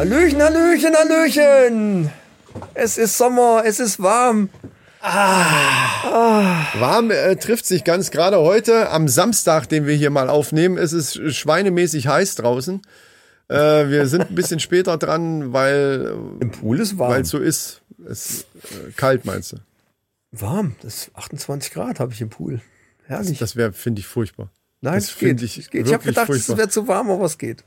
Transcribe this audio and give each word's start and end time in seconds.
Hallöchen, 0.00 0.40
Hallöchen, 0.40 0.96
Hallöchen. 0.96 2.10
Es 2.72 2.96
ist 2.96 3.18
Sommer, 3.18 3.64
es 3.66 3.80
ist 3.80 4.02
warm. 4.02 4.48
Warm 5.02 7.10
äh, 7.10 7.36
trifft 7.36 7.66
sich 7.66 7.84
ganz 7.84 8.10
gerade 8.10 8.38
heute 8.38 8.88
am 8.88 9.08
Samstag, 9.08 9.68
den 9.68 9.86
wir 9.86 9.94
hier 9.94 10.08
mal 10.08 10.30
aufnehmen. 10.30 10.78
Es 10.78 10.94
ist 10.94 11.34
schweinemäßig 11.34 12.06
heiß 12.06 12.36
draußen. 12.36 12.80
Äh, 13.48 13.90
wir 13.90 14.06
sind 14.06 14.30
ein 14.30 14.34
bisschen 14.34 14.58
später 14.58 14.96
dran, 14.96 15.52
weil 15.52 16.14
Im 16.40 16.50
Pool 16.50 16.80
ist 16.80 16.96
warm. 16.96 17.12
weil 17.12 17.20
es 17.20 17.28
so 17.28 17.36
ist. 17.36 17.82
Es 18.08 18.30
ist 18.30 18.46
äh, 18.64 18.92
kalt, 18.96 19.26
meinst 19.26 19.52
du? 19.52 19.58
warm, 20.32 20.76
das 20.80 20.94
ist 20.94 21.10
28 21.14 21.74
Grad 21.74 22.00
habe 22.00 22.14
ich 22.14 22.22
im 22.22 22.30
Pool. 22.30 22.62
Herrlich. 23.04 23.38
Das 23.38 23.54
wäre, 23.54 23.74
finde 23.74 24.00
ich, 24.00 24.06
furchtbar. 24.06 24.48
Nein, 24.80 24.94
das 24.94 25.10
es 25.10 25.18
geht. 25.18 25.42
ich 25.42 25.58
es 25.58 25.68
geht. 25.68 25.86
Ich 25.86 25.92
habe 25.92 26.04
gedacht, 26.04 26.30
es 26.30 26.56
wäre 26.56 26.70
zu 26.70 26.88
warm, 26.88 27.10
aber 27.10 27.26
es 27.26 27.36
geht. 27.36 27.64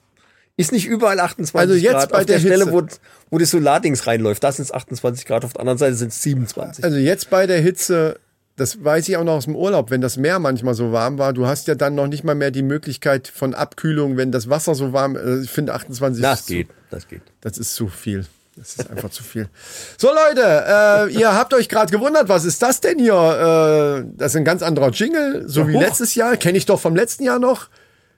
Ist 0.55 0.71
nicht 0.71 0.85
überall 0.85 1.19
28 1.19 1.59
Also 1.59 1.73
jetzt 1.73 1.91
Grad. 1.93 2.11
bei 2.11 2.19
auf 2.19 2.25
der, 2.25 2.39
der 2.39 2.47
Stelle, 2.47 2.71
wo, 2.71 2.83
wo 3.31 3.37
das 3.39 3.49
Solardings 3.49 4.05
reinläuft, 4.05 4.43
da 4.43 4.51
sind 4.51 4.65
es 4.65 4.71
28 4.71 5.25
Grad, 5.25 5.43
auf 5.45 5.53
der 5.53 5.61
anderen 5.61 5.79
Seite 5.79 5.95
sind 5.95 6.09
es 6.11 6.21
27. 6.21 6.83
Also 6.83 6.97
jetzt 6.97 7.29
bei 7.31 7.47
der 7.47 7.59
Hitze, 7.59 8.19
das 8.55 8.83
weiß 8.83 9.09
ich 9.09 9.17
auch 9.17 9.23
noch 9.23 9.33
aus 9.33 9.45
dem 9.45 9.55
Urlaub, 9.55 9.89
wenn 9.89 10.01
das 10.01 10.15
Meer 10.17 10.37
manchmal 10.37 10.75
so 10.75 10.91
warm 10.91 11.17
war, 11.17 11.33
du 11.33 11.47
hast 11.47 11.67
ja 11.67 11.73
dann 11.73 11.95
noch 11.95 12.05
nicht 12.05 12.23
mal 12.23 12.35
mehr 12.35 12.51
die 12.51 12.61
Möglichkeit 12.61 13.27
von 13.27 13.55
Abkühlung, 13.55 14.15
wenn 14.15 14.31
das 14.31 14.47
Wasser 14.47 14.75
so 14.75 14.93
warm 14.93 15.15
ist. 15.15 15.45
Ich 15.45 15.49
finde 15.49 15.73
28 15.73 16.21
das 16.21 16.41
ist 16.41 16.45
zu- 16.47 16.53
geht, 16.53 16.67
das 16.91 17.07
geht. 17.07 17.21
Das 17.41 17.57
ist 17.57 17.73
zu 17.73 17.87
viel. 17.87 18.25
Das 18.55 18.75
ist 18.75 18.87
einfach 18.91 19.09
zu 19.09 19.23
viel. 19.23 19.49
So 19.97 20.09
Leute, 20.09 20.43
äh, 20.43 21.11
ihr 21.19 21.33
habt 21.33 21.55
euch 21.55 21.67
gerade 21.67 21.91
gewundert, 21.91 22.29
was 22.29 22.45
ist 22.45 22.61
das 22.61 22.79
denn 22.79 22.99
hier? 22.99 23.15
Äh, 23.15 24.11
das 24.15 24.33
ist 24.33 24.35
ein 24.35 24.45
ganz 24.45 24.61
anderer 24.61 24.91
Jingle, 24.91 25.45
so 25.49 25.67
wie 25.67 25.73
hoch. 25.73 25.81
letztes 25.81 26.13
Jahr. 26.13 26.37
Kenne 26.37 26.59
ich 26.59 26.67
doch 26.67 26.79
vom 26.79 26.95
letzten 26.95 27.23
Jahr 27.23 27.39
noch. 27.39 27.69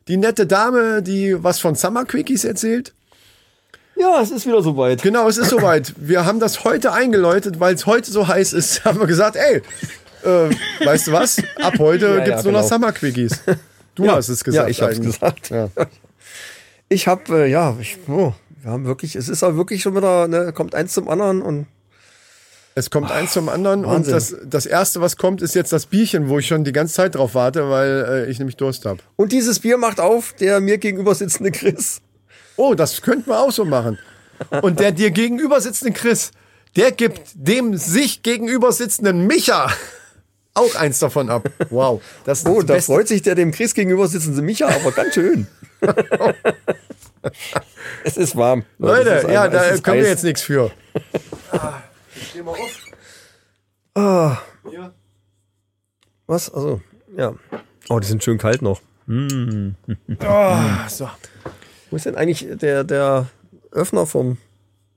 Die 0.08 0.17
nette 0.17 0.45
Dame, 0.45 1.02
die 1.02 1.36
was 1.44 1.59
von 1.59 1.73
Summer 1.73 2.06
Quickies 2.06 2.44
erzählt. 2.44 2.94
Ja, 3.95 4.22
es 4.22 4.30
ist 4.30 4.45
wieder 4.45 4.61
soweit. 4.61 5.02
Genau, 5.02 5.28
es 5.28 5.38
ist 5.38 5.50
soweit. 5.50 5.94
Wir 5.98 6.25
haben 6.25 6.39
das 6.39 6.64
heute 6.64 6.92
eingeläutet, 6.92 7.59
weil 7.59 7.73
es 7.73 7.88
heute 7.88 8.11
so 8.11 8.28
heiß 8.28 8.53
ist. 8.53 8.86
Haben 8.86 9.00
wir 9.00 9.08
gesagt, 9.08 9.36
ey, 9.36 9.61
äh, 10.23 10.56
weißt 10.86 11.08
du 11.08 11.11
was? 11.14 11.42
Ab 11.61 11.80
heute 11.80 12.06
Ja, 12.09 12.17
ja, 12.17 12.23
gibt's 12.23 12.44
nur 12.44 12.53
noch 12.53 12.59
genau. 12.61 12.76
Summer 12.76 12.92
Quickies. 12.92 13.42
Du 13.95 14.08
hast 14.11 14.30
es 14.30 14.44
gesagt. 14.44 14.67
Ja, 14.67 14.70
ich 14.70 14.83
eigentlich. 14.83 15.20
gesagt. 15.20 15.50
Ja. 15.50 15.70
Ich 16.89 17.08
habe, 17.08 17.45
äh, 17.45 17.50
ja, 17.50 17.76
ich, 17.80 17.98
oh, 18.08 18.33
wir 18.61 18.72
haben 18.72 18.86
wirklich, 18.86 19.16
es 19.16 19.30
ist 19.30 19.42
auch 19.42 19.56
wirklich 19.56 19.81
schon 19.81 19.95
wieder, 19.95 20.28
ne, 20.28 20.52
kommt 20.53 20.76
eins 20.76 20.94
zum 20.94 21.09
anderen 21.09 21.42
und 21.42 21.66
Es 22.78 22.90
kommt 22.90 23.09
eins 23.09 23.31
zum 23.31 23.48
anderen 23.48 23.86
Wahnsinn. 23.86 24.14
und 24.14 24.22
das, 24.22 24.36
das 24.44 24.66
erste, 24.66 25.00
was 25.00 25.16
kommt, 25.16 25.42
ist 25.42 25.56
jetzt 25.56 25.72
das 25.72 25.86
Bierchen, 25.86 26.28
wo 26.28 26.40
ich 26.40 26.48
schon 26.48 26.66
die 26.66 26.73
ganze 26.73 26.94
Zeit 26.95 27.16
drauf 27.16 27.34
warte, 27.34 27.70
weil 27.70 28.26
äh, 28.28 28.30
ich 28.30 28.38
nämlich 28.38 28.58
Durst 28.58 28.84
habe. 28.86 29.00
Und 29.16 29.32
dieses 29.32 29.59
Bier 29.59 29.78
macht 29.78 30.02
auf 30.02 30.34
der 30.34 30.59
mir 30.59 30.78
gegenüber 30.78 31.16
sitzende 31.16 31.52
Chris. 31.52 32.02
Oh, 32.58 32.73
das 32.76 33.02
könnten 33.02 33.30
wir 33.30 33.40
auch 33.40 33.52
so 33.52 33.64
machen. 33.64 33.98
Und 34.62 34.82
der 34.82 34.92
dir 34.92 35.12
gegenüber 35.12 35.62
sitzende 35.62 35.94
Chris, 35.94 36.32
der 36.76 36.92
gibt 36.92 37.22
dem 37.36 37.78
sich 37.78 38.23
gegenüber 38.23 38.73
sitzenden 38.73 39.26
Micha 39.26 39.72
auch 40.54 40.76
eins 40.76 41.00
davon 41.00 41.30
ab. 41.30 41.50
Wow. 41.70 42.02
Das 42.26 42.45
Oh, 42.45 42.56
das 42.60 42.66
da 42.66 42.73
Beste. 42.73 42.92
freut 42.94 43.08
sich 43.08 43.22
der 43.22 43.36
dem 43.36 43.52
Chris 43.52 43.73
gegenüber 43.73 44.08
sitzende 44.10 44.42
Micha, 44.42 44.67
aber 44.67 44.92
ganz 44.92 45.14
schön. 45.14 45.48
es 48.04 48.17
ist 48.17 48.36
warm. 48.36 48.64
Leute, 48.80 49.10
ist 49.12 49.30
ja, 49.30 49.44
einfach- 49.44 49.62
es 49.64 49.82
da 49.82 49.92
können 49.92 49.98
wir 50.02 50.04
heiß. 50.04 50.10
jetzt 50.12 50.23
nichts 50.23 50.42
für. 50.42 50.72
Was? 56.27 56.49
Also, 56.53 56.81
ja. 57.16 57.33
Oh, 57.89 57.99
die 57.99 58.08
sind 58.08 58.23
schön 58.23 58.37
kalt 58.37 58.61
noch. 58.61 58.81
Ah, 60.20 60.89
so. 60.89 61.09
Wo 61.89 61.95
ist 61.95 62.05
denn 62.05 62.15
eigentlich 62.15 62.48
der, 62.58 62.83
der 62.83 63.27
Öffner 63.71 64.05
vom. 64.05 64.37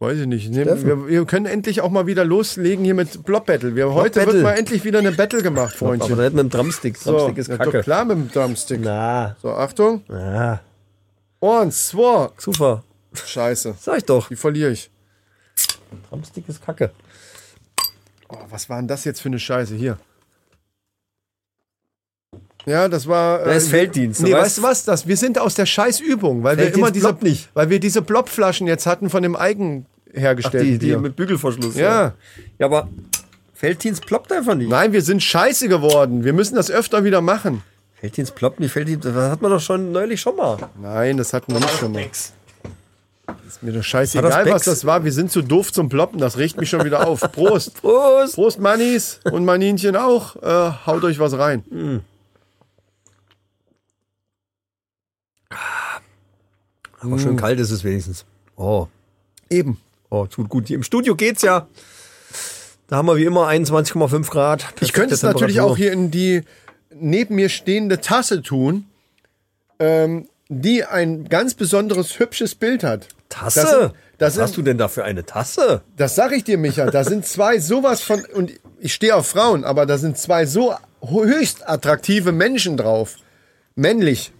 Weiß 0.01 0.17
ich 0.19 0.27
nicht. 0.27 0.49
Nehmen-. 0.51 0.85
Wir, 0.87 1.09
wir 1.09 1.25
können 1.27 1.47
endlich 1.47 1.81
auch 1.81 1.91
mal 1.91 2.07
wieder 2.07 2.25
loslegen 2.25 2.85
hier 2.85 2.95
mit 2.95 3.25
Blob 3.25 3.47
Battle. 3.47 3.75
Wir, 3.75 3.93
heute 3.93 4.21
Battle. 4.21 4.35
wird 4.35 4.43
mal 4.45 4.53
endlich 4.55 4.85
wieder 4.85 5.01
eine 5.01 5.13
Battle 5.13 5.43
gemacht, 5.43 5.75
Aber 5.81 5.89
Freundchen. 5.89 6.17
da 6.17 6.23
hätten 6.23 6.37
wir 6.37 6.41
einen 6.41 6.51
Drumstick. 6.51 6.97
So, 6.97 7.11
Drumstick 7.13 7.39
ist 7.39 7.49
ja, 7.49 7.57
doch 7.59 7.65
kacke. 7.65 7.81
klar 7.83 8.05
mit 8.05 8.17
dem 8.17 8.31
Drumstick. 8.31 8.81
Na, 8.83 9.37
So, 9.43 9.51
Achtung. 9.53 10.03
na. 10.09 10.61
Eins, 11.41 11.89
zwei. 11.89 12.29
Super. 12.39 12.85
Scheiße. 13.13 13.75
Sag 13.81 13.99
ich 13.99 14.05
doch. 14.05 14.29
Die 14.29 14.37
verliere 14.37 14.71
ich. 14.71 14.91
Drumstick 16.09 16.49
ist 16.49 16.65
kacke. 16.65 16.93
Oh, 18.29 18.37
was 18.51 18.69
war 18.69 18.79
denn 18.79 18.89
das 18.89 19.05
jetzt 19.05 19.21
für 19.21 19.29
eine 19.29 19.39
Scheiße 19.39 19.75
hier? 19.75 19.99
Ja, 22.67 22.89
das 22.89 23.07
war. 23.07 23.39
Da 23.45 23.53
ist 23.53 23.69
Felddienst, 23.69 24.21
Nee, 24.23 24.33
weißt 24.33 24.59
du 24.59 24.63
was? 24.63 24.85
Das, 24.85 25.07
wir 25.07 25.17
sind 25.17 25.39
aus 25.39 25.55
der 25.55 25.65
Scheißübung, 25.65 26.43
weil 26.43 26.57
wir 26.57 26.65
Felddienst 26.65 26.79
immer 26.79 27.13
diese, 27.13 27.25
nicht. 27.25 27.49
weil 27.55 27.71
wir 27.71 27.81
diese 27.81 28.03
Blobflaschen 28.03 28.67
jetzt 28.67 28.87
hatten 28.87 29.09
von 29.09 29.23
dem 29.23 29.37
eigen 29.37 29.87
Ach, 30.11 30.21
hergestellten 30.21 30.79
die, 30.79 30.79
die 30.79 30.97
mit 30.97 31.17
Bügelverschluss. 31.17 31.77
Ja. 31.77 32.15
Ja, 32.59 32.67
aber 32.67 32.89
Felddienst 33.55 34.05
ploppt 34.05 34.31
einfach 34.33 34.55
nicht. 34.55 34.69
Nein, 34.69 34.93
wir 34.93 35.03
sind 35.03 35.23
scheiße 35.23 35.69
geworden. 35.69 36.25
Wir 36.25 36.35
müssen 36.35 36.57
das 36.57 36.71
öfter 36.71 37.05
wieder 37.05 37.23
machen. 37.23 37.63
Felddienst 37.95 38.35
ploppt 38.35 38.61
nicht. 38.61 38.73
Felddienst, 38.73 39.07
das 39.07 39.15
hat 39.15 39.41
man 39.41 39.51
doch 39.51 39.61
schon 39.61 39.91
neulich 39.91 40.21
schon 40.21 40.37
mal. 40.37 40.59
Nein, 40.81 41.17
das 41.17 41.33
hatten 41.33 41.53
wir 41.53 41.61
nicht 41.61 41.79
schon 41.79 41.93
mal. 41.93 42.05
Ist 43.47 43.63
mir 43.63 43.73
doch 43.73 43.83
scheißegal, 43.83 44.51
was 44.51 44.65
das 44.65 44.85
war. 44.85 45.05
Wir 45.05 45.13
sind 45.13 45.31
zu 45.31 45.43
doof 45.43 45.73
zum 45.73 45.89
Ploppen. 45.89 46.19
Das 46.19 46.39
regt 46.39 46.59
mich 46.59 46.71
schon 46.71 46.85
wieder 46.85 47.07
auf. 47.07 47.21
Prost. 47.33 47.75
Prost! 47.83 48.35
Prost, 48.35 48.59
Mannis 48.59 49.21
und 49.25 49.45
Maninchen 49.45 49.97
auch. 49.97 50.37
Äh, 50.37 50.73
haut 50.87 51.05
euch 51.05 51.19
was 51.19 51.37
rein. 51.37 52.03
Aber 57.01 57.19
schön 57.19 57.37
kalt 57.37 57.61
ist 57.61 57.71
es 57.71 57.85
wenigstens. 57.85 58.25
Oh, 58.57 58.89
Eben. 59.51 59.81
oh, 60.11 60.27
tut 60.27 60.49
gut. 60.49 60.67
Hier 60.67 60.77
im 60.77 60.83
Studio 60.83 61.15
geht's 61.15 61.43
ja. 61.43 61.69
Da 62.89 62.97
haben 62.97 63.07
wir 63.07 63.17
wie 63.17 63.25
immer 63.25 63.49
21,5 63.49 64.31
Grad. 64.31 64.67
Ich 64.81 64.93
könnte 64.93 65.15
es 65.15 65.23
natürlich 65.23 65.61
auch 65.61 65.77
hier 65.77 65.93
in 65.93 66.11
die 66.11 66.43
neben 66.91 67.35
mir 67.37 67.49
stehende 67.49 68.01
Tasse 68.01 68.43
tun, 68.43 68.87
ähm, 69.79 70.29
die 70.49 70.85
ein 70.85 71.29
ganz 71.29 71.55
besonderes 71.55 72.19
hübsches 72.19 72.55
Bild 72.55 72.83
hat. 72.85 73.09
Tasse? 73.29 73.61
Das 73.61 73.71
sind- 73.71 73.81
das 73.83 74.27
Was 74.29 74.35
sind- 74.35 74.43
hast 74.43 74.57
du 74.57 74.63
denn 74.63 74.79
da 74.79 74.89
für 74.89 75.05
eine 75.05 75.25
Tasse? 75.25 75.83
Das 75.97 76.15
sag 76.15 76.33
ich 76.33 76.43
dir, 76.45 76.59
Micha. 76.59 76.87
Da 76.91 77.05
sind 77.05 77.25
zwei 77.27 77.59
sowas 77.61 78.01
von 78.01 78.25
und 78.35 78.53
ich 78.81 78.95
stehe 78.95 79.15
auf 79.15 79.27
Frauen, 79.29 79.65
aber 79.65 79.87
da 79.87 79.99
sind 79.99 80.19
zwei 80.19 80.47
so 80.47 80.75
höchst 81.07 81.69
attraktive 81.69 82.33
Menschen 82.33 82.77
drauf. 82.77 83.17
Männlich. 83.77 84.33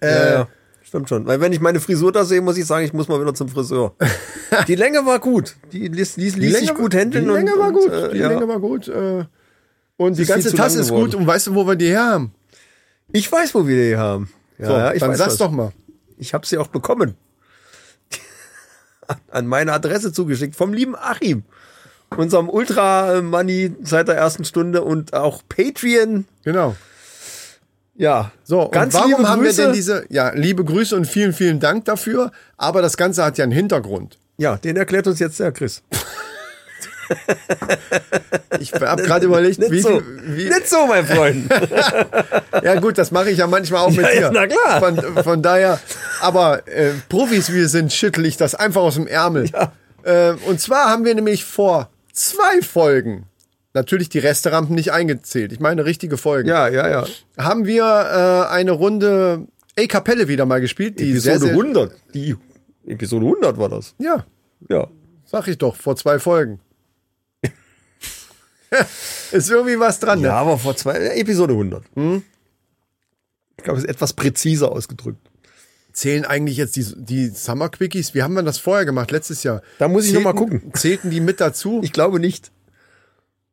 Äh, 0.00 0.32
ja, 0.32 0.48
stimmt 0.82 1.08
schon. 1.08 1.26
Weil 1.26 1.40
wenn 1.40 1.52
ich 1.52 1.60
meine 1.60 1.78
Frisur 1.78 2.10
da 2.10 2.24
sehe, 2.24 2.40
muss 2.40 2.56
ich 2.56 2.66
sagen, 2.66 2.84
ich 2.84 2.92
muss 2.92 3.06
mal 3.06 3.20
wieder 3.20 3.34
zum 3.34 3.48
Friseur. 3.48 3.94
die 4.66 4.74
Länge 4.74 5.04
war 5.06 5.20
gut. 5.20 5.54
Die 5.72 5.86
ließ, 5.86 6.16
ließ, 6.16 6.36
ließ 6.36 6.58
sich 6.58 6.74
gut 6.74 6.94
handeln. 6.94 7.26
Die 7.26 7.30
Länge 7.30 7.52
und, 7.54 7.60
war 7.60 7.68
und, 7.68 7.74
gut. 7.74 7.92
äh, 7.92 8.12
die 8.12 8.18
ja. 8.18 8.28
Länge 8.28 8.48
war 8.48 8.58
gut. 8.58 8.88
Äh, 8.88 9.24
und 9.98 10.18
die 10.18 10.24
ganze 10.24 10.52
Tasse 10.54 10.80
ist 10.80 10.90
gut. 10.90 11.14
Und 11.14 11.26
weißt 11.26 11.48
du, 11.48 11.54
wo 11.54 11.64
wir 11.66 11.76
die 11.76 11.88
her 11.88 12.06
haben? 12.06 12.34
Ich 13.12 13.30
weiß, 13.30 13.54
wo 13.54 13.66
wir 13.68 13.90
die 13.90 13.96
haben. 13.96 14.30
Ja, 14.60 14.66
So, 14.66 14.72
ja, 14.72 14.92
ich 14.92 15.00
dann 15.00 15.14
sag's 15.16 15.32
was. 15.32 15.38
doch 15.38 15.50
mal. 15.50 15.72
Ich 16.18 16.34
habe 16.34 16.46
sie 16.46 16.58
auch 16.58 16.68
bekommen. 16.68 17.14
An 19.30 19.46
meine 19.46 19.72
Adresse 19.72 20.12
zugeschickt 20.12 20.54
vom 20.56 20.72
lieben 20.72 20.94
Achim. 20.96 21.44
Unserem 22.16 22.48
Ultra-Money 22.48 23.72
seit 23.82 24.08
der 24.08 24.16
ersten 24.16 24.44
Stunde 24.44 24.82
und 24.82 25.14
auch 25.14 25.42
Patreon. 25.48 26.26
Genau. 26.44 26.76
Ja, 27.94 28.32
So, 28.44 28.68
ganz 28.70 28.94
und 28.94 29.00
warum 29.10 29.28
haben 29.28 29.42
wir 29.44 29.52
denn 29.52 29.72
diese, 29.72 30.06
ja, 30.08 30.30
liebe 30.34 30.64
Grüße 30.64 30.96
und 30.96 31.06
vielen, 31.06 31.32
vielen 31.34 31.60
Dank 31.60 31.84
dafür. 31.84 32.32
Aber 32.56 32.80
das 32.82 32.96
Ganze 32.96 33.22
hat 33.24 33.36
ja 33.38 33.44
einen 33.44 33.52
Hintergrund. 33.52 34.18
Ja, 34.38 34.56
den 34.56 34.76
erklärt 34.76 35.06
uns 35.06 35.18
jetzt 35.18 35.38
der 35.38 35.52
Chris. 35.52 35.82
Ich 38.58 38.72
habe 38.74 39.02
gerade 39.02 39.26
überlegt, 39.26 39.58
Nicht 39.58 39.70
wie, 39.70 39.80
so, 39.80 40.02
wie 40.24 40.44
nicht 40.44 40.68
so, 40.68 40.86
mein 40.86 41.06
Freund. 41.06 41.48
ja 42.62 42.78
gut, 42.80 42.98
das 42.98 43.10
mache 43.10 43.30
ich 43.30 43.38
ja 43.38 43.46
manchmal 43.46 43.80
auch 43.86 43.90
mit 43.90 44.00
Ja, 44.00 44.10
dir. 44.10 44.20
ja, 44.20 44.30
na 44.32 44.46
klar. 44.46 44.80
Von, 44.80 45.22
von 45.24 45.42
daher, 45.42 45.80
aber 46.20 46.66
äh, 46.68 46.90
Profis 47.08 47.50
wie 47.50 47.56
wir 47.56 47.68
sind, 47.68 47.92
schüttel 47.92 48.26
ich 48.26 48.36
das 48.36 48.54
einfach 48.54 48.82
aus 48.82 48.94
dem 48.96 49.06
Ärmel. 49.06 49.48
Äh, 50.02 50.32
und 50.46 50.60
zwar 50.60 50.90
haben 50.90 51.04
wir 51.04 51.14
nämlich 51.14 51.44
vor 51.44 51.88
zwei 52.12 52.60
Folgen, 52.60 53.26
natürlich 53.72 54.08
die 54.08 54.18
Resterampen 54.18 54.74
nicht 54.74 54.92
eingezählt, 54.92 55.52
ich 55.52 55.60
meine 55.60 55.84
richtige 55.86 56.18
Folgen, 56.18 56.48
ja, 56.48 56.68
ja, 56.68 56.88
ja. 56.88 57.04
haben 57.38 57.66
wir 57.66 57.84
äh, 57.84 58.52
eine 58.52 58.72
Runde 58.72 59.46
A 59.78 59.86
Kapelle 59.86 60.28
wieder 60.28 60.44
mal 60.44 60.60
gespielt. 60.60 60.98
Die 61.00 61.10
Episode 61.12 61.38
sehr, 61.38 61.48
sehr, 61.48 61.50
100. 61.52 61.92
Die 62.14 62.36
Episode 62.86 63.24
100 63.26 63.58
war 63.58 63.68
das. 63.68 63.94
Ja, 63.98 64.24
Ja. 64.68 64.88
sag 65.24 65.46
ich 65.48 65.56
doch, 65.56 65.76
vor 65.76 65.96
zwei 65.96 66.18
Folgen. 66.18 66.60
ist 69.32 69.50
irgendwie 69.50 69.78
was 69.78 70.00
dran. 70.00 70.20
Ne? 70.20 70.28
Ja, 70.28 70.34
aber 70.36 70.58
vor 70.58 70.76
zwei, 70.76 70.96
Episode 71.16 71.52
100. 71.52 71.84
Hm? 71.94 72.22
Ich 73.56 73.64
glaube, 73.64 73.78
es 73.78 73.84
ist 73.84 73.90
etwas 73.90 74.12
präziser 74.12 74.72
ausgedrückt. 74.72 75.18
Zählen 75.92 76.24
eigentlich 76.24 76.56
jetzt 76.56 76.76
die, 76.76 76.86
die 76.96 77.28
Summer 77.28 77.68
Quickies? 77.68 78.14
Wie 78.14 78.22
haben 78.22 78.34
wir 78.34 78.42
das 78.42 78.58
vorher 78.58 78.84
gemacht, 78.84 79.10
letztes 79.10 79.42
Jahr? 79.42 79.60
Da 79.78 79.88
muss 79.88 80.06
ich 80.06 80.12
nochmal 80.12 80.34
gucken. 80.34 80.72
Zählten 80.72 81.10
die 81.10 81.20
mit 81.20 81.40
dazu? 81.40 81.80
Ich 81.82 81.92
glaube 81.92 82.20
nicht. 82.20 82.52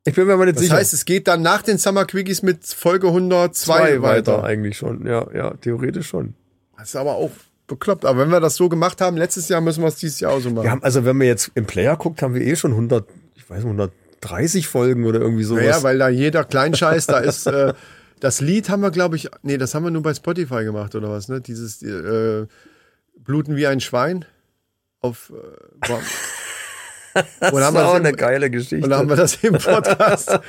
Ich 0.05 0.13
bin 0.13 0.27
mir 0.27 0.33
aber 0.33 0.45
nicht 0.45 0.55
das 0.55 0.61
sicher. 0.61 0.75
Das 0.75 0.81
heißt, 0.81 0.93
es 0.93 1.05
geht 1.05 1.27
dann 1.27 1.41
nach 1.41 1.63
den 1.63 1.77
Summer 1.77 2.05
Quickies 2.05 2.43
mit 2.43 2.65
Folge 2.65 3.07
102 3.07 3.51
Zwei 3.51 4.01
weiter. 4.01 4.33
weiter. 4.33 4.43
Eigentlich 4.43 4.77
schon, 4.77 5.05
ja, 5.05 5.27
ja, 5.33 5.53
theoretisch 5.55 6.07
schon. 6.07 6.35
Das 6.77 6.89
ist 6.89 6.95
aber 6.95 7.15
auch 7.15 7.31
bekloppt. 7.67 8.05
Aber 8.05 8.19
wenn 8.19 8.29
wir 8.29 8.39
das 8.39 8.55
so 8.55 8.69
gemacht 8.69 9.01
haben, 9.01 9.17
letztes 9.17 9.49
Jahr 9.49 9.59
müssen 9.59 9.81
wir 9.81 9.87
es 9.87 9.95
dieses 9.95 10.19
Jahr 10.21 10.31
auch 10.31 10.39
so 10.39 10.49
machen. 10.49 10.63
Wir 10.63 10.71
Haben, 10.71 10.83
also 10.83 11.03
wenn 11.03 11.19
wir 11.19 11.27
jetzt 11.27 11.51
im 11.55 11.65
Player 11.65 11.97
guckt, 11.97 12.21
haben 12.21 12.33
wir 12.33 12.41
eh 12.41 12.55
schon 12.55 12.71
100, 12.71 13.05
ich 13.35 13.49
weiß 13.49 13.57
nicht, 13.57 13.65
100 13.65 13.91
30 14.21 14.67
Folgen 14.67 15.05
oder 15.05 15.19
irgendwie 15.19 15.43
sowas. 15.43 15.63
Ja, 15.63 15.69
naja, 15.71 15.83
weil 15.83 15.97
da 15.97 16.09
jeder 16.09 16.43
Kleinscheiß, 16.43 17.07
da 17.07 17.17
ist 17.19 17.47
äh, 17.47 17.73
das 18.19 18.41
Lied 18.41 18.69
haben 18.69 18.81
wir, 18.81 18.91
glaube 18.91 19.15
ich, 19.15 19.29
nee, 19.43 19.57
das 19.57 19.75
haben 19.75 19.83
wir 19.83 19.91
nur 19.91 20.01
bei 20.01 20.13
Spotify 20.13 20.63
gemacht 20.63 20.95
oder 20.95 21.09
was, 21.09 21.27
ne? 21.27 21.41
Dieses 21.41 21.81
äh, 21.83 22.47
Bluten 23.17 23.55
wie 23.55 23.67
ein 23.67 23.79
Schwein 23.79 24.25
auf. 25.01 25.31
Äh, 25.31 25.93
Das 27.39 27.51
ist 27.51 27.75
auch 27.75 27.95
im, 27.95 28.05
eine 28.05 28.13
geile 28.13 28.51
Geschichte. 28.51 28.85
Und 28.85 28.93
haben 28.93 29.09
wir 29.09 29.15
das 29.15 29.43
im 29.43 29.53
Podcast. 29.53 30.39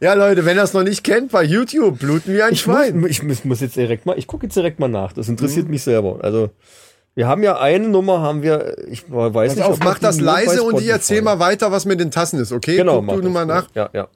ja, 0.00 0.14
Leute, 0.14 0.44
wenn 0.46 0.56
ihr 0.56 0.62
das 0.62 0.72
noch 0.72 0.84
nicht 0.84 1.04
kennt, 1.04 1.32
bei 1.32 1.42
YouTube 1.42 1.98
bluten 1.98 2.32
wie 2.32 2.42
ein 2.42 2.54
ich 2.54 2.62
Schwein. 2.62 3.00
Muss, 3.00 3.10
ich 3.10 3.44
muss 3.44 3.60
jetzt 3.60 3.76
direkt 3.76 4.06
mal, 4.06 4.18
ich 4.18 4.26
gucke 4.26 4.46
jetzt 4.46 4.56
direkt 4.56 4.80
mal 4.80 4.88
nach. 4.88 5.12
Das 5.12 5.28
interessiert 5.28 5.66
mhm. 5.66 5.72
mich 5.72 5.82
selber. 5.82 6.20
Also 6.22 6.50
wir 7.14 7.28
haben 7.28 7.42
ja 7.42 7.60
eine 7.60 7.88
Nummer, 7.88 8.20
haben 8.20 8.42
wir, 8.42 8.76
ich 8.88 9.04
weiß 9.10 9.32
Pass 9.32 9.56
nicht, 9.56 9.64
auf, 9.64 9.78
mach 9.80 9.98
das 9.98 10.20
leise 10.20 10.62
und 10.62 10.80
ich 10.80 10.88
erzähl 10.88 11.22
mal 11.22 11.38
weiter, 11.38 11.70
was 11.70 11.84
mit 11.84 12.00
den 12.00 12.10
Tassen 12.10 12.40
ist, 12.40 12.52
okay? 12.52 12.76
Genau, 12.76 12.96
Guck 12.96 13.04
mach 13.04 13.20
du 13.20 13.28
mal 13.28 13.46
nach. 13.46 13.68
Ja, 13.74 13.90
ja. 13.92 14.08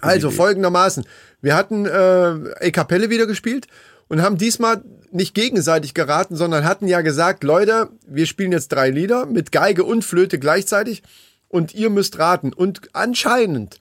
Also 0.00 0.30
folgendermaßen. 0.30 1.04
Wir 1.40 1.56
hatten 1.56 1.86
äh, 1.86 2.66
E 2.66 2.70
Kapelle 2.70 3.10
wieder 3.10 3.26
gespielt 3.26 3.66
und 4.08 4.22
haben 4.22 4.38
diesmal 4.38 4.82
nicht 5.10 5.34
gegenseitig 5.34 5.94
geraten, 5.94 6.36
sondern 6.36 6.64
hatten 6.64 6.86
ja 6.86 7.00
gesagt, 7.00 7.44
Leute, 7.44 7.88
wir 8.06 8.26
spielen 8.26 8.52
jetzt 8.52 8.68
drei 8.68 8.90
Lieder 8.90 9.26
mit 9.26 9.52
Geige 9.52 9.84
und 9.84 10.04
Flöte 10.04 10.38
gleichzeitig 10.38 11.02
und 11.48 11.74
ihr 11.74 11.90
müsst 11.90 12.18
raten. 12.18 12.52
Und 12.52 12.90
anscheinend 12.92 13.80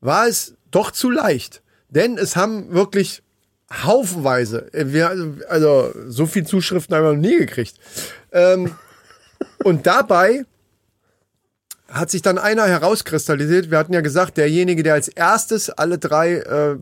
war 0.00 0.26
es 0.26 0.54
doch 0.70 0.90
zu 0.90 1.10
leicht, 1.10 1.62
denn 1.88 2.18
es 2.18 2.36
haben 2.36 2.72
wirklich 2.72 3.22
haufenweise, 3.72 4.72
äh, 4.72 4.92
wir, 4.92 5.36
also 5.48 5.92
so 6.08 6.26
viel 6.26 6.46
Zuschriften 6.46 6.94
haben 6.94 7.04
wir 7.04 7.12
noch 7.12 7.20
nie 7.20 7.38
gekriegt. 7.38 7.76
Ähm, 8.32 8.74
und 9.64 9.86
dabei 9.86 10.44
hat 11.88 12.10
sich 12.10 12.22
dann 12.22 12.38
einer 12.38 12.66
herauskristallisiert. 12.66 13.70
Wir 13.70 13.78
hatten 13.78 13.92
ja 13.92 14.00
gesagt, 14.00 14.36
derjenige, 14.36 14.82
der 14.82 14.94
als 14.94 15.08
erstes 15.08 15.70
alle 15.70 15.98
drei 15.98 16.34
äh, 16.34 16.76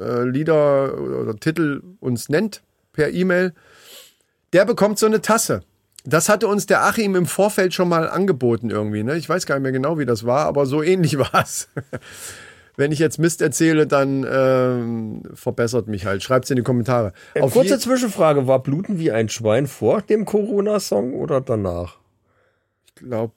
äh, 0.00 0.24
Lieder 0.24 0.98
oder 0.98 1.36
Titel 1.36 1.82
uns 2.00 2.28
nennt 2.28 2.62
per 2.92 3.10
E-Mail, 3.10 3.54
der 4.52 4.64
bekommt 4.64 4.98
so 4.98 5.06
eine 5.06 5.20
Tasse. 5.20 5.62
Das 6.04 6.28
hatte 6.28 6.46
uns 6.46 6.66
der 6.66 6.84
Achim 6.84 7.16
im 7.16 7.26
Vorfeld 7.26 7.72
schon 7.72 7.88
mal 7.88 8.08
angeboten 8.08 8.70
irgendwie. 8.70 9.02
Ne? 9.02 9.16
Ich 9.16 9.28
weiß 9.28 9.46
gar 9.46 9.54
nicht 9.54 9.62
mehr 9.62 9.72
genau, 9.72 9.98
wie 9.98 10.04
das 10.04 10.26
war, 10.26 10.44
aber 10.46 10.66
so 10.66 10.82
ähnlich 10.82 11.18
war 11.18 11.42
es. 11.42 11.68
Wenn 12.76 12.90
ich 12.92 12.98
jetzt 12.98 13.18
Mist 13.18 13.40
erzähle, 13.40 13.86
dann 13.86 14.26
ähm, 14.28 15.22
verbessert 15.34 15.86
mich 15.86 16.06
halt. 16.06 16.22
Schreibt's 16.22 16.50
in 16.50 16.56
die 16.56 16.62
Kommentare. 16.62 17.12
Auf 17.36 17.42
Auf 17.44 17.52
Kurze 17.52 17.78
Zwischenfrage, 17.78 18.46
war 18.48 18.62
Bluten 18.62 18.98
wie 18.98 19.12
ein 19.12 19.28
Schwein 19.28 19.66
vor 19.66 20.02
dem 20.02 20.24
Corona-Song 20.24 21.14
oder 21.14 21.40
danach? 21.40 21.98
ich 22.88 22.94
glaube, 23.08 23.32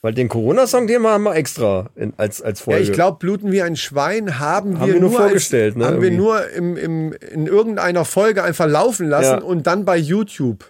Weil 0.00 0.14
den 0.14 0.28
Corona-Song, 0.28 0.86
den 0.86 1.04
haben 1.04 1.24
wir 1.24 1.34
extra 1.34 1.90
in, 1.96 2.12
als, 2.18 2.40
als 2.40 2.60
Ja, 2.60 2.64
Folge. 2.66 2.82
ich 2.82 2.92
glaube, 2.92 3.18
Bluten 3.18 3.50
wie 3.50 3.62
ein 3.62 3.74
Schwein 3.76 4.38
haben, 4.38 4.78
Haben 4.78 4.86
wir, 4.86 4.94
wir 4.94 5.00
nur 5.00 5.10
vorgestellt, 5.12 5.74
als, 5.74 5.76
ne, 5.76 5.84
Haben 5.86 6.00
wir 6.02 6.08
irgendwie. 6.10 6.22
nur 6.22 6.48
im, 6.50 6.76
im, 6.76 7.12
in 7.12 7.46
irgendeiner 7.48 8.04
Folge 8.04 8.44
einfach 8.44 8.68
laufen 8.68 9.08
lassen 9.08 9.38
Ja. 9.40 9.42
und 9.42 9.66
dann 9.66 9.84
bei 9.84 9.96
YouTube 9.96 10.64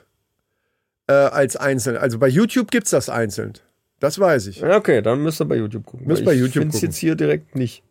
äh, 1.08 1.12
als 1.12 1.56
einzeln. 1.56 1.96
Also 1.98 2.18
bei 2.18 2.28
YouTube 2.28 2.70
gibt's 2.70 2.90
das 2.90 3.08
einzeln. 3.10 3.52
Das 4.00 4.18
weiß 4.18 4.46
ich. 4.46 4.60
Ja, 4.60 4.76
Okay, 4.76 5.02
dann 5.02 5.22
müsst 5.22 5.40
ihr 5.42 5.44
bei 5.46 5.56
YouTube 5.56 5.84
gucken. 5.84 6.06
Müsst 6.06 6.24
bei 6.24 6.32
ich 6.32 6.40
YouTube 6.40 6.64
gucken. 6.66 6.80
jetzt 6.80 6.96
hier 6.96 7.14
direkt 7.14 7.54
nicht. 7.54 7.82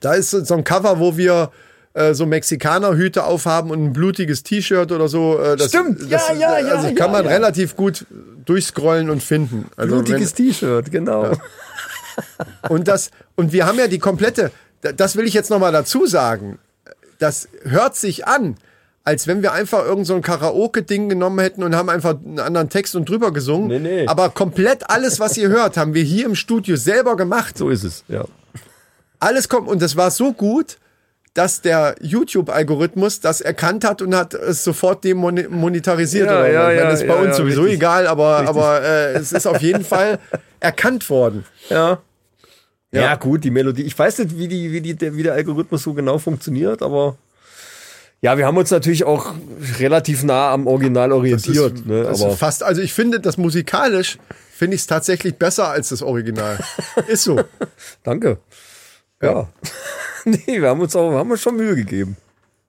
Da 0.00 0.14
ist 0.14 0.30
so 0.30 0.54
ein 0.54 0.64
Cover, 0.64 0.98
wo 1.00 1.16
wir 1.16 1.50
äh, 1.94 2.14
so 2.14 2.26
Mexikanerhüte 2.26 3.24
aufhaben 3.24 3.70
und 3.70 3.82
ein 3.84 3.92
blutiges 3.92 4.42
T-Shirt 4.42 4.92
oder 4.92 5.08
so. 5.08 5.38
Äh, 5.40 5.56
das, 5.56 5.68
Stimmt, 5.68 6.02
das, 6.02 6.08
ja, 6.28 6.34
ja, 6.34 6.58
ja, 6.60 6.74
Also 6.76 6.88
kann 6.94 6.96
ja, 6.96 7.08
man 7.08 7.24
ja. 7.24 7.30
relativ 7.30 7.74
gut 7.76 8.06
durchscrollen 8.44 9.10
und 9.10 9.22
finden. 9.22 9.66
Also 9.76 9.96
Blutiges 9.96 10.34
T-Shirt, 10.34 10.90
genau. 10.90 11.32
Und 12.68 12.88
das, 12.88 13.10
und 13.36 13.52
wir 13.52 13.66
haben 13.66 13.78
ja 13.78 13.86
die 13.88 13.98
komplette, 13.98 14.50
da- 14.82 14.92
das 14.92 15.16
will 15.16 15.26
ich 15.26 15.34
jetzt 15.34 15.50
nochmal 15.50 15.72
dazu 15.72 16.06
sagen. 16.06 16.58
Das 17.18 17.48
hört 17.64 17.96
sich 17.96 18.26
an, 18.26 18.56
als 19.04 19.26
wenn 19.26 19.42
wir 19.42 19.52
einfach 19.52 19.84
irgend 19.84 20.06
so 20.06 20.14
ein 20.14 20.22
Karaoke-Ding 20.22 21.08
genommen 21.08 21.38
hätten 21.38 21.62
und 21.62 21.74
haben 21.74 21.88
einfach 21.88 22.14
einen 22.24 22.38
anderen 22.40 22.68
Text 22.68 22.94
und 22.94 23.08
drüber 23.08 23.32
gesungen. 23.32 23.68
Nee, 23.68 23.78
nee. 23.78 24.06
Aber 24.06 24.30
komplett 24.30 24.90
alles, 24.90 25.18
was 25.20 25.36
ihr 25.36 25.48
hört, 25.48 25.76
haben 25.76 25.94
wir 25.94 26.02
hier 26.02 26.26
im 26.26 26.34
Studio 26.34 26.76
selber 26.76 27.16
gemacht. 27.16 27.56
So 27.58 27.70
ist 27.70 27.84
es, 27.84 28.04
ja. 28.08 28.24
Alles 29.18 29.48
kommt, 29.48 29.68
und 29.68 29.82
das 29.82 29.96
war 29.96 30.10
so 30.10 30.32
gut, 30.32 30.78
dass 31.34 31.60
der 31.60 31.94
YouTube-Algorithmus 32.00 33.20
das 33.20 33.40
erkannt 33.40 33.84
hat 33.84 34.02
und 34.02 34.14
hat 34.14 34.34
es 34.34 34.64
sofort 34.64 35.04
demonetarisiert. 35.04 36.26
Ja, 36.26 36.40
oder 36.40 36.50
ja, 36.50 36.72
ja, 36.72 36.90
das 36.90 37.02
ist 37.02 37.06
bei 37.06 37.14
ja, 37.14 37.20
uns 37.20 37.30
ja, 37.30 37.34
sowieso 37.34 37.62
richtig. 37.62 37.78
egal, 37.78 38.06
aber, 38.06 38.48
aber 38.48 38.82
äh, 38.82 39.12
es 39.12 39.32
ist 39.32 39.46
auf 39.46 39.60
jeden 39.62 39.84
Fall 39.84 40.18
erkannt 40.60 41.08
worden. 41.08 41.44
Ja. 41.70 41.98
Ja. 42.90 43.02
Ja. 43.02 43.14
gut, 43.16 43.44
die 43.44 43.50
Melodie. 43.50 43.82
Ich 43.82 43.98
weiß 43.98 44.18
nicht, 44.18 44.38
wie, 44.38 44.48
die, 44.48 44.72
wie, 44.72 44.80
die, 44.80 44.94
der, 44.94 45.14
wie 45.14 45.22
der 45.22 45.34
Algorithmus 45.34 45.82
so 45.82 45.92
genau 45.92 46.18
funktioniert, 46.18 46.82
aber 46.82 47.16
ja, 48.20 48.36
wir 48.36 48.46
haben 48.46 48.56
uns 48.56 48.70
natürlich 48.72 49.04
auch 49.04 49.34
relativ 49.78 50.24
nah 50.24 50.50
am 50.50 50.66
Original 50.66 51.12
orientiert. 51.12 51.74
ist, 51.74 51.86
ne? 51.86 52.02
das 52.02 52.20
aber 52.20 52.32
ist 52.32 52.38
fast, 52.38 52.62
also 52.64 52.82
ich 52.82 52.92
finde 52.92 53.20
das 53.20 53.36
musikalisch, 53.36 54.18
finde 54.52 54.74
ich 54.74 54.80
es 54.80 54.86
tatsächlich 54.88 55.36
besser 55.36 55.68
als 55.68 55.90
das 55.90 56.02
Original. 56.02 56.58
ist 57.06 57.22
so. 57.22 57.40
danke. 58.02 58.38
Ja. 59.22 59.48
nee, 60.24 60.60
wir 60.60 60.68
haben 60.68 60.80
uns 60.80 60.94
auch, 60.96 61.12
haben 61.12 61.30
uns 61.30 61.40
schon 61.40 61.56
Mühe 61.56 61.74
gegeben. 61.76 62.16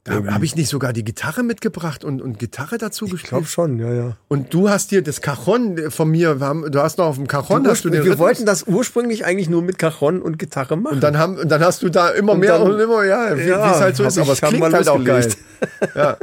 Da 0.05 0.23
habe 0.33 0.45
ich 0.45 0.55
nicht 0.55 0.69
sogar 0.69 0.91
die 0.93 1.03
Gitarre 1.03 1.43
mitgebracht 1.43 2.03
und, 2.03 2.21
und 2.21 2.39
Gitarre 2.39 2.77
dazu 2.79 3.05
Ich 3.05 3.11
gespielt. 3.11 3.29
glaube 3.29 3.45
schon, 3.45 3.77
ja, 3.79 3.91
ja. 3.93 4.17
Und 4.29 4.53
du 4.53 4.69
hast 4.69 4.89
dir 4.91 5.03
das 5.03 5.21
Cajon 5.21 5.91
von 5.91 6.09
mir, 6.09 6.39
haben, 6.39 6.71
du 6.71 6.81
hast 6.81 6.97
noch 6.97 7.05
auf 7.05 7.15
dem 7.17 7.27
Cajon, 7.27 7.67
hast 7.67 7.83
du 7.85 7.89
den 7.89 8.03
wir 8.05 8.17
wollten 8.17 8.45
das 8.45 8.63
ursprünglich 8.63 9.25
eigentlich 9.25 9.49
nur 9.49 9.61
mit 9.61 9.77
Cajon 9.77 10.21
und 10.21 10.39
Gitarre 10.39 10.77
machen. 10.77 10.95
und 10.95 11.01
dann 11.03 11.17
haben, 11.19 11.37
und 11.37 11.49
dann 11.49 11.61
hast 11.63 11.83
du 11.83 11.89
da 11.89 12.09
immer 12.09 12.33
mehr 12.33 12.57
dann- 12.57 12.71
und 12.71 12.79
immer, 12.79 13.03
ja, 13.03 13.37
wie 13.37 13.43
Ja, 13.49 13.71
es 13.75 13.81
halt 13.81 13.95
so 13.97 14.03
ist, 14.05 14.15
ich- 14.17 14.23
aber 14.23 14.31
es 14.33 14.41
klingt 14.41 14.73
halt 14.73 14.87
auch 14.87 15.03
geil. 15.03 15.31
Ja. 15.95 16.17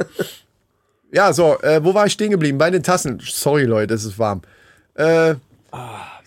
ja, 1.13 1.31
so, 1.33 1.57
äh, 1.61 1.79
wo 1.81 1.93
war 1.93 2.07
ich 2.07 2.13
stehen 2.13 2.31
geblieben? 2.31 2.57
Bei 2.57 2.71
den 2.71 2.83
Tassen. 2.83 3.21
Sorry, 3.23 3.63
Leute, 3.65 3.93
es 3.93 4.03
ist 4.03 4.17
warm. 4.19 4.41
Äh, 4.95 5.35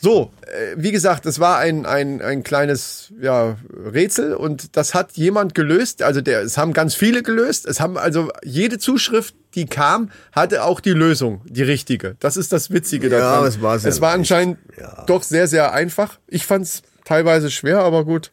so, 0.03 0.33
äh, 0.47 0.77
wie 0.77 0.93
gesagt, 0.93 1.27
es 1.27 1.41
war 1.41 1.59
ein, 1.59 1.85
ein, 1.85 2.23
ein 2.23 2.43
kleines 2.43 3.13
ja, 3.21 3.57
Rätsel 3.71 4.35
und 4.35 4.77
das 4.77 4.95
hat 4.95 5.13
jemand 5.13 5.55
gelöst. 5.55 6.03
Also 6.03 6.23
der, 6.23 6.41
es 6.41 6.57
haben 6.57 6.73
ganz 6.73 6.95
viele 6.95 7.23
gelöst. 7.23 7.67
Es 7.67 7.81
haben 7.81 7.99
also 7.99 8.31
jede 8.43 8.79
Zuschrift, 8.79 9.35
die 9.55 9.67
kam, 9.67 10.11
hatte 10.33 10.65
auch 10.65 10.81
die 10.81 10.93
Lösung, 10.93 11.43
die 11.45 11.63
richtige. 11.63 12.17
Das 12.21 12.39
ist 12.39 12.51
das 12.53 12.71
Witzige 12.71 13.09
Ja, 13.11 13.19
daran. 13.19 13.47
es 13.47 13.61
war 13.61 13.79
sehr 13.79 13.91
es 13.91 14.01
war 14.01 14.13
anscheinend 14.13 14.59
doch 15.07 15.23
sehr, 15.23 15.47
sehr 15.47 15.73
einfach. 15.73 16.19
Ich 16.29 16.47
fand 16.47 16.65
es 16.65 16.83
teilweise 17.05 17.51
schwer, 17.51 17.81
aber 17.81 18.05
gut. 18.07 18.33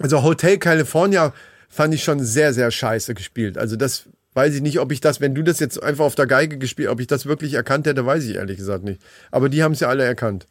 Also 0.00 0.22
Hotel 0.22 0.58
California 0.58 1.32
fand 1.68 1.94
ich 1.94 2.02
schon 2.02 2.24
sehr, 2.24 2.52
sehr 2.54 2.70
scheiße 2.70 3.14
gespielt. 3.14 3.56
Also 3.58 3.76
das 3.76 4.06
weiß 4.36 4.54
ich 4.54 4.60
nicht, 4.60 4.80
ob 4.80 4.92
ich 4.92 5.00
das, 5.00 5.22
wenn 5.22 5.34
du 5.34 5.42
das 5.42 5.60
jetzt 5.60 5.82
einfach 5.82 6.04
auf 6.04 6.14
der 6.14 6.26
Geige 6.26 6.58
gespielt, 6.58 6.90
ob 6.90 7.00
ich 7.00 7.06
das 7.06 7.24
wirklich 7.24 7.54
erkannt 7.54 7.86
hätte, 7.86 8.04
weiß 8.04 8.22
ich 8.24 8.36
ehrlich 8.36 8.58
gesagt 8.58 8.84
nicht. 8.84 9.00
Aber 9.30 9.48
die 9.48 9.62
haben 9.62 9.72
es 9.72 9.80
ja 9.80 9.88
alle 9.88 10.04
erkannt. 10.04 10.46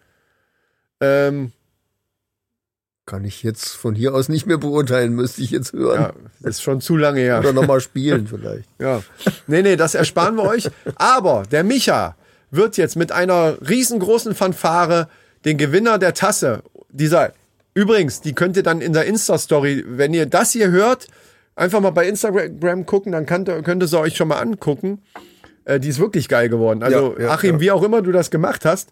Ähm, 0.99 1.51
Kann 3.05 3.23
ich 3.23 3.43
jetzt 3.43 3.69
von 3.75 3.93
hier 3.93 4.15
aus 4.15 4.27
nicht 4.27 4.47
mehr 4.47 4.57
beurteilen, 4.57 5.13
müsste 5.13 5.43
ich 5.43 5.51
jetzt 5.51 5.73
hören. 5.73 6.01
ja, 6.01 6.13
das 6.41 6.55
ist 6.55 6.63
schon 6.63 6.81
zu 6.81 6.97
lange 6.97 7.19
her. 7.19 7.37
Oder 7.37 7.53
nochmal 7.53 7.79
spielen 7.91 8.25
vielleicht. 8.25 8.67
Ja. 8.79 9.03
Nee, 9.45 9.61
nee, 9.61 9.75
das 9.75 9.93
ersparen 9.93 10.35
wir 10.35 10.43
euch. 10.45 10.67
Aber 10.95 11.43
der 11.51 11.63
Micha 11.63 12.15
wird 12.49 12.77
jetzt 12.77 12.95
mit 12.95 13.11
einer 13.11 13.55
riesengroßen 13.69 14.33
Fanfare 14.33 15.09
den 15.45 15.59
Gewinner 15.59 15.99
der 15.99 16.15
Tasse, 16.15 16.63
dieser, 16.89 17.33
übrigens, 17.75 18.21
die 18.21 18.33
könnt 18.33 18.57
ihr 18.57 18.63
dann 18.63 18.81
in 18.81 18.93
der 18.93 19.05
Insta-Story, 19.05 19.85
wenn 19.87 20.11
ihr 20.15 20.25
das 20.25 20.53
hier 20.53 20.71
hört, 20.71 21.07
einfach 21.55 21.79
mal 21.79 21.91
bei 21.91 22.07
Instagram 22.07 22.85
gucken, 22.85 23.11
dann 23.11 23.25
könnt 23.25 23.49
ihr, 23.49 23.61
könnt 23.61 23.81
ihr 23.83 23.87
sie 23.87 23.99
euch 23.99 24.15
schon 24.15 24.27
mal 24.27 24.39
angucken. 24.39 25.01
Äh, 25.65 25.79
die 25.79 25.89
ist 25.89 25.99
wirklich 25.99 26.27
geil 26.27 26.49
geworden. 26.49 26.83
Also, 26.83 27.15
Ja, 27.17 27.25
ja, 27.25 27.31
Achim, 27.31 27.55
ja. 27.55 27.61
wie 27.61 27.71
auch 27.71 27.83
immer 27.83 28.01
du 28.01 28.11
das 28.11 28.29
gemacht 28.29 28.65
hast, 28.65 28.89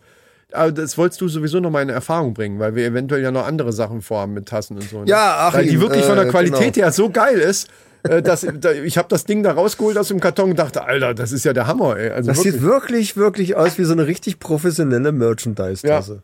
aber 0.51 0.71
das 0.71 0.97
wolltest 0.97 1.21
du 1.21 1.27
sowieso 1.27 1.59
noch 1.59 1.69
mal 1.69 1.81
in 1.81 1.89
Erfahrung 1.89 2.33
bringen, 2.33 2.59
weil 2.59 2.75
wir 2.75 2.85
eventuell 2.85 3.21
ja 3.21 3.31
noch 3.31 3.45
andere 3.45 3.73
Sachen 3.73 4.01
vorhaben 4.01 4.33
mit 4.33 4.47
Tassen 4.47 4.77
und 4.77 4.89
so. 4.89 5.01
Ne? 5.01 5.05
Ja, 5.07 5.47
Achim, 5.47 5.59
Weil 5.59 5.67
die 5.67 5.79
wirklich 5.79 6.05
von 6.05 6.15
der 6.15 6.27
äh, 6.27 6.29
Qualität 6.29 6.73
genau. 6.73 6.85
her 6.85 6.91
so 6.91 7.09
geil 7.09 7.37
ist, 7.37 7.69
äh, 8.03 8.21
dass 8.21 8.45
da, 8.59 8.71
ich 8.71 8.97
habe 8.97 9.07
das 9.07 9.25
Ding 9.25 9.43
da 9.43 9.53
rausgeholt 9.53 9.97
aus 9.97 10.09
dem 10.09 10.19
Karton 10.19 10.51
und 10.51 10.59
dachte, 10.59 10.83
Alter, 10.83 11.13
das 11.13 11.31
ist 11.31 11.45
ja 11.45 11.53
der 11.53 11.67
Hammer, 11.67 11.97
ey. 11.97 12.09
Also 12.09 12.29
Das 12.29 12.37
wirklich, 12.37 12.53
sieht 12.53 12.63
wirklich, 12.63 13.17
wirklich 13.17 13.55
aus 13.55 13.77
wie 13.77 13.83
so 13.83 13.93
eine 13.93 14.07
richtig 14.07 14.39
professionelle 14.39 15.11
Merchandise-Tasse. 15.11 16.21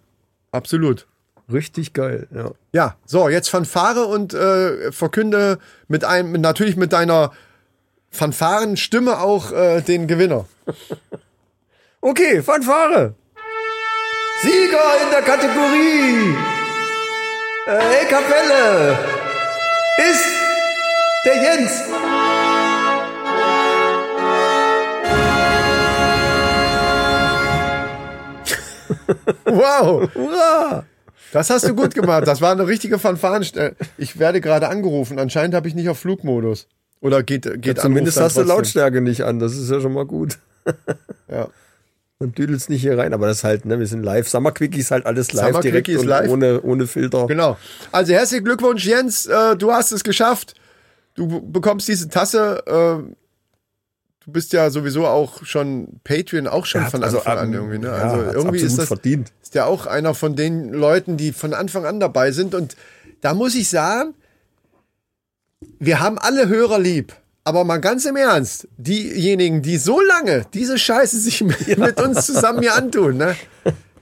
absolut. 0.51 1.07
Richtig 1.51 1.93
geil, 1.93 2.27
ja. 2.33 2.51
Ja, 2.73 2.95
so, 3.05 3.27
jetzt 3.29 3.49
Fanfare 3.49 4.05
und 4.05 4.33
äh, 4.33 4.91
verkünde 4.91 5.57
mit 5.87 6.03
einem, 6.03 6.39
natürlich 6.39 6.75
mit 6.75 6.93
deiner 6.93 7.31
Fanfarenstimme 8.11 9.19
auch 9.19 9.51
äh, 9.51 9.81
den 9.81 10.07
Gewinner. 10.07 10.45
okay, 12.01 12.43
Fanfare! 12.43 13.15
Sieger 14.41 15.03
in 15.03 15.11
der 15.11 15.21
Kategorie 15.21 16.35
äh, 17.69 18.05
Kapelle 18.05 18.97
ist 19.97 20.25
der 21.25 21.35
Jens. 21.35 21.71
Wow! 29.45 30.09
Hurra! 30.15 30.85
Das 31.31 31.49
hast 31.49 31.67
du 31.67 31.75
gut 31.75 31.93
gemacht. 31.93 32.27
Das 32.27 32.41
war 32.41 32.51
eine 32.51 32.67
richtige 32.67 32.99
Fanfarenstelle. 32.99 33.75
Ich 33.97 34.19
werde 34.19 34.41
gerade 34.41 34.69
angerufen. 34.69 35.19
Anscheinend 35.19 35.55
habe 35.55 35.67
ich 35.67 35.75
nicht 35.75 35.89
auf 35.89 35.99
Flugmodus. 35.99 36.67
Oder 37.01 37.23
geht, 37.23 37.61
geht 37.61 37.79
Zumindest 37.79 38.17
Anruf 38.17 38.29
hast 38.29 38.37
du? 38.37 38.43
Lautstärke 38.43 39.01
nicht 39.01 39.21
an, 39.23 39.39
das 39.39 39.55
ist 39.55 39.71
ja 39.71 39.79
schon 39.81 39.93
mal 39.93 40.05
gut. 40.05 40.37
Ja. 41.31 41.47
Dann 42.17 42.33
düdelst 42.33 42.69
nicht 42.71 42.81
hier 42.81 42.97
rein, 42.97 43.13
aber 43.13 43.27
das 43.27 43.37
ist 43.37 43.43
halt, 43.43 43.65
ne, 43.65 43.79
wir 43.79 43.85
sind 43.85 44.01
live. 44.03 44.27
Summer 44.27 44.51
Quickie 44.51 44.79
ist 44.79 44.89
halt 44.89 45.05
alles 45.05 45.31
live 45.31 45.49
Summer 45.49 45.61
direkt 45.61 45.87
ist 45.87 46.01
und 46.01 46.07
live. 46.07 46.29
ohne, 46.29 46.59
ohne 46.61 46.87
Filter. 46.87 47.27
Genau. 47.27 47.55
Also 47.91 48.13
herzlichen 48.13 48.43
Glückwunsch, 48.43 48.85
Jens. 48.85 49.27
Äh, 49.27 49.55
du 49.55 49.71
hast 49.71 49.91
es 49.91 50.03
geschafft. 50.03 50.55
Du 51.13 51.41
bekommst 51.49 51.87
diese 51.87 52.09
Tasse. 52.09 52.63
Äh, 52.65 53.13
du 54.29 54.33
bist 54.33 54.53
ja 54.53 54.69
sowieso 54.69 55.07
auch 55.07 55.43
schon 55.43 55.99
Patreon, 56.03 56.47
auch 56.47 56.67
schon 56.67 56.85
von 56.85 57.03
also, 57.03 57.17
Anfang 57.17 57.37
an 57.39 57.47
ähm, 57.47 57.53
irgendwie. 57.55 57.79
Ne? 57.79 57.87
ja, 57.87 57.93
Also 57.93 58.37
irgendwie 58.37 58.59
ist 58.59 58.77
das 58.77 58.87
verdient. 58.87 59.31
ist 59.41 59.55
ja 59.55 59.65
auch 59.65 59.87
einer 59.87 60.13
von 60.13 60.35
den 60.35 60.71
Leuten, 60.71 61.17
die 61.17 61.33
von 61.33 61.55
Anfang 61.55 61.85
an 61.85 61.99
dabei 61.99 62.31
sind. 62.31 62.53
Und 62.53 62.75
da 63.21 63.33
muss 63.33 63.55
ich 63.55 63.69
sagen, 63.69 64.13
wir 65.79 65.99
haben 65.99 66.19
alle 66.19 66.47
Hörer 66.47 66.79
lieb. 66.79 67.13
Aber 67.43 67.63
mal 67.63 67.79
ganz 67.79 68.05
im 68.05 68.15
Ernst, 68.15 68.67
diejenigen, 68.77 69.63
die 69.63 69.77
so 69.77 69.99
lange 69.99 70.45
diese 70.53 70.77
Scheiße 70.77 71.17
sich 71.19 71.41
mit, 71.43 71.79
mit 71.79 71.99
uns 71.99 72.27
zusammen 72.27 72.61
hier 72.61 72.75
antun, 72.75 73.17
ne? 73.17 73.35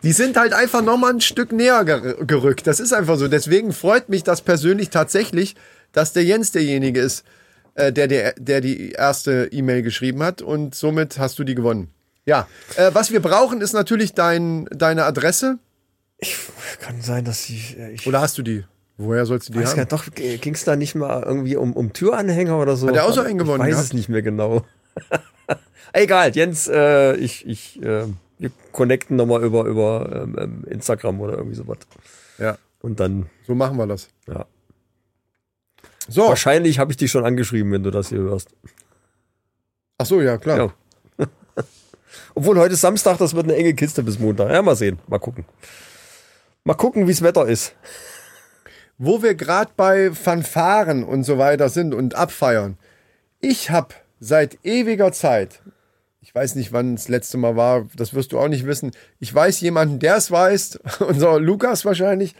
Die 0.03 0.11
sind 0.11 0.35
halt 0.35 0.53
einfach 0.53 0.83
nochmal 0.83 1.13
ein 1.13 1.21
Stück 1.21 1.53
näher 1.53 1.85
ger 1.85 2.01
gerückt. 2.25 2.67
Das 2.67 2.81
ist 2.81 2.93
einfach 2.93 3.17
so. 3.17 3.29
Deswegen 3.29 3.71
freut 3.71 4.09
mich 4.09 4.23
das 4.23 4.41
persönlich 4.41 4.89
tatsächlich, 4.89 5.55
dass 5.93 6.11
der 6.11 6.25
Jens 6.25 6.51
derjenige 6.51 6.99
ist, 6.99 7.23
äh, 7.77 7.93
der, 7.93 8.07
der, 8.07 8.33
der 8.37 8.59
die 8.61 8.91
erste 8.91 9.49
E-Mail 9.51 9.81
geschrieben 9.83 10.23
hat. 10.23 10.41
Und 10.41 10.75
somit 10.75 11.17
hast 11.19 11.39
du 11.39 11.43
die 11.43 11.55
gewonnen. 11.55 11.89
Ja, 12.25 12.47
äh, 12.75 12.91
was 12.93 13.11
wir 13.11 13.21
brauchen, 13.21 13.61
ist 13.61 13.73
natürlich 13.73 14.13
dein, 14.13 14.65
deine 14.71 15.05
Adresse. 15.05 15.59
Kann 16.81 17.01
sein, 17.01 17.23
dass 17.23 17.47
ich, 17.49 17.77
äh, 17.77 17.91
ich 17.91 18.05
Oder 18.07 18.19
hast 18.21 18.37
du 18.37 18.41
die? 18.41 18.65
Woher 18.97 19.25
sollst 19.27 19.49
du 19.49 19.53
die 19.53 19.59
weiß 19.59 19.71
haben? 19.71 19.77
gar 19.77 19.85
doch, 19.85 20.05
ging 20.15 20.53
es 20.55 20.63
da 20.63 20.75
nicht 20.75 20.95
mal 20.95 21.21
irgendwie 21.23 21.55
um, 21.55 21.73
um 21.73 21.93
Türanhänger 21.93 22.57
oder 22.59 22.75
so? 22.75 22.87
Hat 22.87 22.95
er 22.95 23.05
auch 23.05 23.13
so 23.13 23.21
einen 23.21 23.37
gewonnen 23.37 23.61
Ich 23.61 23.67
weiß 23.67 23.75
gehabt? 23.75 23.87
es 23.89 23.93
nicht 23.93 24.09
mehr 24.09 24.23
genau. 24.23 24.65
Egal, 25.93 26.35
Jens, 26.35 26.67
äh, 26.67 27.15
ich, 27.15 27.47
ich, 27.47 27.81
äh, 27.83 28.05
wir 28.39 28.51
connecten 28.71 29.15
nochmal 29.15 29.43
über, 29.43 29.65
über 29.65 30.23
ähm, 30.23 30.35
ähm, 30.39 30.63
Instagram 30.67 31.21
oder 31.21 31.37
irgendwie 31.37 31.55
sowas. 31.55 31.77
Ja, 32.39 32.57
Und 32.81 32.99
dann, 32.99 33.27
so 33.45 33.53
machen 33.55 33.77
wir 33.77 33.85
das. 33.87 34.09
ja. 34.27 34.45
So. 36.07 36.27
Wahrscheinlich 36.27 36.79
habe 36.79 36.91
ich 36.91 36.97
dich 36.97 37.11
schon 37.11 37.25
angeschrieben, 37.25 37.71
wenn 37.71 37.83
du 37.83 37.91
das 37.91 38.09
hier 38.09 38.19
hörst. 38.19 38.49
Ach 39.97 40.05
so, 40.05 40.21
ja, 40.21 40.37
klar. 40.37 40.73
Ja. 41.17 41.25
Obwohl 42.35 42.57
heute 42.59 42.73
ist 42.73 42.81
Samstag, 42.81 43.17
das 43.17 43.33
wird 43.33 43.45
eine 43.45 43.55
enge 43.55 43.73
Kiste 43.73 44.03
bis 44.03 44.19
Montag. 44.19 44.51
Ja, 44.51 44.61
mal 44.61 44.75
sehen, 44.75 44.99
mal 45.07 45.19
gucken. 45.19 45.45
Mal 46.63 46.75
gucken, 46.75 47.07
wie 47.07 47.11
das 47.11 47.21
Wetter 47.21 47.47
ist. 47.47 47.75
Wo 48.97 49.21
wir 49.21 49.35
gerade 49.35 49.71
bei 49.75 50.11
Fanfaren 50.11 51.03
und 51.03 51.23
so 51.23 51.37
weiter 51.37 51.69
sind 51.69 51.93
und 51.93 52.15
abfeiern. 52.15 52.77
Ich 53.39 53.69
habe 53.69 53.95
seit 54.19 54.57
ewiger 54.63 55.11
Zeit, 55.11 55.61
ich 56.21 56.33
weiß 56.33 56.55
nicht, 56.55 56.73
wann 56.73 56.95
das 56.95 57.07
letzte 57.07 57.37
Mal 57.37 57.55
war, 57.55 57.87
das 57.95 58.13
wirst 58.13 58.31
du 58.31 58.39
auch 58.39 58.47
nicht 58.47 58.65
wissen. 58.65 58.91
Ich 59.19 59.33
weiß 59.33 59.61
jemanden, 59.61 59.99
der 59.99 60.17
es 60.17 60.31
weiß, 60.31 60.79
unser 60.99 61.39
Lukas 61.39 61.85
wahrscheinlich, 61.85 62.35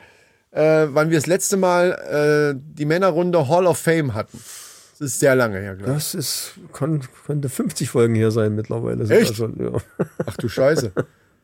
äh, 0.51 0.88
wann 0.89 1.10
wir 1.10 1.18
das 1.18 1.27
letzte 1.27 1.58
Mal 1.58 2.56
äh, 2.56 2.60
die 2.77 2.86
Männerrunde 2.86 3.48
Hall 3.48 3.66
of 3.68 3.77
Fame 3.77 4.13
hatten. 4.13 4.38
Das 5.00 5.01
ist 5.01 5.20
sehr 5.20 5.36
lange 5.36 5.60
her, 5.60 5.75
glaube 5.75 5.92
ich. 5.92 5.98
Das 5.98 6.16
ist, 6.16 6.54
kon, 6.72 7.01
könnte 7.25 7.50
50 7.50 7.89
Folgen 7.89 8.16
hier 8.16 8.32
sein 8.32 8.56
mittlerweile. 8.56 9.08
Echt? 9.16 9.36
Schon, 9.36 9.56
ja. 9.60 9.80
Ach 10.25 10.38
du 10.38 10.50
Scheiße. 10.50 10.92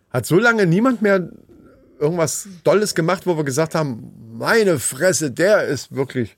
Hat 0.09 0.25
so 0.25 0.39
lange 0.39 0.65
niemand 0.65 1.01
mehr 1.03 1.29
irgendwas 1.99 2.47
Dolles 2.63 2.95
gemacht, 2.95 3.27
wo 3.27 3.37
wir 3.37 3.43
gesagt 3.43 3.75
haben, 3.75 4.11
meine 4.37 4.79
Fresse, 4.79 5.29
der 5.31 5.65
ist 5.65 5.93
wirklich. 5.95 6.37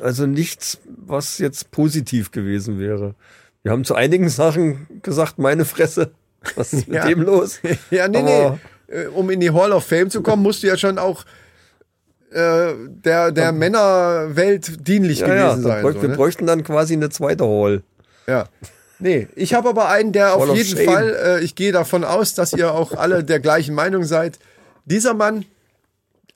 Also 0.00 0.26
nichts, 0.26 0.78
was 0.86 1.38
jetzt 1.38 1.70
positiv 1.70 2.30
gewesen 2.32 2.78
wäre. 2.78 3.14
Wir 3.62 3.72
haben 3.72 3.84
zu 3.84 3.94
einigen 3.94 4.28
Sachen 4.28 4.86
gesagt, 5.02 5.38
meine 5.38 5.64
Fresse. 5.64 6.12
Was 6.56 6.72
ist 6.72 6.88
mit 6.88 6.96
Ja. 6.96 7.06
dem 7.06 7.22
los? 7.22 7.60
Ja, 7.90 8.08
nee, 8.08 8.18
Aber- 8.18 8.50
nee. 8.50 8.58
Äh, 8.92 9.06
Um 9.06 9.30
in 9.30 9.40
die 9.40 9.50
Hall 9.50 9.72
of 9.72 9.84
Fame 9.84 10.10
zu 10.10 10.22
kommen, 10.22 10.42
musst 10.42 10.62
du 10.62 10.66
ja 10.66 10.76
schon 10.76 10.98
auch 10.98 11.24
äh, 12.30 12.72
der, 13.04 13.30
der 13.32 13.52
Männerwelt 13.52 14.86
dienlich 14.86 15.20
Ja, 15.20 15.26
gewesen 15.26 15.62
ja, 15.62 15.68
sein. 15.68 15.82
bräuch, 15.82 15.94
So, 15.94 16.02
wir 16.02 16.08
ne? 16.10 16.16
bräuchten 16.16 16.46
dann 16.46 16.62
quasi 16.64 16.94
eine 16.94 17.10
zweite 17.10 17.44
Hall. 17.44 17.82
ja. 18.26 18.44
Nee, 18.98 19.26
ich 19.34 19.52
habe 19.54 19.68
aber 19.68 19.88
einen, 19.88 20.12
der 20.12 20.34
auf 20.36 20.42
Hall 20.42 20.50
of 20.50 20.56
jeden 20.56 20.76
Shame. 20.76 20.84
Fall, 20.86 21.16
äh, 21.24 21.40
ich 21.40 21.56
gehe 21.56 21.72
davon 21.72 22.04
aus, 22.04 22.34
dass 22.34 22.52
ihr 22.52 22.72
auch 22.72 22.92
alle 22.92 23.24
der 23.24 23.40
gleichen 23.40 23.74
Meinung 23.74 24.04
seid. 24.04 24.38
Dieser 24.84 25.12
Mann, 25.12 25.44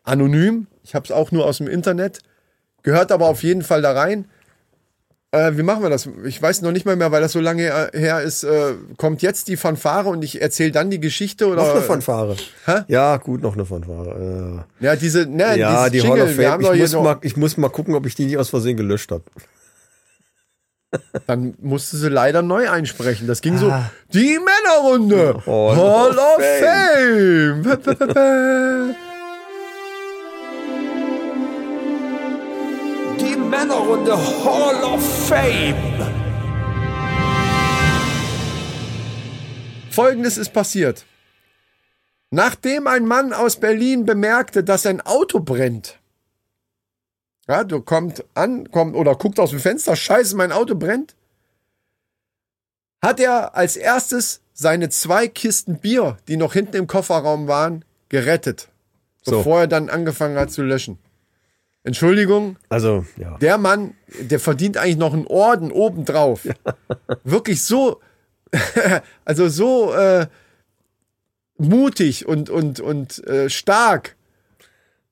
anonym, 0.03 0.67
ich 0.83 0.97
habe 0.97 1.05
es 1.05 1.13
auch 1.13 1.31
nur 1.31 1.45
aus 1.47 1.59
dem 1.59 1.69
Internet, 1.69 2.19
gehört 2.83 3.13
aber 3.13 3.27
auf 3.29 3.45
jeden 3.45 3.63
Fall 3.63 3.83
da 3.83 3.93
rein. 3.93 4.25
Äh, 5.33 5.57
wie 5.57 5.63
machen 5.63 5.83
wir 5.83 5.91
das? 5.91 6.09
Ich 6.25 6.41
weiß 6.41 6.63
noch 6.63 6.73
nicht 6.73 6.87
mal 6.87 6.97
mehr, 6.97 7.11
weil 7.13 7.21
das 7.21 7.33
so 7.33 7.41
lange 7.41 7.67
äh, 7.67 7.99
her 7.99 8.23
ist. 8.23 8.45
Äh, 8.45 8.75
kommt 8.97 9.23
jetzt 9.23 9.49
die 9.49 9.57
Fanfare 9.57 10.09
und 10.09 10.23
ich 10.23 10.41
erzähle 10.41 10.71
dann 10.71 10.89
die 10.89 11.01
Geschichte 11.01 11.47
oder? 11.49 11.57
Noch 11.57 11.73
eine 11.73 11.83
Fanfare. 11.83 12.37
Hä? 12.65 12.83
Ja, 12.89 13.17
gut, 13.17 13.43
noch 13.43 13.55
eine 13.55 13.67
Fanfare. 13.67 14.65
Ja, 14.81 14.97
diese, 14.97 15.27
ne, 15.27 15.55
Äh, 15.55 15.59
ja, 15.59 15.91
die 15.91 16.01
Hall 16.03 16.19
Jingle, 16.19 16.23
of 16.33 16.39
wir 16.39 16.49
Fame. 16.51 16.61
Ich 16.75 16.81
muss, 16.81 16.93
mal, 16.95 17.19
ich 17.23 17.37
muss 17.37 17.57
mal 17.57 17.69
gucken, 17.71 17.95
ob 17.95 18.07
ich 18.07 18.15
die 18.15 18.27
nicht 18.27 18.39
aus 18.39 18.51
Versehen 18.51 18.77
gelöscht 18.77 19.11
habe. 19.11 19.25
dann 21.27 21.55
musste 21.61 21.97
sie 21.97 22.09
leider 22.09 22.43
neu 22.43 22.71
einsprechen. 22.71 23.27
Das 23.27 23.41
ging 23.41 23.59
so, 23.59 23.73
die 24.13 24.39
Männerrunde, 24.39 25.43
Hall 25.45 25.77
Hall, 25.77 26.19
of 26.19 26.39
of 26.39 26.45
Fame. 27.83 28.97
Männerrunde 33.51 34.17
Hall 34.17 34.83
of 34.85 35.29
Fame. 35.29 35.75
Folgendes 39.91 40.37
ist 40.37 40.53
passiert. 40.53 41.07
Nachdem 42.31 42.87
ein 42.87 43.07
Mann 43.07 43.33
aus 43.33 43.57
Berlin 43.57 44.05
bemerkte, 44.05 44.63
dass 44.65 44.83
sein 44.83 45.01
Auto 45.01 45.41
brennt, 45.41 45.99
ja, 47.49 47.63
du 47.63 47.81
kommt 47.81 48.25
an, 48.35 48.71
kommt 48.73 48.97
oder 48.97 49.15
guckt 49.15 49.39
aus 49.39 49.51
dem 49.51 49.61
Fenster, 49.61 49.95
scheiße, 49.95 50.37
mein 50.37 50.51
Auto 50.51 50.75
brennt, 50.75 51.15
hat 53.01 53.21
er 53.21 53.55
als 53.55 53.77
erstes 53.77 54.41
seine 54.53 54.89
zwei 54.89 55.29
Kisten 55.29 55.79
Bier, 55.79 56.17
die 56.27 56.37
noch 56.37 56.55
hinten 56.55 56.77
im 56.77 56.87
Kofferraum 56.89 57.47
waren, 57.47 57.85
gerettet, 58.09 58.69
So. 59.23 59.39
bevor 59.39 59.61
er 59.61 59.67
dann 59.69 59.89
angefangen 59.89 60.37
hat 60.37 60.51
zu 60.51 60.63
löschen. 60.63 60.99
Entschuldigung, 61.87 62.57
Also, 62.69 63.07
ja. 63.17 63.39
der 63.39 63.59
Mann, 63.59 63.95
der 64.21 64.41
verdient 64.41 64.77
eigentlich 64.77 64.97
noch 64.97 65.13
einen 65.13 65.29
Orden 65.29 65.71
obendrauf. 65.71 66.49
Wirklich 67.25 67.63
so, 67.63 68.01
also 69.25 69.49
so 69.49 69.95
äh, 69.95 70.27
mutig 71.59 72.27
und, 72.27 72.51
und, 72.51 72.81
und 72.81 73.25
äh, 73.29 73.49
stark 73.49 74.17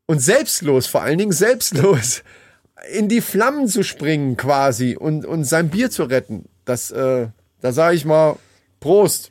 und 0.07 0.19
selbstlos, 0.19 0.89
vor 0.89 1.03
allen 1.03 1.19
Dingen 1.19 1.31
selbstlos, 1.31 2.25
in 2.93 3.09
die 3.09 3.21
Flammen 3.21 3.69
zu 3.69 3.85
springen 3.85 4.37
quasi 4.37 4.97
und, 4.97 5.25
und 5.25 5.45
sein 5.45 5.71
Bier 5.71 5.93
zu 5.93 6.03
retten. 6.03 6.47
Das, 6.65 6.91
äh, 6.91 7.29
da 7.61 7.73
sage 7.73 7.95
ich 7.95 8.05
mal, 8.05 8.37
Prost. 8.81 9.31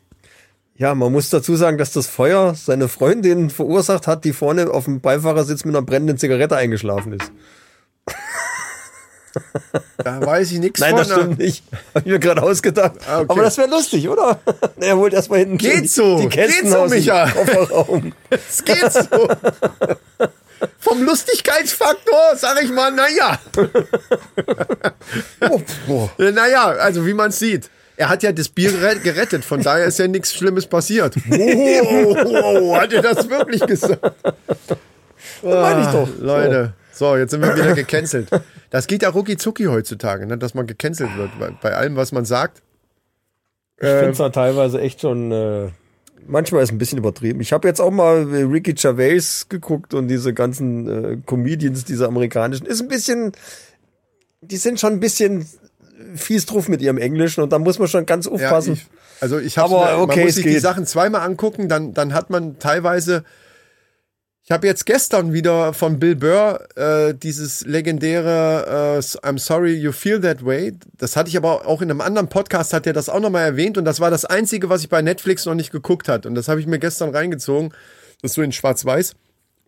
Ja, 0.76 0.96
man 0.96 1.12
muss 1.12 1.30
dazu 1.30 1.56
sagen, 1.56 1.78
dass 1.78 1.92
das 1.92 2.08
Feuer 2.08 2.56
seine 2.56 2.88
Freundin 2.88 3.50
verursacht 3.50 4.08
hat, 4.08 4.26
die 4.26 4.34
vorne 4.34 4.72
auf 4.72 4.86
dem 4.86 5.02
Beifahrersitz 5.02 5.66
mit 5.66 5.76
einer 5.76 5.86
brennenden 5.86 6.18
Zigarette 6.18 6.56
eingeschlafen 6.56 7.14
ist. 7.14 7.32
Da 9.98 10.22
weiß 10.26 10.52
ich 10.52 10.60
nichts 10.60 10.80
Nein, 10.80 10.92
von. 10.92 11.00
das 11.00 11.12
stimmt 11.12 11.40
nicht. 11.40 11.64
Hab 11.94 12.06
ich 12.06 12.12
mir 12.12 12.20
gerade 12.20 12.42
ausgedacht. 12.42 12.94
Ah, 13.08 13.20
okay. 13.20 13.26
Aber 13.30 13.44
das 13.44 13.58
wäre 13.58 13.70
lustig, 13.70 14.08
oder? 14.10 14.40
er 14.80 14.98
holt 14.98 15.14
erstmal 15.14 15.40
hinten 15.40 15.58
Geht 15.58 15.90
so, 15.90 16.20
die 16.20 16.30
Kästen 16.30 16.66
geht 16.66 16.72
so, 16.72 16.86
Micha. 16.86 17.30
Kofferraum. 17.30 18.14
Es 18.30 18.64
geht 18.64 18.92
so. 18.92 19.28
Vom 20.80 21.04
Lustigkeitsfaktor 21.04 22.36
sag 22.36 22.62
ich 22.64 22.72
mal, 22.72 22.92
naja. 22.92 23.40
Oh, 25.50 25.62
boah. 25.88 26.10
Naja, 26.18 26.68
also 26.68 27.06
wie 27.06 27.14
man 27.14 27.32
sieht. 27.32 27.70
Er 27.96 28.10
hat 28.10 28.24
ja 28.24 28.32
das 28.32 28.50
Bier 28.50 28.72
gere- 28.72 29.00
gerettet, 29.00 29.46
von 29.46 29.62
daher 29.62 29.86
ist 29.86 30.00
ja 30.00 30.08
nichts 30.08 30.34
Schlimmes 30.34 30.66
passiert. 30.66 31.16
Oh, 31.30 32.76
hat 32.76 32.92
er 32.94 33.02
das 33.02 33.30
wirklich 33.30 33.66
gesagt? 33.66 34.02
meine 35.44 35.82
ich 35.82 35.88
doch. 35.88 36.08
Ah, 36.08 36.20
Leute, 36.20 36.74
so, 36.92 37.16
jetzt 37.18 37.32
sind 37.32 37.42
wir 37.42 37.56
wieder 37.56 37.74
gecancelt. 37.74 38.30
Das 38.70 38.88
geht 38.88 39.04
ja 39.04 39.10
rucki 39.10 39.38
zucki 39.38 39.66
heutzutage, 39.66 40.26
ne, 40.26 40.38
dass 40.38 40.54
man 40.54 40.66
gecancelt 40.68 41.16
wird 41.18 41.32
bei, 41.40 41.52
bei 41.62 41.74
allem, 41.76 41.96
was 41.96 42.12
man 42.12 42.26
sagt. 42.26 42.62
Ich 43.78 43.88
finde 43.88 44.10
es 44.12 44.18
ja 44.18 44.30
teilweise 44.30 44.80
echt 44.80 45.02
schon. 45.02 45.32
Äh, 45.32 45.70
manchmal 46.26 46.64
ist 46.64 46.72
ein 46.72 46.78
bisschen 46.78 46.98
übertrieben. 46.98 47.42
Ich 47.42 47.52
habe 47.54 47.68
jetzt 47.68 47.82
auch 47.82 47.92
mal 47.92 48.24
Ricky 48.24 48.74
Gervais 48.74 49.48
geguckt 49.50 49.94
und 49.94 50.08
diese 50.08 50.34
ganzen 50.34 50.88
äh, 50.88 51.18
Comedians, 51.26 51.84
diese 51.86 52.08
amerikanischen. 52.08 52.66
Ist 52.66 52.82
ein 52.82 52.88
bisschen. 52.88 53.34
Die 54.42 54.58
sind 54.58 54.80
schon 54.80 54.94
ein 54.94 55.00
bisschen 55.00 55.46
fies 56.16 56.46
drauf 56.46 56.68
mit 56.70 56.82
ihrem 56.82 56.98
Englischen 56.98 57.42
und 57.42 57.52
da 57.52 57.60
muss 57.60 57.80
man 57.80 57.88
schon 57.88 58.06
ganz 58.06 58.28
aufpassen. 58.28 58.74
ich- 58.74 58.86
Also 59.22 59.40
ich 59.40 59.58
habe 59.58 59.74
okay, 59.76 60.16
man 60.18 60.26
muss 60.26 60.36
sich 60.36 60.44
die 60.44 60.52
geht. 60.52 60.62
Sachen 60.62 60.86
zweimal 60.86 61.22
angucken, 61.22 61.70
dann, 61.70 61.94
dann 61.94 62.14
hat 62.14 62.30
man 62.30 62.60
teilweise. 62.60 63.24
Ich 64.46 64.52
habe 64.52 64.68
jetzt 64.68 64.86
gestern 64.86 65.32
wieder 65.32 65.72
von 65.74 66.00
Bill 66.00 66.18
Burr 66.18 66.68
äh, 66.76 67.14
dieses 67.16 67.66
legendäre 67.66 68.98
äh, 68.98 69.00
I'm 69.26 69.40
sorry 69.40 69.74
you 69.74 69.94
feel 69.94 70.20
that 70.20 70.44
way. 70.46 70.74
Das 70.98 71.16
hatte 71.16 71.30
ich 71.30 71.38
aber 71.38 71.66
auch 71.66 71.82
in 71.82 71.90
einem 71.90 72.02
anderen 72.02 72.28
Podcast, 72.28 72.74
hat 72.74 72.86
er 72.86 72.92
das 72.92 73.08
auch 73.08 73.22
nochmal 73.22 73.46
erwähnt 73.46 73.78
und 73.78 73.86
das 73.86 74.02
war 74.02 74.12
das 74.12 74.26
Einzige, 74.26 74.68
was 74.70 74.82
ich 74.82 74.90
bei 74.90 75.02
Netflix 75.02 75.46
noch 75.46 75.56
nicht 75.56 75.72
geguckt 75.72 76.10
hat. 76.10 76.26
Und 76.26 76.36
das 76.36 76.50
habe 76.50 76.60
ich 76.60 76.68
mir 76.68 76.80
gestern 76.80 77.12
reingezogen. 77.16 77.70
Das 78.22 78.32
ist 78.32 78.36
so 78.36 78.42
in 78.42 78.52
Schwarz-Weiß. 78.52 79.14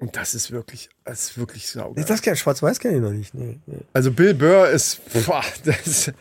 Und 0.05 0.15
das 0.15 0.35
ist 0.35 0.51
wirklich, 0.51 0.89
das 1.03 1.21
ist 1.25 1.37
wirklich 1.37 1.67
saugeil. 1.67 2.05
Das 2.05 2.21
kenn, 2.21 2.35
Schwarz-Weiß 2.35 2.79
kenne 2.79 2.95
ich 2.95 3.01
noch 3.01 3.11
nicht. 3.11 3.33
Nee, 3.33 3.59
nee. 3.65 3.77
Also 3.93 4.11
Bill 4.11 4.33
Burr 4.33 4.69
ist, 4.69 4.99
boah, 5.25 5.43
das, 5.63 6.11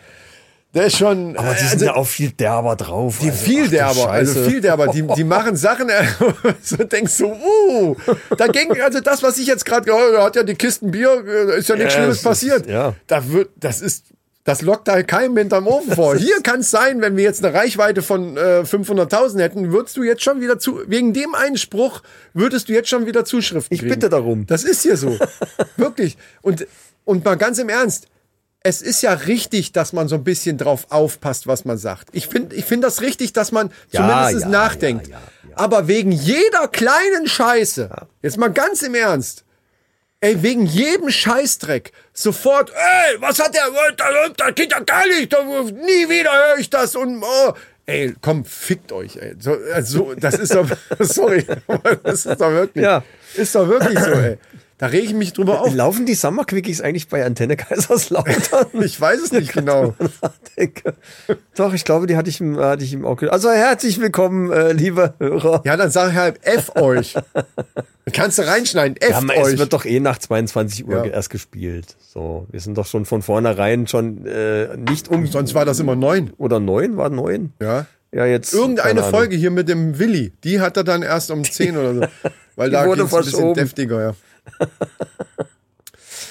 der 0.75 0.87
ist 0.87 0.97
schon. 0.99 1.37
Aber 1.37 1.53
die 1.53 1.61
sind 1.61 1.73
also, 1.75 1.85
ja 1.85 1.95
auch 1.95 2.07
viel 2.07 2.31
derber 2.31 2.75
drauf. 2.77 3.19
die 3.21 3.31
also, 3.31 3.45
viel 3.45 3.69
derber, 3.69 4.11
also 4.11 4.45
viel 4.45 4.61
derber. 4.61 4.89
Die, 4.89 5.07
die 5.07 5.25
machen 5.25 5.57
Sachen, 5.57 5.89
so 6.63 6.77
denkst 6.77 7.19
du, 7.19 7.27
uh, 7.27 7.97
dagegen, 8.37 8.81
also 8.81 9.01
das, 9.01 9.23
was 9.23 9.39
ich 9.39 9.47
jetzt 9.47 9.65
gerade, 9.65 9.93
oh, 9.93 10.13
da 10.13 10.25
hat 10.25 10.37
ja 10.37 10.43
die 10.43 10.55
Kisten 10.55 10.91
Bier, 10.91 11.23
äh, 11.27 11.59
ist 11.59 11.69
ja 11.69 11.77
nichts 11.77 11.95
Ja, 11.95 12.01
Schlimmes 12.01 12.17
es 12.17 12.19
ist- 12.19 12.25
passiert. 12.25 12.67
ja. 12.67 12.95
Da 13.07 13.29
wird, 13.31 13.51
das 13.57 13.81
ist, 13.83 14.07
das 14.45 14.61
lockt 14.63 14.89
da 14.89 15.03
keinem 15.03 15.37
hinterm 15.37 15.67
Ofen 15.67 15.95
vor. 15.95 16.17
Hier 16.17 16.41
kann 16.43 16.61
es 16.61 16.71
sein, 16.71 17.01
wenn 17.01 17.17
wir 17.17 17.25
jetzt 17.25 17.43
eine 17.45 17.55
Reichweite 17.55 18.03
von 18.03 18.37
äh, 18.37 18.61
500.000 18.61 19.41
hätten, 19.41 19.73
würdest 19.73 19.97
du 19.97 20.03
jetzt 20.03 20.23
schon 20.23 20.41
wieder 20.43 20.59
zu, 20.59 20.81
wegen 20.87 21.13
dem 21.15 21.35
einen 21.35 21.57
Spruch, 21.57 22.03
würdest 22.35 22.69
du 22.69 22.73
jetzt 22.75 22.89
schon 22.91 23.07
wieder 23.07 23.25
Zuschriften 23.25 23.75
Ich 23.75 23.81
kriegen. 23.81 23.95
bitte 23.95 24.09
darum. 24.11 24.47
Das 24.47 24.63
ist 24.65 24.83
hier 24.83 24.97
so. 24.99 25.19
Wirklich. 25.77 26.17
Und, 26.43 26.67
und 27.05 27.25
mal 27.25 27.37
ganz 27.37 27.59
im 27.59 27.69
Ernst. 27.71 28.07
Es 28.67 28.81
ist 28.81 29.03
ja 29.03 29.13
richtig, 29.13 29.73
dass 29.73 29.93
man 29.93 30.09
so 30.09 30.15
ein 30.15 30.25
bisschen 30.25 30.57
drauf 30.57 30.87
aufpasst, 30.89 31.47
was 31.47 31.67
man 31.67 31.77
sagt. 31.77 32.09
Ich 32.13 32.29
finde 32.29 32.57
ich 32.57 32.65
find 32.65 32.83
das 32.83 33.03
richtig, 33.03 33.35
dass 33.35 33.53
man 33.53 33.71
Ja, 33.91 34.01
zumindest 34.27 34.45
ja, 34.47 34.49
nachdenkt. 34.51 35.09
ja. 35.09 35.21
Aber 35.55 35.87
wegen 35.87 36.11
jeder 36.13 36.69
kleinen 36.69 37.27
Scheiße, 37.27 37.91
jetzt 38.23 38.39
mal 38.39 38.49
ganz 38.51 38.81
im 38.83 38.95
Ernst, 38.95 39.44
ey, 40.25 40.43
wegen 40.43 40.65
jedem 40.65 41.11
Scheißdreck, 41.11 41.93
sofort, 42.15 42.71
ey, 42.71 43.21
was 43.21 43.39
hat 43.39 43.55
der, 43.55 43.65
das, 44.37 44.55
geht 44.55 44.73
ja 44.73 44.81
gar 44.81 45.07
nicht, 45.07 45.31
nie 45.33 46.09
wieder 46.09 46.33
höre 46.33 46.59
ich 46.59 46.71
das 46.71 46.97
und, 46.97 47.23
oh, 47.23 47.53
ey, 47.85 48.15
komm, 48.23 48.45
fickt 48.47 48.91
euch, 48.93 49.17
ey. 49.17 49.35
So, 49.39 49.57
also, 49.75 50.15
das 50.15 50.35
ist 50.37 50.55
doch, 50.55 50.67
sorry, 51.01 51.47
das 52.03 52.25
ist 52.25 52.41
doch 52.41 52.51
wirklich, 52.51 52.85
Ja. 52.85 53.03
ist 53.35 53.55
doch 53.55 53.69
wirklich 53.69 53.99
so, 53.99 54.11
ey. 54.13 54.39
Da 54.79 54.87
rege 54.87 55.07
ich 55.07 55.15
mich 55.15 55.33
drüber 55.33 55.61
auf. 55.61 55.73
Laufen 55.73 56.05
die 56.05 56.15
Summer 56.15 56.45
Quickies 56.45 56.81
eigentlich 56.81 57.09
bei 57.09 57.25
Antenne 57.25 57.57
Kaiserslautern? 57.57 58.67
Ich 58.83 59.01
weiß 59.01 59.21
es 59.21 59.31
nicht 59.33 59.53
genau. 59.53 59.95
Doch, 61.57 61.73
ich 61.75 61.85
glaube, 61.85 62.07
die 62.07 62.17
hatte 62.17 62.29
ich, 62.29 62.41
im- 62.41 62.59
hatte 62.59 62.83
ich 62.85 62.93
im 62.93 63.05
auch. 63.05 63.21
Also 63.23 63.51
herzlich 63.51 64.01
willkommen, 64.01 64.51
äh, 64.51 64.73
liebe 64.73 65.15
Hörer. 65.19 65.63
Ja, 65.65 65.77
dann 65.77 65.91
sag 65.91 66.13
halt 66.15 66.45
F 66.45 66.75
euch. 66.77 67.15
Kannst 68.13 68.39
du 68.39 68.43
reinschneiden, 68.47 68.97
F 69.01 69.11
Ja, 69.11 69.19
aber 69.19 69.37
euch. 69.37 69.55
es 69.55 69.59
wird 69.59 69.73
doch 69.73 69.85
eh 69.85 70.01
nach 70.01 70.19
22 70.19 70.87
Uhr 70.87 71.07
Ja. 71.07 71.13
erst 71.13 71.31
gespielt. 71.31 71.97
So, 72.13 72.47
wir 72.51 72.61
sind 72.61 72.77
doch 72.77 72.87
schon 72.87 73.05
von 73.05 73.23
vornherein 73.23 73.87
schon 73.87 74.27
äh, 74.27 74.77
nicht 74.77 75.09
um. 75.09 75.27
Sonst 75.27 75.55
war 75.55 75.65
das 75.65 75.79
immer 75.81 75.95
neun. 75.97 76.33
Oder 76.37 76.59
neun, 76.61 76.97
war 76.97 77.11
neun? 77.11 77.53
Ja. 77.61 77.87
Ja, 78.13 78.27
jetzt. 78.27 78.53
Irgendeine. 78.55 79.03
Folge 79.05 79.35
hier 79.37 79.51
mit 79.51 79.69
dem 79.69 79.99
Willi, 79.99 80.33
die 80.45 80.61
hat 80.61 80.77
er 80.77 80.85
dann 80.85 81.03
erst 81.03 81.31
um 81.31 81.45
10 81.51 81.77
oder 81.77 81.95
so. 81.95 82.01
Weil 82.57 82.71
da 82.71 82.87
wurde 82.87 83.03
ein 83.03 83.09
bisschen 83.09 83.55
deftiger, 83.55 84.01
ja. 84.03 84.15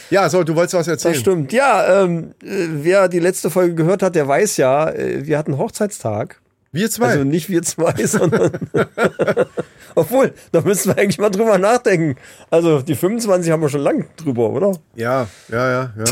Ja, 0.10 0.30
so, 0.30 0.44
du 0.44 0.56
wolltest 0.56 0.76
was 0.76 0.88
erzählen. 0.88 1.14
Das 1.16 1.22
stimmt. 1.22 1.54
Ja, 1.54 2.04
ähm, 2.04 2.36
äh, 2.44 2.68
wer 2.70 3.08
die 3.10 3.18
letzte 3.18 3.50
Folge 3.50 3.74
gehört 3.74 4.04
hat, 4.04 4.14
der 4.14 4.28
weiß 4.28 4.58
ja, 4.58 4.90
äh, 4.92 5.26
wir 5.26 5.40
hatten 5.40 5.58
Hochzeitstag. 5.58 6.40
Wir 6.72 6.90
zwei. 6.90 7.08
Also 7.08 7.24
nicht 7.24 7.50
wir 7.50 7.64
zwei, 7.64 7.94
sondern. 8.06 8.52
Obwohl, 9.96 10.34
da 10.52 10.62
müssen 10.62 10.90
wir 10.90 10.98
eigentlich 10.98 11.18
mal 11.18 11.32
drüber 11.32 11.58
nachdenken. 11.58 12.20
Also 12.52 12.82
die 12.82 12.96
25 12.96 13.52
haben 13.52 13.62
wir 13.62 13.70
schon 13.70 13.82
lang 13.82 14.08
drüber, 14.18 14.52
oder? 14.52 14.78
ja, 14.96 15.28
ja, 15.50 15.70
ja, 15.72 15.94
ja. 15.98 16.06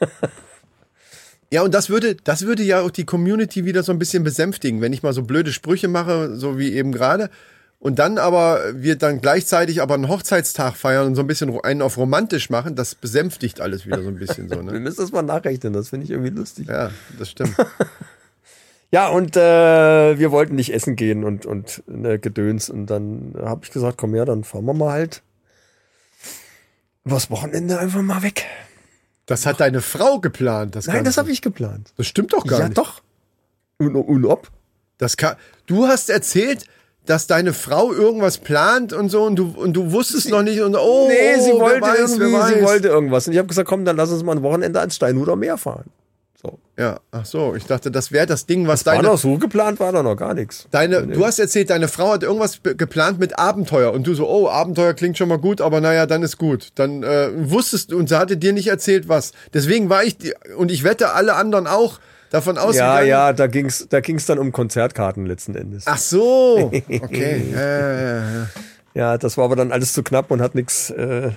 Ja, 1.50 1.62
und 1.62 1.72
das 1.72 1.88
würde, 1.88 2.14
das 2.14 2.42
würde 2.42 2.62
ja 2.62 2.82
auch 2.82 2.90
die 2.90 3.06
Community 3.06 3.64
wieder 3.64 3.82
so 3.82 3.90
ein 3.90 3.98
bisschen 3.98 4.22
besänftigen, 4.22 4.82
wenn 4.82 4.92
ich 4.92 5.02
mal 5.02 5.14
so 5.14 5.22
blöde 5.22 5.50
Sprüche 5.50 5.88
mache, 5.88 6.36
so 6.36 6.58
wie 6.58 6.74
eben 6.74 6.92
gerade. 6.92 7.30
Und 7.80 8.00
dann 8.00 8.18
aber 8.18 8.60
wir 8.74 8.96
dann 8.96 9.20
gleichzeitig 9.20 9.82
aber 9.82 9.94
einen 9.94 10.08
Hochzeitstag 10.08 10.76
feiern 10.76 11.06
und 11.06 11.14
so 11.14 11.20
ein 11.20 11.28
bisschen 11.28 11.60
einen 11.60 11.80
auf 11.80 11.96
romantisch 11.96 12.50
machen, 12.50 12.74
das 12.74 12.96
besänftigt 12.96 13.60
alles 13.60 13.86
wieder 13.86 14.02
so 14.02 14.08
ein 14.08 14.16
bisschen 14.16 14.48
so, 14.48 14.56
Wir 14.64 14.64
ne? 14.64 14.80
müssen 14.80 15.00
das 15.00 15.12
mal 15.12 15.22
nachrechnen, 15.22 15.72
das 15.72 15.90
finde 15.90 16.04
ich 16.04 16.10
irgendwie 16.10 16.30
lustig. 16.30 16.66
Ja, 16.66 16.86
Ja, 16.86 16.90
das 17.18 17.30
stimmt. 17.30 17.54
und 19.08 19.36
äh, 19.36 20.18
wir 20.18 20.32
wollten 20.32 20.56
nicht 20.56 20.74
essen 20.74 20.96
gehen 20.96 21.22
und, 21.22 21.46
und 21.46 21.84
äh, 21.86 22.18
Gedöns. 22.18 22.68
Und 22.68 22.86
dann 22.86 23.34
habe 23.38 23.60
ich 23.62 23.70
gesagt, 23.70 23.96
komm 23.96 24.14
her, 24.14 24.24
dann 24.24 24.42
fahren 24.42 24.64
wir 24.64 24.74
mal 24.74 24.90
halt 24.90 25.22
übers 27.04 27.30
Wochenende 27.30 27.78
einfach 27.78 28.02
mal 28.02 28.22
weg. 28.22 28.44
Das 29.26 29.46
hat 29.46 29.60
deine 29.60 29.82
Frau 29.82 30.20
geplant. 30.20 30.74
Das 30.74 30.86
Nein, 30.86 30.96
Ganze. 30.96 31.08
das 31.10 31.18
habe 31.18 31.30
ich 31.30 31.42
geplant. 31.42 31.92
Das 31.96 32.06
stimmt 32.06 32.32
doch 32.32 32.46
gar 32.46 32.60
ja, 32.60 32.64
nicht. 32.66 32.78
doch. 32.78 33.02
Und, 33.78 33.94
und 33.94 34.24
ob? 34.24 34.50
Das 34.96 35.16
kann, 35.16 35.36
du 35.66 35.86
hast 35.86 36.10
erzählt, 36.10 36.64
dass 37.08 37.26
deine 37.26 37.54
Frau 37.54 37.90
irgendwas 37.92 38.36
plant 38.38 38.92
und 38.92 39.08
so 39.08 39.22
und 39.24 39.36
du, 39.36 39.54
und 39.56 39.72
du 39.72 39.92
wusstest 39.92 40.28
noch 40.28 40.42
nicht 40.42 40.60
und 40.60 40.76
oh, 40.76 41.08
Nee, 41.08 41.40
sie 41.40 41.52
wollte 41.52 41.80
weiß, 41.80 42.18
irgendwie, 42.18 42.54
sie 42.54 42.62
wollte 42.62 42.88
irgendwas. 42.88 43.26
Und 43.26 43.32
ich 43.32 43.38
habe 43.38 43.48
gesagt, 43.48 43.66
komm, 43.66 43.86
dann 43.86 43.96
lass 43.96 44.10
uns 44.12 44.22
mal 44.22 44.36
ein 44.36 44.42
Wochenende 44.42 44.78
ans 44.78 44.96
Steinhuder 44.96 45.34
Meer 45.34 45.56
fahren. 45.56 45.86
So. 46.40 46.58
Ja, 46.78 47.00
ach 47.10 47.24
so, 47.24 47.54
ich 47.56 47.64
dachte, 47.64 47.90
das 47.90 48.12
wäre 48.12 48.26
das 48.26 48.44
Ding, 48.46 48.68
was 48.68 48.84
War 48.84 48.94
deine, 48.94 49.08
doch 49.08 49.18
so 49.18 49.38
geplant, 49.38 49.80
war 49.80 49.90
da 49.90 50.02
noch 50.02 50.16
gar 50.16 50.34
nichts. 50.34 50.68
deine, 50.70 51.04
du 51.06 51.24
hast 51.24 51.38
erzählt, 51.38 51.70
deine 51.70 51.88
Frau 51.88 52.12
hat 52.12 52.22
irgendwas 52.22 52.60
geplant 52.62 53.18
mit 53.18 53.38
Abenteuer 53.38 53.92
und 53.92 54.06
du 54.06 54.14
so, 54.14 54.28
oh, 54.28 54.48
Abenteuer 54.48 54.92
klingt 54.94 55.16
schon 55.18 55.30
mal 55.30 55.38
gut, 55.38 55.60
aber 55.62 55.80
naja, 55.80 56.06
dann 56.06 56.22
ist 56.22 56.36
gut. 56.36 56.68
Dann 56.76 57.02
äh, 57.02 57.30
wusstest 57.50 57.90
du 57.90 57.98
und 57.98 58.08
sie 58.10 58.18
hatte 58.18 58.36
dir 58.36 58.52
nicht 58.52 58.68
erzählt, 58.68 59.08
was. 59.08 59.32
Deswegen 59.54 59.88
war 59.88 60.04
ich, 60.04 60.18
die- 60.18 60.34
und 60.56 60.70
ich 60.70 60.84
wette, 60.84 61.12
alle 61.14 61.34
anderen 61.34 61.66
auch 61.66 61.98
davon 62.30 62.56
Ja, 62.56 62.62
ausgegangen. 62.62 63.06
ja, 63.08 63.32
da 63.32 63.46
ging's, 63.46 63.86
da 63.88 64.00
ging's 64.00 64.26
dann 64.26 64.38
um 64.38 64.52
Konzertkarten 64.52 65.26
letzten 65.26 65.54
Endes. 65.54 65.84
Ach 65.86 65.98
so, 65.98 66.70
okay. 67.02 67.42
ja, 67.52 67.60
ja, 67.60 67.92
ja, 67.92 68.16
ja. 68.40 68.46
Ja, 68.94 69.18
das 69.18 69.36
war 69.36 69.44
aber 69.44 69.56
dann 69.56 69.70
alles 69.72 69.92
zu 69.92 70.02
knapp 70.02 70.30
und 70.30 70.40
hat 70.40 70.54
nichts. 70.56 70.90
Äh, 70.90 71.30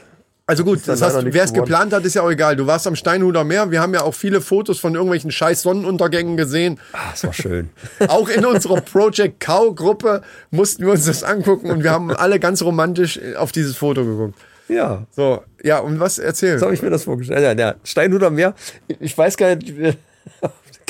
Also 0.47 0.63
gut, 0.63 0.81
das 0.87 1.01
heißt, 1.01 1.17
wer 1.25 1.43
es 1.43 1.53
geplant 1.53 1.93
hat, 1.93 2.03
ist 2.05 2.15
ja 2.15 2.23
auch 2.23 2.31
egal. 2.31 2.55
Du 2.55 2.65
warst 2.65 2.87
am 2.87 2.95
Steinhuder 2.95 3.43
Meer. 3.43 3.69
Wir 3.71 3.79
haben 3.81 3.93
ja 3.93 4.01
auch 4.01 4.13
viele 4.15 4.41
Fotos 4.41 4.79
von 4.79 4.95
irgendwelchen 4.95 5.31
scheiß 5.31 5.61
Sonnenuntergängen 5.61 6.35
gesehen. 6.37 6.79
ah, 6.93 7.11
es 7.13 7.23
war 7.23 7.33
schön. 7.33 7.69
Auch 8.07 8.27
in 8.29 8.45
unserer 8.45 8.81
Project 8.81 9.39
Cow 9.39 9.73
Gruppe 9.75 10.23
mussten 10.49 10.83
wir 10.85 10.91
uns 10.93 11.05
das 11.05 11.23
angucken 11.23 11.69
und 11.71 11.83
wir 11.83 11.91
haben 11.91 12.11
alle 12.11 12.39
ganz 12.39 12.63
romantisch 12.63 13.19
auf 13.37 13.51
dieses 13.51 13.75
Foto 13.77 14.03
geguckt. 14.03 14.39
ja, 14.67 15.05
So, 15.11 15.43
ja, 15.63 15.79
und 15.79 15.99
was 15.99 16.17
erzählen? 16.19 16.57
so 16.57 16.65
habe 16.65 16.73
ich 16.73 16.81
mir 16.81 16.89
das 16.89 17.03
vorgestellt. 17.03 17.43
Ja, 17.59 17.65
ja, 17.67 17.75
Steinhuder 17.83 18.31
Meer. 18.31 18.55
Ich 18.99 19.15
weiß 19.17 19.37
gar 19.37 19.55
nicht, 19.55 19.69
äh, 19.77 19.93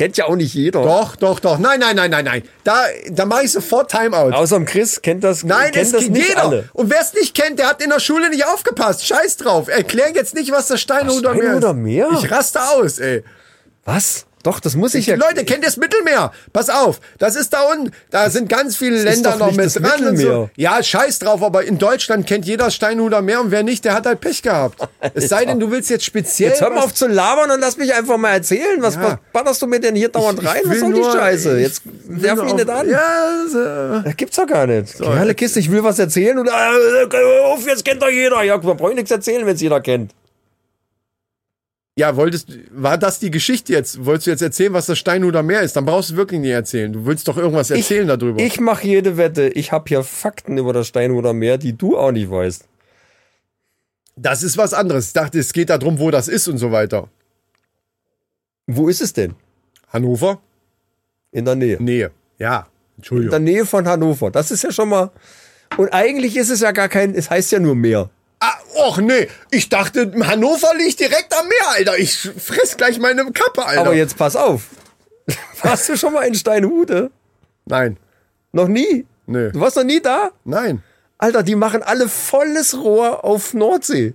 kennt 0.01 0.17
ja 0.17 0.25
auch 0.25 0.35
nicht 0.35 0.55
jeder. 0.55 0.81
Doch, 0.81 1.15
doch, 1.15 1.39
doch. 1.39 1.59
Nein, 1.59 1.79
nein, 1.79 1.95
nein, 1.95 2.09
nein, 2.09 2.25
nein. 2.25 2.43
Da, 2.63 2.85
da 3.11 3.25
mache 3.25 3.43
ich 3.43 3.51
sofort 3.51 3.91
Timeout. 3.91 4.31
Außer 4.33 4.55
dem 4.55 4.65
Chris 4.65 4.99
kennt 4.99 5.23
das, 5.23 5.43
Nein, 5.43 5.71
kennt 5.71 5.85
es 5.85 5.91
das 5.91 6.01
kennt 6.01 6.13
nicht 6.13 6.29
jeder. 6.29 6.43
alle. 6.43 6.69
Und 6.73 6.89
wer 6.89 7.01
es 7.01 7.13
nicht 7.13 7.35
kennt, 7.35 7.59
der 7.59 7.67
hat 7.67 7.83
in 7.83 7.91
der 7.91 7.99
Schule 7.99 8.31
nicht 8.31 8.43
aufgepasst. 8.47 9.05
Scheiß 9.05 9.37
drauf. 9.37 9.67
Erklär 9.67 10.11
jetzt 10.15 10.33
nicht, 10.33 10.51
was 10.51 10.67
das 10.69 10.81
Steinhuder 10.81 11.35
Meer 11.35 11.53
ist. 11.57 11.73
Meer? 11.75 12.09
Ich 12.13 12.31
raste 12.31 12.59
aus, 12.63 12.97
ey. 12.97 13.23
Was? 13.85 14.25
Doch, 14.43 14.59
das 14.59 14.75
muss 14.75 14.93
ich 14.95 15.05
ja. 15.07 15.15
Leute, 15.15 15.45
kennt 15.45 15.59
ihr 15.59 15.65
das 15.67 15.77
Mittelmeer? 15.77 16.31
Pass 16.53 16.69
auf, 16.69 16.99
das 17.19 17.35
ist 17.35 17.53
da 17.53 17.61
unten. 17.63 17.91
Da 18.09 18.29
sind 18.29 18.49
ganz 18.49 18.75
viele 18.75 19.01
Länder 19.03 19.35
noch 19.37 19.51
mit 19.51 19.75
dran. 19.75 20.05
Und 20.07 20.17
so. 20.17 20.49
Ja, 20.55 20.81
scheiß 20.81 21.19
drauf, 21.19 21.43
aber 21.43 21.63
in 21.63 21.77
Deutschland 21.77 22.25
kennt 22.27 22.45
jeder 22.45 22.71
Steinhuder 22.71 23.21
Meer 23.21 23.41
und 23.41 23.51
wer 23.51 23.63
nicht, 23.63 23.85
der 23.85 23.93
hat 23.93 24.05
halt 24.05 24.19
Pech 24.21 24.41
gehabt. 24.41 24.79
Es 25.13 25.29
sei 25.29 25.45
denn, 25.45 25.59
du 25.59 25.69
willst 25.71 25.89
jetzt 25.89 26.05
speziell. 26.05 26.49
Jetzt 26.51 26.61
hör 26.61 26.69
mal 26.69 26.77
was- 26.77 26.85
auf 26.85 26.93
zu 26.93 27.07
labern 27.07 27.51
und 27.51 27.59
lass 27.59 27.77
mich 27.77 27.93
einfach 27.93 28.17
mal 28.17 28.29
erzählen. 28.31 28.77
Was, 28.79 28.95
Ja. 28.95 29.03
was 29.03 29.15
ballerst 29.33 29.61
du 29.61 29.67
mir 29.67 29.79
denn 29.79 29.95
hier 29.95 30.09
dauernd 30.09 30.39
Ich- 30.39 30.45
ich 30.45 30.49
rein? 30.51 30.61
Was 30.63 30.71
will 30.71 30.79
soll 30.79 30.93
die 30.93 30.99
nur- 30.99 31.11
Scheiße? 31.11 31.57
ich 31.57 31.63
Jetzt 31.67 31.81
werf 32.07 32.41
mich 32.43 32.53
nicht 32.53 32.69
an. 32.69 32.89
Ja. 32.89 33.99
Das 34.03 34.15
gibt's 34.17 34.35
doch 34.37 34.47
gar 34.47 34.67
nicht. 34.67 34.95
So, 34.97 35.13
Herrle 35.13 35.35
Kiste, 35.35 35.59
ich 35.59 35.71
will 35.71 35.83
was 35.83 35.99
erzählen 35.99 36.37
und 36.37 36.47
äh, 36.47 36.51
auf, 37.43 37.65
jetzt 37.67 37.83
kennt 37.85 38.01
doch 38.01 38.09
jeder. 38.09 38.41
Ja, 38.43 38.57
man 38.57 38.77
braucht 38.77 38.95
nichts 38.95 39.11
erzählen, 39.11 39.45
wenn 39.45 39.55
es 39.55 39.61
jeder 39.61 39.81
kennt. 39.81 40.11
Ja, 42.01 42.15
wolltest, 42.15 42.49
war 42.71 42.97
das 42.97 43.19
die 43.19 43.29
Geschichte 43.31 43.73
jetzt? 43.73 44.05
Wolltest 44.05 44.25
du 44.27 44.31
jetzt 44.31 44.41
erzählen, 44.41 44.73
was 44.73 44.87
das 44.87 44.97
Steinhuder 44.97 45.43
Meer 45.43 45.61
ist? 45.61 45.75
Dann 45.75 45.85
brauchst 45.85 46.09
du 46.09 46.15
wirklich 46.15 46.39
nicht 46.41 46.49
erzählen. 46.51 46.91
Du 46.91 47.05
willst 47.05 47.27
doch 47.27 47.37
irgendwas 47.37 47.69
erzählen 47.69 48.07
darüber. 48.07 48.41
Ich 48.41 48.59
mache 48.59 48.87
jede 48.87 49.17
Wette. 49.17 49.49
Ich 49.49 49.71
habe 49.71 49.85
hier 49.87 50.03
Fakten 50.03 50.57
über 50.57 50.73
das 50.73 50.87
Steinhuder 50.87 51.33
Meer, 51.33 51.57
die 51.59 51.77
du 51.77 51.97
auch 51.97 52.11
nicht 52.11 52.29
weißt. 52.31 52.65
das 54.15 54.41
ist 54.43 54.57
was 54.57 54.73
anderes. 54.73 55.07
Ich 55.07 55.13
dachte, 55.13 55.39
es 55.39 55.53
geht 55.53 55.69
darum, 55.69 55.99
wo 55.99 56.09
das 56.11 56.27
ist 56.27 56.47
und 56.47 56.57
so 56.57 56.71
weiter. 56.71 57.07
Wo 58.67 58.89
ist 58.89 59.01
es 59.01 59.13
denn? 59.13 59.35
Hannover? 59.89 60.41
In 61.31 61.45
der 61.45 61.55
Nähe. 61.55 61.77
Nähe. 61.81 62.11
Ja, 62.37 62.57
In 62.57 62.63
der 62.63 62.67
Entschuldigung. 62.97 63.43
Nähe 63.43 63.65
von 63.65 63.87
Hannover. 63.87 64.31
Das 64.31 64.49
ist 64.51 64.63
ja 64.63 64.71
schon 64.71 64.89
mal. 64.89 65.11
Und 65.77 65.89
eigentlich 65.93 66.35
ist 66.35 66.49
es 66.49 66.61
ja 66.61 66.71
gar 66.71 66.89
kein. 66.89 67.13
Es 67.15 67.29
heißt 67.29 67.51
ja 67.51 67.59
nur 67.59 67.75
Meer. 67.75 68.09
Ah, 68.43 68.57
och 68.87 68.97
nee, 68.97 69.29
ich 69.51 69.69
dachte, 69.69 70.11
Hannover 70.23 70.73
liegt 70.75 70.99
direkt 70.99 71.31
am 71.37 71.47
Meer, 71.47 71.69
Alter. 71.77 71.97
Ich 71.99 72.17
fress 72.19 72.75
gleich 72.75 72.97
meine 72.97 73.23
Kappe, 73.31 73.63
Alter. 73.63 73.81
Aber 73.81 73.93
jetzt 73.93 74.17
pass 74.17 74.35
auf. 74.35 74.63
Warst 75.61 75.87
du 75.89 75.95
schon 75.95 76.13
mal 76.13 76.23
in 76.23 76.33
Steinhude? 76.33 77.11
Nein. 77.65 77.97
Noch 78.51 78.67
nie? 78.67 79.05
Nö. 79.27 79.51
Du 79.51 79.59
warst 79.59 79.77
noch 79.77 79.83
nie 79.83 80.01
da? 80.01 80.31
Nein. 80.43 80.81
Alter, 81.19 81.43
die 81.43 81.55
machen 81.55 81.83
alle 81.83 82.09
volles 82.09 82.73
Rohr 82.75 83.23
auf 83.23 83.53
Nordsee. 83.53 84.13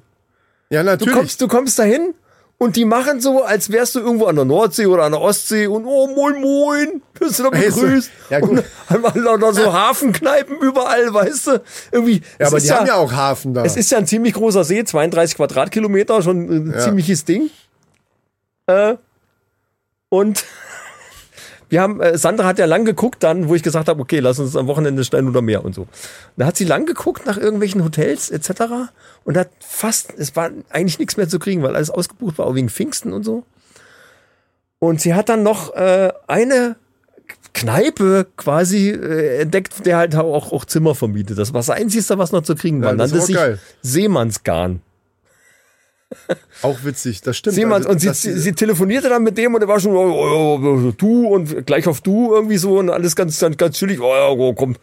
Ja, 0.71 0.81
Du 0.83 0.87
natürlich. 0.87 1.15
kommst, 1.15 1.41
du 1.41 1.47
kommst 1.49 1.79
dahin 1.79 2.13
und 2.59 2.77
die 2.77 2.85
machen 2.87 3.21
so, 3.21 3.43
als 3.45 3.71
wärst 3.71 3.95
du 3.95 4.01
irgendwo 4.01 4.27
an 4.27 4.37
der 4.37 4.45
Nordsee 4.47 4.87
oder 4.87 5.05
an 5.05 5.13
der 5.13 5.21
Ostsee 5.21 5.67
und 5.67 5.85
oh 5.85 6.07
moin 6.09 6.41
moin, 6.41 7.03
wirst 7.19 7.39
du 7.39 7.43
da 7.45 7.51
begrüßt. 7.51 8.11
ja, 8.31 8.41
gut. 8.41 8.51
Und 8.51 8.65
einmal 8.89 9.19
lauter 9.19 9.53
so 9.53 9.73
Hafenkneipen 9.73 10.57
überall, 10.59 11.13
weißt 11.13 11.47
du? 11.49 11.63
Irgendwie. 11.93 12.23
ja, 12.39 12.47
aber 12.47 12.59
die 12.59 12.71
haben 12.73 12.87
ja 12.87 12.95
auch 12.95 13.13
Hafen 13.13 13.53
da. 13.55 13.65
Es 13.65 13.77
ist 13.77 13.91
ja 13.91 13.99
ein 13.99 14.07
ziemlich 14.07 14.33
großer 14.35 14.65
See, 14.65 14.83
32 14.85 15.37
Quadratkilometer, 15.37 16.23
schon 16.23 16.49
ein 16.49 16.73
Ja. 16.73 16.79
ziemliches 16.81 17.25
Ding. 17.25 17.51
Äh, 18.67 18.95
und 20.09 20.45
wir 21.69 21.81
haben, 21.81 22.01
äh, 22.01 22.17
Sandra 22.17 22.45
hat 22.45 22.59
ja 22.59 22.67
lang 22.67 22.85
geguckt 22.85 23.23
dann, 23.23 23.49
wo 23.49 23.55
ich 23.55 23.63
gesagt 23.63 23.89
habe, 23.89 24.01
okay, 24.01 24.21
lass 24.21 24.39
uns 24.39 24.55
am 24.57 24.67
Wochenende 24.67 25.05
Stein 25.05 25.29
oder 25.29 25.43
Meer 25.43 25.65
und 25.65 25.75
so. 25.75 25.87
Da 26.37 26.47
hat 26.47 26.57
sie 26.57 26.65
lang 26.65 26.87
geguckt 26.87 27.27
nach 27.27 27.37
irgendwelchen 27.37 27.83
Hotels 27.85 28.31
etc. 28.31 28.91
und 29.25 29.37
hat 29.37 29.49
fast, 29.61 30.15
es 30.17 30.37
war 30.37 30.51
eigentlich 30.71 30.99
nichts 30.99 31.17
mehr 31.17 31.29
zu 31.29 31.39
kriegen, 31.39 31.63
weil 31.63 31.75
alles 31.75 31.91
ausgebucht 31.91 32.39
war, 32.39 32.47
auch 32.47 32.55
wegen 32.55 32.69
Pfingsten 32.69 33.13
und 33.13 33.25
so. 33.25 33.45
Und 34.79 35.01
sie 35.01 35.15
hat 35.15 35.29
dann 35.29 35.43
noch 35.43 35.75
äh, 35.75 36.13
eine 36.27 36.77
Kneipe 37.55 38.27
quasi 38.37 38.91
äh, 38.91 39.41
entdeckt, 39.41 39.87
der 39.87 39.97
halt 39.97 40.15
auch, 40.15 40.53
auch 40.53 40.65
Zimmer 40.67 40.95
vermietet. 40.95 41.39
Das 41.39 41.53
war 41.53 41.61
das 41.61 41.71
Einzige, 41.71 42.19
was 42.19 42.31
noch 42.31 42.43
zu 42.43 42.55
kriegen 42.55 42.83
war. 42.83 42.91
Ja, 42.91 42.97
das 42.97 43.11
Nannte 43.11 43.19
ist 43.19 43.27
sich 43.27 43.37
geil. 43.37 43.59
Seemannsgarn. 43.83 44.83
Auch 46.63 46.85
witzig, 46.85 47.21
das 47.21 47.37
stimmt. 47.37 47.57
Seemanns, 47.57 47.87
Also, 47.87 48.09
und 48.09 48.15
sie, 48.15 48.33
sie, 48.33 48.39
sie 48.39 48.53
telefonierte 48.53 49.09
dann 49.09 49.25
mit 49.25 49.37
dem 49.37 49.55
und 49.55 49.61
er 49.61 49.69
war 49.69 49.81
schon 49.81 49.93
oh, 49.93 50.11
oh, 50.11 50.61
oh, 50.63 50.93
du 50.97 51.27
und 51.27 51.67
gleich 51.67 51.87
auf 51.89 52.01
du 52.01 52.33
irgendwie 52.33 52.59
so 52.59 52.79
und 52.79 52.91
alles 52.91 53.17
ganz 53.17 53.39
ganz, 53.41 53.57
ganz 53.57 53.77
chillig. 53.77 54.01
Oh, 54.01 54.15
ja, 54.15 54.29
oh, 54.29 54.55
komm, 54.55 54.77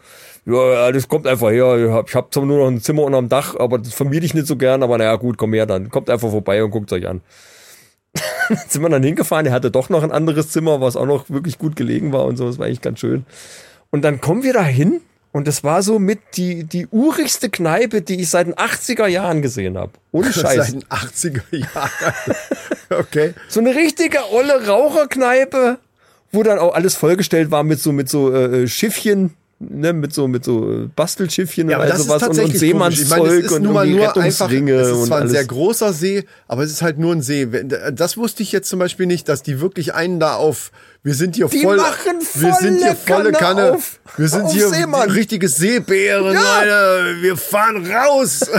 ja, 0.46 0.92
das 0.92 1.08
kommt 1.08 1.26
einfach 1.26 1.50
her. 1.50 1.76
Ich 1.78 1.90
hab, 1.90 2.08
ich 2.08 2.14
hab 2.14 2.34
zwar 2.34 2.44
nur 2.44 2.58
noch 2.58 2.66
ein 2.66 2.80
Zimmer 2.80 3.02
unterm 3.02 3.28
Dach, 3.28 3.56
aber 3.56 3.78
das 3.78 3.94
vermiete 3.94 4.26
ich 4.26 4.34
nicht 4.34 4.46
so 4.46 4.56
gern. 4.56 4.82
Aber 4.82 4.98
naja, 4.98 5.16
gut, 5.16 5.38
komm 5.38 5.54
her 5.54 5.66
dann. 5.66 5.90
Kommt 5.90 6.10
einfach 6.10 6.30
vorbei 6.30 6.62
und 6.62 6.70
guckt 6.70 6.92
euch 6.92 7.06
an. 7.06 7.22
Dann 8.48 8.58
sind 8.68 8.82
wir 8.82 8.90
dann 8.90 9.02
hingefahren. 9.02 9.46
Er 9.46 9.52
hatte 9.52 9.72
doch 9.72 9.88
noch 9.88 10.04
ein 10.04 10.12
anderes 10.12 10.50
Zimmer, 10.50 10.80
was 10.80 10.96
auch 10.96 11.06
noch 11.06 11.30
wirklich 11.30 11.58
gut 11.58 11.74
gelegen 11.74 12.12
war 12.12 12.26
und 12.26 12.36
so. 12.36 12.46
Das 12.46 12.58
war 12.58 12.66
eigentlich 12.66 12.82
ganz 12.82 13.00
schön. 13.00 13.24
Und 13.90 14.02
dann 14.02 14.20
kommen 14.20 14.44
wir 14.44 14.52
da 14.52 14.62
hin 14.62 15.00
und 15.34 15.48
das 15.48 15.64
war 15.64 15.82
so 15.82 15.98
mit 15.98 16.20
die, 16.36 16.62
die 16.62 16.86
urigste 16.86 17.50
Kneipe, 17.50 18.02
die 18.02 18.20
ich 18.20 18.30
seit 18.30 18.46
den 18.46 18.54
80er 18.54 19.08
Jahren 19.08 19.42
gesehen 19.42 19.76
habe. 19.76 19.90
Ohne 20.12 20.32
Scheiß. 20.32 20.68
Seit 20.68 20.74
den 20.74 20.84
80er 20.84 21.42
Jahren. 21.50 22.36
okay. 23.00 23.34
So 23.48 23.58
eine 23.58 23.74
richtige 23.74 24.30
olle 24.30 24.64
Raucherkneipe, 24.68 25.78
wo 26.30 26.44
dann 26.44 26.60
auch 26.60 26.72
alles 26.76 26.94
vollgestellt 26.94 27.50
war 27.50 27.64
mit 27.64 27.80
so 27.80 27.90
mit 27.90 28.08
so 28.08 28.32
äh, 28.32 28.68
Schiffchen, 28.68 29.34
ne, 29.58 29.92
mit 29.92 30.12
so 30.14 30.28
mit 30.28 30.44
so 30.44 30.70
äh, 30.84 30.88
Bastelschiffchen 30.94 31.68
Ja, 31.68 31.76
und 31.78 31.82
aber 31.82 31.84
all 31.84 31.90
das 31.90 32.00
ist 32.00 32.06
sowas 32.06 32.22
und, 32.28 32.38
und 32.44 32.56
Seemannszeug 32.56 33.28
es 33.28 33.44
ist 33.46 33.52
und 33.52 33.64
irgendwie 33.64 33.90
nur 33.94 34.02
einfach, 34.02 34.16
Rettungsringe 34.16 34.72
es 34.74 34.88
ist 34.88 34.94
und 34.94 35.06
zwar 35.06 35.16
ein 35.18 35.22
alles. 35.22 35.32
sehr 35.32 35.44
großer 35.44 35.92
See, 35.92 36.24
aber 36.48 36.62
es 36.64 36.70
ist 36.70 36.82
halt 36.82 36.98
nur 36.98 37.12
ein 37.12 37.22
See. 37.22 37.46
Das 37.92 38.16
wusste 38.16 38.42
ich 38.42 38.52
jetzt 38.52 38.68
zum 38.68 38.78
Beispiel 38.78 39.06
nicht, 39.06 39.28
dass 39.28 39.42
die 39.42 39.60
wirklich 39.60 39.94
einen 39.94 40.20
da 40.20 40.34
auf, 40.36 40.70
wir 41.02 41.14
sind 41.14 41.36
hier 41.36 41.48
Die 41.48 41.62
voll, 41.62 41.76
machen 41.76 42.18
wir 42.34 42.54
sind 42.54 42.78
hier 42.78 42.96
volle 42.96 43.32
Kanne 43.32 43.60
Kanne, 43.62 43.72
auf- 43.74 44.00
wir 44.16 44.28
sind 44.28 44.42
auf 44.44 44.52
hier 44.52 44.68
Seemann. 44.68 45.10
richtige 45.10 45.48
Seebären, 45.48 46.34
Ja. 46.34 46.40
Alter, 46.58 47.22
wir 47.22 47.36
fahren 47.36 47.86
raus. 47.90 48.40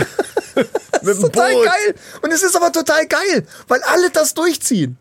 Mit 1.02 1.14
dem 1.16 1.20
total 1.22 1.52
Boot. 1.52 1.64
geil. 1.66 1.94
Und 2.22 2.32
es 2.32 2.42
ist 2.42 2.56
aber 2.56 2.72
total 2.72 3.06
geil, 3.06 3.44
weil 3.68 3.80
alle 3.82 4.08
das 4.10 4.32
durchziehen. 4.32 4.96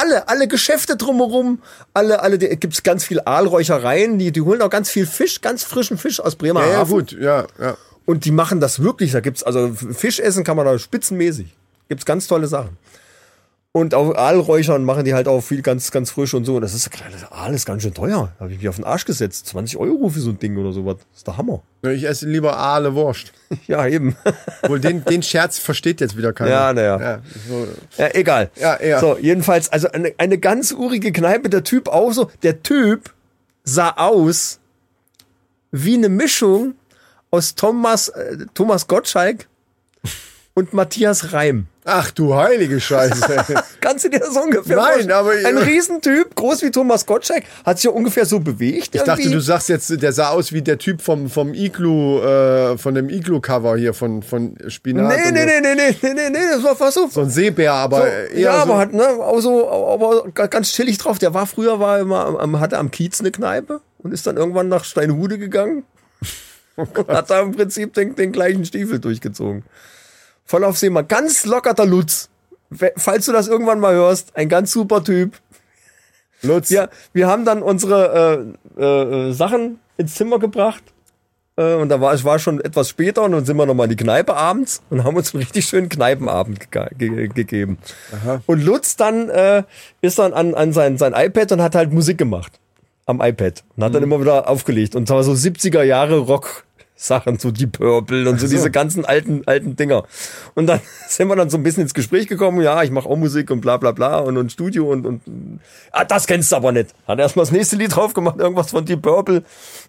Alle, 0.00 0.28
alle 0.28 0.48
Geschäfte 0.48 0.96
drumherum, 0.96 1.60
alle, 1.94 2.20
alle, 2.22 2.38
die- 2.38 2.48
gibt's 2.56 2.82
ganz 2.82 3.04
viel 3.04 3.20
Aalräuchereien, 3.20 4.18
die, 4.18 4.32
die 4.32 4.40
holen 4.40 4.62
auch 4.62 4.70
ganz 4.70 4.88
viel 4.90 5.06
Fisch, 5.06 5.40
ganz 5.40 5.62
frischen 5.64 5.98
Fisch 5.98 6.20
aus 6.20 6.36
Bremerhaven. 6.36 6.72
Ja, 6.72 6.78
ja, 6.78 6.84
gut, 6.84 7.12
ja, 7.12 7.46
ja. 7.60 7.76
Und 8.06 8.24
die 8.24 8.30
machen 8.32 8.60
das 8.60 8.82
wirklich. 8.82 9.12
Da 9.12 9.20
gibt's 9.20 9.42
also 9.42 9.72
Fisch 9.92 10.18
essen 10.18 10.42
kann 10.44 10.56
man 10.56 10.64
da 10.66 10.78
spitzenmäßig. 10.78 11.54
Gibt's 11.88 12.04
ganz 12.06 12.26
tolle 12.26 12.46
Sachen. 12.46 12.76
Und 13.72 13.94
auch 13.94 14.16
Aalräuchern 14.16 14.82
machen 14.82 15.04
die 15.04 15.14
halt 15.14 15.28
auch 15.28 15.42
viel 15.42 15.62
ganz, 15.62 15.92
ganz 15.92 16.10
frisch 16.10 16.34
und 16.34 16.44
so. 16.44 16.58
Das 16.58 16.74
ist 16.74 16.90
das 16.92 17.30
Aal 17.30 17.54
ist 17.54 17.66
ganz 17.66 17.84
schön 17.84 17.94
teuer. 17.94 18.32
Da 18.36 18.44
habe 18.44 18.52
ich 18.52 18.58
mich 18.58 18.68
auf 18.68 18.74
den 18.74 18.84
Arsch 18.84 19.04
gesetzt. 19.04 19.46
20 19.46 19.78
Euro 19.78 20.08
für 20.08 20.18
so 20.18 20.30
ein 20.30 20.40
Ding 20.40 20.56
oder 20.56 20.72
sowas. 20.72 20.96
Das 20.98 21.18
ist 21.18 21.26
der 21.28 21.36
Hammer. 21.36 21.62
Ich 21.82 22.02
esse 22.02 22.28
lieber 22.28 22.56
Aale 22.56 22.94
Wurst. 22.94 23.32
Ja, 23.66 23.86
eben. 23.86 24.16
Wohl 24.62 24.78
den, 24.78 25.04
den 25.04 25.24
Scherz 25.24 25.58
versteht 25.58 26.00
jetzt 26.00 26.16
wieder 26.16 26.32
keiner. 26.32 26.50
Ja, 26.50 26.72
na 26.72 26.82
ja. 26.82 27.00
ja 27.00 27.20
so. 27.48 27.66
Ja, 27.98 28.14
egal. 28.14 28.50
Ja, 28.56 28.80
ja. 28.80 29.00
So, 29.00 29.18
jedenfalls, 29.18 29.70
also 29.70 29.90
eine, 29.90 30.12
eine 30.18 30.38
ganz 30.38 30.72
urige 30.72 31.10
Kneipe. 31.12 31.48
Der 31.48 31.64
Typ 31.64 31.88
auch 31.88 32.12
so. 32.12 32.30
Der 32.42 32.62
Typ 32.62 33.12
sah 33.64 33.90
aus 33.90 34.60
wie 35.72 35.94
eine 35.94 36.08
Mischung 36.08 36.74
aus 37.30 37.54
Thomas, 37.54 38.08
äh, 38.08 38.46
Thomas 38.54 38.86
Gottschalk 38.86 39.48
und 40.54 40.72
Matthias 40.72 41.32
Reim. 41.32 41.66
Ach 41.92 42.10
du 42.12 42.34
heilige 42.36 42.80
Scheiße. 42.80 43.44
Kannst 43.80 44.04
du 44.04 44.10
dir 44.10 44.20
das 44.20 44.36
ungefähr 44.36 44.76
Nein, 44.76 44.86
vorstellen? 45.08 45.10
aber- 45.12 45.32
Ein 45.32 45.58
Riesentyp, 45.58 46.36
groß 46.36 46.62
wie 46.62 46.70
Thomas 46.70 47.04
Gottschalk, 47.04 47.42
hat 47.64 47.78
sich 47.78 47.86
ja 47.86 47.90
ungefähr 47.90 48.24
so 48.24 48.38
bewegt. 48.38 48.94
Ich 48.94 49.02
dachte, 49.02 49.28
du 49.28 49.40
sagst 49.40 49.68
jetzt, 49.68 50.00
der 50.00 50.12
sah 50.12 50.28
aus 50.28 50.52
wie 50.52 50.62
der 50.62 50.78
Typ 50.78 51.02
vom, 51.02 51.28
vom 51.28 51.52
Iglu, 51.52 52.20
äh, 52.20 52.78
von 52.78 52.94
dem 52.94 53.08
Iglu-Cover 53.08 53.76
hier, 53.76 53.92
von, 53.92 54.22
von 54.22 54.56
Spinat. 54.68 55.08
Nee, 55.08 55.32
nee, 55.32 55.40
so. 55.40 55.46
nee, 55.46 55.60
nee, 55.60 55.74
nee, 55.74 55.96
nee, 56.02 56.14
nee, 56.14 56.30
nee, 56.30 56.38
das 56.54 56.62
war 56.62 56.76
fast 56.76 56.94
so. 56.94 57.08
So 57.08 57.22
ein 57.22 57.30
Seebär, 57.30 57.72
aber 57.72 58.06
eher 58.06 58.38
ja, 58.38 58.52
so. 58.54 58.58
aber 58.60 58.78
hat, 58.78 58.92
ne, 58.92 59.08
auch 59.08 59.40
so, 59.40 59.68
aber 59.68 60.28
ga- 60.32 60.46
ganz 60.46 60.70
chillig 60.72 60.98
drauf. 60.98 61.18
Der 61.18 61.34
war 61.34 61.46
früher, 61.46 61.80
war 61.80 61.98
immer, 61.98 62.38
hatte 62.60 62.78
am 62.78 62.90
Kiez 62.92 63.18
eine 63.20 63.32
Kneipe 63.32 63.80
und 63.98 64.12
ist 64.12 64.26
dann 64.26 64.36
irgendwann 64.36 64.68
nach 64.68 64.84
Steinhude 64.84 65.38
gegangen. 65.38 65.82
Oh 66.76 66.86
und 66.94 67.08
hat 67.08 67.30
da 67.30 67.40
im 67.40 67.52
Prinzip 67.52 67.94
den, 67.94 68.14
den 68.14 68.30
gleichen 68.30 68.64
Stiefel 68.64 69.00
durchgezogen. 69.00 69.64
Voll 70.50 70.64
auf 70.64 70.76
See, 70.78 70.90
mal 70.90 71.02
ganz 71.04 71.46
lockerter 71.46 71.86
Lutz. 71.86 72.28
We- 72.70 72.92
Falls 72.96 73.24
du 73.26 73.30
das 73.32 73.46
irgendwann 73.46 73.78
mal 73.78 73.94
hörst, 73.94 74.34
ein 74.36 74.48
ganz 74.48 74.72
super 74.72 75.04
Typ. 75.04 75.34
Lutz. 76.42 76.70
Ja, 76.70 76.88
wir 77.12 77.28
haben 77.28 77.44
dann 77.44 77.62
unsere 77.62 78.52
äh, 78.76 78.82
äh, 78.82 79.32
Sachen 79.32 79.78
ins 79.96 80.14
Zimmer 80.14 80.40
gebracht. 80.40 80.82
Äh, 81.54 81.74
und 81.74 81.88
da 81.88 82.00
war 82.00 82.12
es 82.14 82.24
war 82.24 82.40
schon 82.40 82.60
etwas 82.60 82.88
später 82.88 83.22
und 83.22 83.30
dann 83.30 83.44
sind 83.44 83.56
wir 83.58 83.64
nochmal 83.64 83.84
in 83.88 83.96
die 83.96 84.02
Kneipe 84.02 84.34
abends 84.34 84.82
und 84.90 85.04
haben 85.04 85.16
uns 85.16 85.32
einen 85.32 85.44
richtig 85.44 85.66
schönen 85.66 85.88
Kneipenabend 85.88 86.72
ge 86.72 86.86
ge 86.98 87.28
gegeben. 87.28 87.78
Und 88.46 88.60
Lutz 88.64 88.96
dann 88.96 89.28
äh, 89.28 89.62
ist 90.00 90.18
dann 90.18 90.32
an, 90.32 90.54
an 90.56 90.72
sein, 90.72 90.98
sein 90.98 91.12
iPad 91.14 91.52
und 91.52 91.62
hat 91.62 91.76
halt 91.76 91.92
Musik 91.92 92.18
gemacht. 92.18 92.58
Am 93.06 93.20
iPad. 93.20 93.62
Und 93.76 93.84
hat 93.84 93.94
dann 93.94 94.02
immer 94.02 94.20
wieder 94.20 94.48
aufgelegt. 94.48 94.96
Und 94.96 95.06
zwar 95.06 95.22
so 95.22 95.30
70er 95.30 95.84
Jahre 95.84 96.18
Rock. 96.18 96.64
Sachen, 97.00 97.38
so 97.38 97.50
die 97.50 97.66
Purple 97.66 98.28
und 98.28 98.38
so, 98.38 98.46
diese 98.46 98.70
ganzen 98.70 99.06
alten, 99.06 99.42
alten 99.46 99.74
Dinger. 99.74 100.04
Und 100.54 100.66
dann 100.66 100.80
sind 101.08 101.28
wir 101.28 101.36
dann 101.36 101.48
so 101.48 101.56
ein 101.56 101.62
bisschen 101.62 101.84
ins 101.84 101.94
Gespräch 101.94 102.28
gekommen, 102.28 102.60
ja, 102.60 102.82
ich 102.82 102.90
mache 102.90 103.08
auch 103.08 103.16
Musik 103.16 103.50
und 103.50 103.62
bla 103.62 103.78
bla 103.78 103.92
bla 103.92 104.18
und, 104.18 104.36
und 104.36 104.52
Studio 104.52 104.90
und, 104.90 105.06
und 105.06 105.60
ah, 105.92 106.04
das 106.04 106.26
kennst 106.26 106.52
du 106.52 106.56
aber 106.56 106.72
nicht. 106.72 106.90
Hat 107.08 107.18
erstmal 107.18 107.46
das 107.46 107.52
nächste 107.52 107.76
Lied 107.76 107.96
drauf 107.96 108.12
gemacht, 108.12 108.38
irgendwas 108.38 108.70
von 108.70 108.84
Deep 108.84 109.00
Purple. 109.00 109.42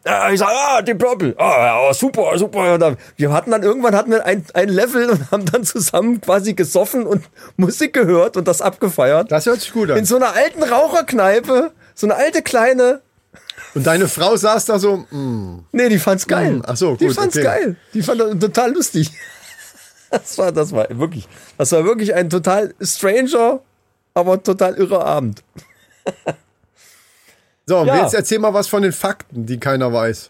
Ja, 0.05 0.29
ich 0.31 0.39
sag, 0.39 0.47
ah, 0.49 0.81
Deep 0.81 0.99
Purple. 0.99 1.35
Ah, 1.37 1.85
ja, 1.87 1.93
super, 1.93 2.37
super. 2.37 2.75
Und 2.75 2.79
dann, 2.79 2.97
wir 3.17 3.33
hatten 3.33 3.51
dann 3.51 3.63
irgendwann 3.63 3.93
hatten 3.93 4.11
wir 4.11 4.25
ein, 4.25 4.45
ein 4.53 4.69
Level 4.69 5.09
und 5.09 5.31
haben 5.31 5.45
dann 5.51 5.65
zusammen 5.65 6.21
quasi 6.21 6.53
gesoffen 6.53 7.05
und 7.05 7.29
Musik 7.57 7.91
gehört 7.93 8.37
und 8.37 8.47
das 8.47 8.61
abgefeiert. 8.61 9.31
Das 9.31 9.45
hört 9.47 9.59
sich 9.59 9.73
gut 9.73 9.91
an. 9.91 9.97
In 9.97 10.05
so 10.05 10.15
einer 10.15 10.33
alten 10.33 10.63
Raucherkneipe, 10.63 11.71
so 11.93 12.07
eine 12.07 12.15
alte 12.15 12.41
kleine, 12.41 13.01
Und 13.73 13.87
deine 13.87 14.07
Frau 14.07 14.35
saß 14.35 14.65
da 14.65 14.79
so, 14.79 14.97
mm, 15.09 15.65
Nee, 15.71 15.89
die 15.89 15.99
fand's 15.99 16.27
geil. 16.27 16.55
Hm, 16.55 16.63
ach 16.65 16.75
so, 16.75 16.95
Die 16.95 17.07
gut, 17.07 17.15
fand's 17.15 17.35
okay. 17.37 17.43
geil. 17.45 17.75
Die 17.93 18.01
fand 18.01 18.19
das 18.21 18.37
total 18.39 18.73
lustig. 18.73 19.11
Das 20.09 20.37
war, 20.37 20.51
das 20.51 20.73
war 20.73 20.89
wirklich, 20.99 21.25
das 21.57 21.71
war 21.71 21.85
wirklich 21.85 22.13
ein 22.13 22.29
total 22.29 22.75
stranger, 22.81 23.61
aber 24.13 24.43
total 24.43 24.73
irrer 24.75 25.05
Abend. 25.05 25.41
so, 27.65 27.77
und 27.79 27.87
Ja. 27.87 28.01
jetzt 28.03 28.13
erzähl 28.13 28.39
mal 28.39 28.53
was 28.53 28.67
von 28.67 28.81
den 28.81 28.91
Fakten, 28.91 29.45
die 29.45 29.57
keiner 29.57 29.93
weiß. 29.93 30.27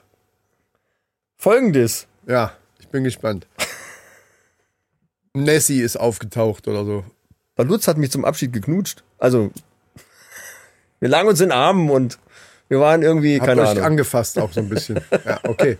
Folgendes. 1.36 2.06
Ja, 2.28 2.52
ich 2.80 2.90
bin 2.90 3.04
gespannt. 3.04 3.48
Nessie 5.34 5.82
ist 5.82 5.98
aufgetaucht 5.98 6.68
oder 6.68 6.86
so. 6.86 7.04
Der 7.58 7.66
Lutz 7.66 7.88
hat 7.88 7.98
mich 7.98 8.12
zum 8.12 8.24
Abschied 8.24 8.54
geknutscht. 8.54 9.04
Also, 9.18 9.50
wir 11.00 11.10
lagen 11.10 11.28
uns 11.28 11.42
in 11.42 11.52
Armen 11.52 11.90
und 11.90 12.20
wir 12.72 12.80
waren 12.80 13.02
irgendwie, 13.02 13.36
Habt 13.38 13.48
keine 13.48 13.62
euch 13.64 13.70
Ahnung. 13.72 13.84
angefasst 13.84 14.40
auch 14.40 14.50
so 14.54 14.62
ein 14.62 14.70
bisschen. 14.70 14.98
ja, 15.26 15.40
okay. 15.44 15.78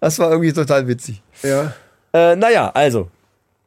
Das 0.00 0.16
war 0.20 0.30
irgendwie 0.30 0.52
total 0.52 0.86
witzig. 0.86 1.20
Ja. 1.42 1.74
Äh, 2.12 2.36
naja, 2.36 2.70
also, 2.72 3.10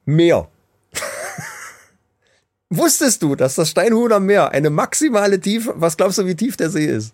Meer. 0.06 0.48
Wusstest 2.70 3.22
du, 3.22 3.36
dass 3.36 3.56
das 3.56 3.70
Steinhuder 3.72 4.20
Meer 4.22 4.52
eine 4.52 4.70
maximale 4.70 5.40
Tiefe, 5.42 5.74
was 5.76 5.98
glaubst 5.98 6.18
du, 6.18 6.26
wie 6.26 6.36
tief 6.36 6.56
der 6.56 6.70
See 6.70 6.86
ist? 6.86 7.14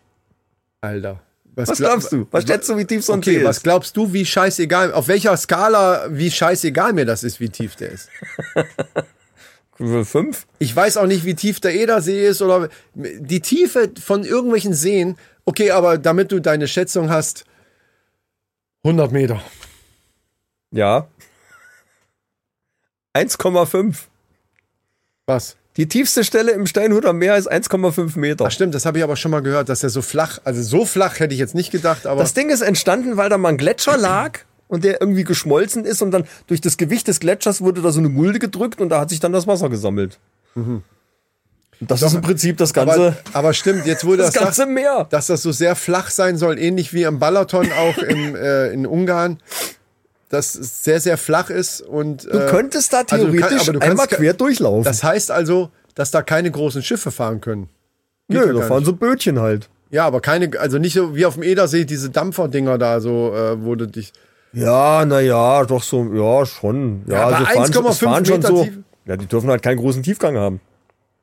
Alter. 0.82 1.20
Was 1.56 1.68
glaub- 1.70 1.78
glaubst 1.78 2.12
du? 2.12 2.28
Was 2.32 2.46
schätzt 2.46 2.70
du, 2.70 2.78
wie 2.78 2.86
tief 2.86 3.04
so 3.04 3.14
ein 3.14 3.20
Okay, 3.20 3.40
See 3.40 3.44
was 3.46 3.58
ist? 3.58 3.64
glaubst 3.64 3.98
du, 3.98 4.14
wie 4.14 4.26
scheißegal, 4.26 4.94
auf 4.94 5.08
welcher 5.08 5.36
Skala, 5.36 6.06
wie 6.10 6.30
scheißegal 6.30 6.94
mir 6.94 7.06
das 7.06 7.24
ist, 7.24 7.40
wie 7.40 7.50
tief 7.50 7.76
der 7.76 7.90
ist? 7.90 8.10
fünf. 10.06 10.48
Ich 10.60 10.76
weiß 10.76 10.98
auch 10.98 11.08
nicht, 11.08 11.26
wie 11.26 11.36
tief 11.36 11.60
der 11.60 11.74
Edersee 11.76 12.28
ist 12.28 12.41
oder 12.41 12.70
die 12.94 13.39
Tiefe 13.41 13.91
von 14.02 14.24
irgendwelchen 14.24 14.74
Seen. 14.74 15.17
Okay, 15.46 15.72
aber 15.72 15.98
damit 15.98 16.32
du 16.32 16.39
deine 16.39 16.67
Schätzung 16.67 17.10
hast, 17.10 17.46
100 18.84 19.12
Meter. 19.12 19.41
Ja. 20.72 21.08
1,5. 23.15 23.96
Was? 25.28 25.58
Die 25.78 25.88
tiefste 25.88 26.24
Stelle 26.24 26.52
im 26.52 26.67
Steinhuder 26.67 27.13
Meer 27.13 27.38
ist 27.38 27.50
1,5 27.50 28.17
Meter. 28.20 28.46
Ach 28.46 28.52
stimmt, 28.52 28.76
das 28.76 28.86
habe 28.86 28.98
ich 28.98 29.04
aber 29.04 29.15
schon 29.15 29.32
mal 29.32 29.41
gehört, 29.41 29.70
dass 29.70 29.84
er 29.84 29.89
so 29.89 30.02
flach, 30.02 30.39
also 30.44 30.62
so 30.62 30.86
flach 30.86 31.20
hätte 31.20 31.34
ich 31.34 31.39
jetzt 31.39 31.56
nicht 31.56 31.72
gedacht, 31.72 32.06
aber 32.06 32.22
Das 32.22 32.34
Ding 32.34 32.50
ist 32.50 32.62
entstanden, 32.62 33.15
weil 33.17 33.30
da 33.30 33.38
mal 33.38 33.50
ein 33.50 33.58
Gletscher 33.58 33.98
lag 33.98 34.39
und 34.72 34.84
der 34.86 35.02
irgendwie 35.02 35.24
geschmolzen 35.26 35.84
ist 35.86 36.02
und 36.02 36.12
dann 36.12 36.24
durch 36.48 36.62
das 36.62 36.78
Gewicht 36.78 37.08
des 37.08 37.20
Gletschers 37.20 37.60
wurde 37.62 37.82
da 37.82 37.92
so 37.92 38.00
eine 38.00 38.10
Mulde 38.10 38.40
gedrückt 38.40 38.80
und 38.82 38.90
da 38.90 39.02
hat 39.02 39.10
sich 39.10 39.20
dann 39.20 39.34
das 39.34 39.46
Wasser 39.46 39.70
gesammelt. 39.70 40.18
Und 40.56 40.84
das 41.80 42.02
ist 42.02 42.14
im 42.14 42.22
Prinzip 42.22 42.58
das 42.58 42.74
ganze, 42.74 43.00
Mhm. 43.00 43.06
aber, 43.06 43.16
aber 43.34 43.54
stimmt, 43.54 43.86
jetzt 43.86 44.06
wurde 44.06 44.18
das 44.24 44.34
das, 44.34 44.44
ganze 44.44 44.66
Meer. 44.66 45.08
dass 45.10 45.28
das 45.28 45.42
so 45.42 45.52
sehr 45.52 45.76
flach 45.76 46.10
sein 46.10 46.38
soll, 46.38 46.58
ähnlich 46.60 46.94
wie 46.94 47.06
am 47.06 47.20
Balaton 47.20 47.68
auch 47.72 47.98
im, 47.98 48.36
äh, 48.36 48.70
in 48.72 48.86
Ungarn, 48.86 49.40
dass 50.30 50.56
es 50.56 50.84
sehr, 50.84 51.00
sehr 51.02 51.18
flach 51.18 51.50
ist 51.50 51.82
und 51.82 52.24
Du 52.26 52.30
äh, 52.30 52.48
könntest 52.50 52.94
da 52.94 53.00
also 53.10 53.28
du 53.28 53.32
kann- 53.34 53.50
theoretisch 53.50 53.62
aber 53.68 53.74
du 53.74 53.80
kannst 53.80 53.92
einmal 53.92 54.08
quer 54.08 54.34
durchlaufen. 54.34 54.84
das 54.84 55.04
heißt 55.04 55.32
also, 55.32 55.70
dass 55.96 56.12
da 56.12 56.22
keine 56.22 56.50
großen 56.52 56.82
Schiffe 56.84 57.12
fahren 57.12 57.42
können. 57.42 57.68
Geht 58.30 58.40
Nö, 58.46 58.54
da 58.54 58.62
fahren 58.68 58.78
nicht. 58.80 58.86
so 58.86 58.94
Bötchen 58.94 59.40
halt. 59.40 59.68
Ja, 59.90 60.06
aber 60.06 60.22
keine, 60.22 60.58
also 60.58 60.78
nicht 60.78 60.94
so 60.94 61.16
wie 61.18 61.26
auf 61.26 61.34
dem 61.34 61.44
Edersee, 61.44 61.84
diese 61.84 62.10
Dampferdinger 62.10 62.78
da, 62.78 63.02
so, 63.02 63.34
äh, 63.36 63.62
wo 63.66 63.76
du 63.76 63.88
dich. 63.88 64.14
Ja, 64.54 65.06
naja, 65.06 65.66
doch 65.66 65.84
so, 65.84 66.04
ja, 66.14 66.46
schon. 66.46 67.04
Ja, 67.08 67.30
Ja, 67.30 67.38
also 67.38 67.46
fahren, 67.46 67.72
1,5 67.86 67.90
es 67.90 68.00
fahren 68.00 68.26
schon 68.26 68.38
Meter 68.38 68.48
so. 68.50 68.64
tief. 68.64 68.80
Ja, 69.06 69.18
die 69.18 69.26
dürfen 69.26 69.50
halt 69.50 69.62
keinen 69.64 69.78
großen 69.78 70.04
Tiefgang 70.04 70.36
haben. 70.38 70.60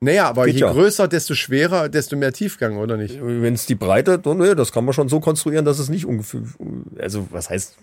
Naja, 0.00 0.28
aber 0.28 0.44
Geht 0.46 0.54
je 0.54 0.60
ja. 0.60 0.72
größer, 0.72 1.08
desto 1.08 1.34
schwerer, 1.34 1.88
desto 1.88 2.16
mehr 2.16 2.32
Tiefgang, 2.32 2.78
oder 2.78 2.96
nicht? 2.96 3.18
Wenn 3.20 3.54
es 3.54 3.66
die 3.66 3.74
Breite, 3.74 4.18
dann, 4.18 4.38
nee, 4.38 4.54
das 4.54 4.70
kann 4.72 4.84
man 4.84 4.94
schon 4.94 5.08
so 5.08 5.18
konstruieren, 5.18 5.64
dass 5.64 5.78
es 5.80 5.88
nicht 5.88 6.06
ungefähr, 6.06 6.40
also 7.00 7.26
was 7.30 7.50
heißt 7.50 7.76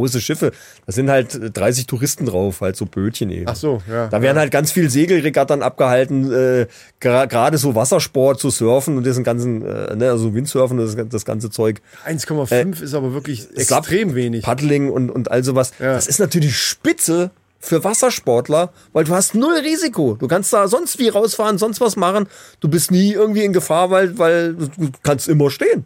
große 0.00 0.20
Schiffe, 0.20 0.52
da 0.86 0.92
sind 0.92 1.10
halt 1.10 1.38
30 1.56 1.86
Touristen 1.86 2.26
drauf, 2.26 2.60
halt 2.60 2.76
so 2.76 2.86
Bötchen 2.86 3.30
eben. 3.30 3.46
Ach 3.48 3.56
so, 3.56 3.82
ja. 3.88 4.08
Da 4.08 4.22
werden 4.22 4.38
halt 4.38 4.50
ganz 4.50 4.72
viel 4.72 4.88
Segelregattern 4.88 5.62
abgehalten, 5.62 6.32
äh, 6.32 6.66
gerade 6.98 7.58
so 7.58 7.74
Wassersport, 7.74 8.40
so 8.40 8.50
Surfen 8.50 8.96
und 8.96 9.04
diesen 9.04 9.24
ganzen, 9.24 9.64
äh, 9.64 9.94
ne, 9.94 10.10
also 10.10 10.34
Windsurfen 10.34 10.78
das, 10.78 10.96
das 11.08 11.24
ganze 11.24 11.50
Zeug. 11.50 11.82
1,5 12.06 12.82
ist 12.82 12.94
aber 12.94 13.12
wirklich 13.12 13.48
extrem 13.54 14.14
wenig. 14.14 14.44
Paddling 14.44 14.90
und, 14.90 15.10
und 15.10 15.30
all 15.30 15.44
sowas. 15.44 15.72
Ja. 15.78 15.92
Das 15.92 16.06
ist 16.06 16.18
natürlich 16.18 16.56
spitze 16.56 17.30
für 17.58 17.84
Wassersportler, 17.84 18.72
weil 18.92 19.04
du 19.04 19.14
hast 19.14 19.34
null 19.34 19.58
Risiko. 19.58 20.16
Du 20.18 20.26
kannst 20.28 20.52
da 20.52 20.66
sonst 20.66 20.98
wie 20.98 21.08
rausfahren, 21.08 21.58
sonst 21.58 21.80
was 21.80 21.96
machen. 21.96 22.26
Du 22.60 22.68
bist 22.68 22.90
nie 22.90 23.12
irgendwie 23.12 23.44
in 23.44 23.52
Gefahr, 23.52 23.90
weil, 23.90 24.18
weil 24.18 24.54
du 24.54 24.90
kannst 25.02 25.28
immer 25.28 25.50
stehen. 25.50 25.84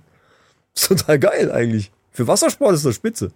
ist 0.74 0.86
total 0.88 1.18
geil 1.18 1.50
eigentlich. 1.50 1.90
Für 2.12 2.28
Wassersport 2.28 2.74
ist 2.74 2.86
das 2.86 2.94
spitze. 2.94 3.32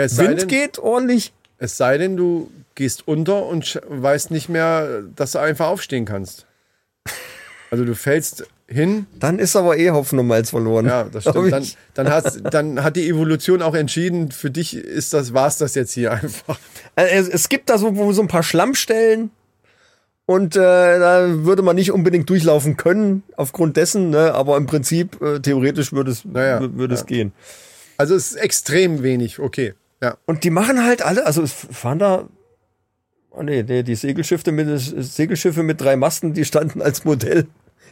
Ja, 0.00 0.04
es, 0.06 0.18
Wind 0.18 0.40
denn, 0.40 0.48
geht 0.48 0.78
ordentlich. 0.78 1.32
es 1.58 1.76
sei 1.76 1.98
denn, 1.98 2.16
du 2.16 2.50
gehst 2.74 3.06
unter 3.06 3.46
und 3.46 3.80
weißt 3.88 4.30
nicht 4.30 4.48
mehr, 4.48 5.02
dass 5.14 5.32
du 5.32 5.38
einfach 5.40 5.66
aufstehen 5.68 6.04
kannst. 6.06 6.46
Also 7.70 7.84
du 7.84 7.94
fällst 7.94 8.44
hin, 8.66 9.06
Dann 9.18 9.38
ist 9.38 9.56
aber 9.56 9.76
eh 9.76 9.90
Hopfen 9.90 10.18
und 10.18 10.26
Malz 10.28 10.50
verloren. 10.50 10.86
ja, 10.86 11.04
das 11.04 11.24
stimmt. 11.24 11.52
Dann, 11.52 11.66
dann, 11.94 12.08
hast, 12.10 12.40
dann 12.50 12.82
hat 12.84 12.96
die 12.96 13.08
Evolution 13.08 13.62
auch 13.62 13.74
entschieden, 13.74 14.30
für 14.30 14.50
dich 14.50 14.74
ist 14.76 15.12
das, 15.12 15.34
war's 15.34 15.58
das 15.58 15.74
jetzt 15.74 15.92
hier 15.92 16.12
einfach. 16.12 16.58
Äh, 16.96 17.08
Es, 17.18 17.28
es 17.28 17.48
gibt 17.48 17.68
da 17.70 17.78
so, 17.78 18.12
so 18.12 18.22
ein 18.22 18.28
paar 18.28 18.42
Schlammstellen 18.42 19.30
und 20.26 20.54
äh, 20.56 20.60
da 20.60 21.26
würde 21.44 21.62
man 21.62 21.76
nicht 21.76 21.90
unbedingt 21.92 22.30
durchlaufen 22.30 22.76
können 22.76 23.24
aufgrund 23.36 23.76
dessen, 23.76 24.10
ne? 24.10 24.32
aber 24.34 24.56
im 24.56 24.66
Prinzip 24.66 25.20
äh, 25.20 25.40
theoretisch 25.40 25.92
würde 25.92 26.12
es, 26.12 26.24
Naja, 26.24 26.60
würde 26.60 26.94
es 26.94 27.00
ja. 27.00 27.06
gehen. 27.06 27.32
Also 27.98 28.14
es 28.14 28.30
ist 28.32 28.36
extrem 28.36 29.02
wenig, 29.02 29.40
okay. 29.40 29.74
Ja. 30.02 30.16
Und 30.26 30.44
die 30.44 30.50
machen 30.50 30.84
halt 30.84 31.02
alle, 31.02 31.26
also 31.26 31.42
es 31.42 31.52
fahren 31.52 31.98
da, 31.98 32.26
oh 33.30 33.42
nee, 33.42 33.62
nee, 33.62 33.82
die 33.82 33.94
Segelschiffe 33.96 34.50
mit, 34.52 34.66
Segelschiffe 34.80 35.62
mit 35.62 35.80
drei 35.80 35.96
Masten, 35.96 36.32
die 36.34 36.44
standen 36.44 36.80
als 36.82 37.04
Modell 37.04 37.46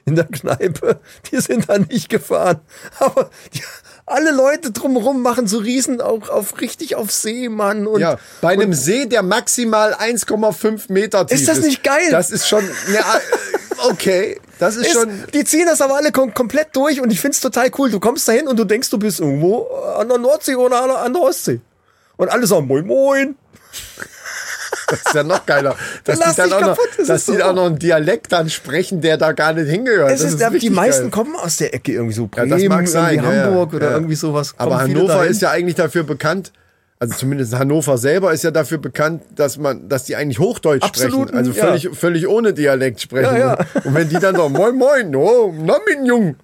in 0.06 0.14
der 0.16 0.24
Kneipe, 0.24 1.00
die 1.30 1.38
sind 1.40 1.68
da 1.68 1.78
nicht 1.78 2.08
gefahren. 2.08 2.60
Aber 2.98 3.28
die, 3.52 3.60
alle 4.06 4.30
Leute 4.30 4.70
drumherum 4.70 5.20
machen 5.20 5.46
so 5.46 5.58
Riesen 5.58 6.00
auch 6.00 6.30
auf 6.30 6.58
richtig 6.62 6.96
auf 6.96 7.10
See, 7.12 7.50
Mann. 7.50 7.86
Und, 7.86 8.00
Ja, 8.00 8.16
bei 8.40 8.54
einem 8.54 8.72
See, 8.72 9.04
der 9.04 9.22
maximal 9.22 9.92
1,5 9.92 10.90
Meter 10.90 11.26
tief 11.26 11.34
ist. 11.34 11.40
Ist 11.42 11.48
das 11.48 11.60
nicht 11.64 11.84
geil? 11.84 12.08
Das 12.10 12.30
ist 12.30 12.48
schon, 12.48 12.64
ja, 12.94 13.04
okay, 13.90 14.40
das 14.58 14.76
ist, 14.76 14.86
Ist, 14.86 14.92
schon, 14.94 15.10
die 15.34 15.44
ziehen 15.44 15.66
das 15.66 15.82
aber 15.82 15.96
alle 15.96 16.10
kom 16.10 16.32
komplett 16.32 16.74
durch 16.74 17.02
und 17.02 17.12
ich 17.12 17.20
find's 17.20 17.40
total 17.40 17.70
cool. 17.76 17.90
Du 17.90 18.00
kommst 18.00 18.26
dahin 18.26 18.48
und 18.48 18.58
du 18.58 18.64
denkst, 18.64 18.88
du 18.88 18.98
bist 18.98 19.20
irgendwo 19.20 19.66
an 19.98 20.08
der 20.08 20.16
Nordsee 20.18 20.54
oder 20.56 20.82
an 20.82 20.88
der- 20.88 20.98
an 21.02 21.12
der 21.12 21.22
Ostsee. 21.22 21.60
Und 22.18 22.28
alle 22.28 22.46
sagen 22.46 22.66
Moin 22.66 22.86
Moin. 22.86 23.36
das 24.88 25.00
ist 25.00 25.14
ja 25.14 25.22
noch 25.22 25.46
geiler, 25.46 25.76
dass 26.04 26.18
die 26.18 26.36
dann 26.36 26.52
auch 26.52 26.60
noch, 26.60 26.78
das 26.96 27.06
dass 27.06 27.20
ist 27.20 27.28
die 27.28 27.38
so. 27.38 27.44
auch 27.44 27.54
noch 27.54 27.66
einen 27.66 27.78
Dialekt 27.78 28.32
dann 28.32 28.50
sprechen, 28.50 29.00
der 29.00 29.16
da 29.16 29.32
gar 29.32 29.52
nicht 29.54 29.70
hingehört. 29.70 30.10
Es 30.10 30.22
Das 30.22 30.34
ist, 30.34 30.62
die 30.62 30.70
meisten 30.70 31.04
geil. 31.04 31.10
kommen 31.10 31.36
aus 31.36 31.56
der 31.56 31.72
Ecke 31.72 31.92
irgendwie 31.92 32.14
so 32.14 32.24
Ja, 32.24 32.28
Bremen, 32.28 32.50
das 32.50 32.64
mag 32.64 32.88
sein, 32.88 33.14
irgendwie 33.14 33.36
ja, 33.36 33.44
Hamburg 33.44 33.72
ja, 33.72 33.76
oder 33.76 33.86
ja. 33.86 33.92
irgendwie 33.94 34.16
sowas. 34.16 34.54
Aber 34.58 34.80
Hannover 34.80 35.26
ist 35.26 35.40
ja 35.40 35.50
eigentlich 35.50 35.76
dafür 35.76 36.02
bekannt, 36.02 36.52
also 36.98 37.14
zumindest 37.14 37.56
Hannover 37.56 37.96
selber 37.98 38.32
ist 38.32 38.42
ja 38.42 38.50
dafür 38.50 38.78
bekannt, 38.78 39.22
dass 39.36 39.56
man, 39.56 39.88
dass 39.88 40.04
die 40.04 40.16
eigentlich 40.16 40.40
Hochdeutsch 40.40 40.82
Absolut, 40.82 41.28
sprechen, 41.28 41.36
also 41.36 41.52
ja. 41.52 41.66
völlig, 41.66 41.88
völlig 41.96 42.26
ohne 42.26 42.52
Dialekt 42.52 43.00
sprechen. 43.00 43.36
Ja, 43.36 43.56
ja. 43.56 43.58
Und 43.84 43.94
wenn 43.94 44.08
die 44.08 44.18
dann 44.18 44.34
so 44.34 44.48
Moin 44.48 44.74
Moin, 44.74 45.14
oh, 45.14 45.54
na 45.56 45.78
mein 45.86 46.04
Jung, 46.04 46.36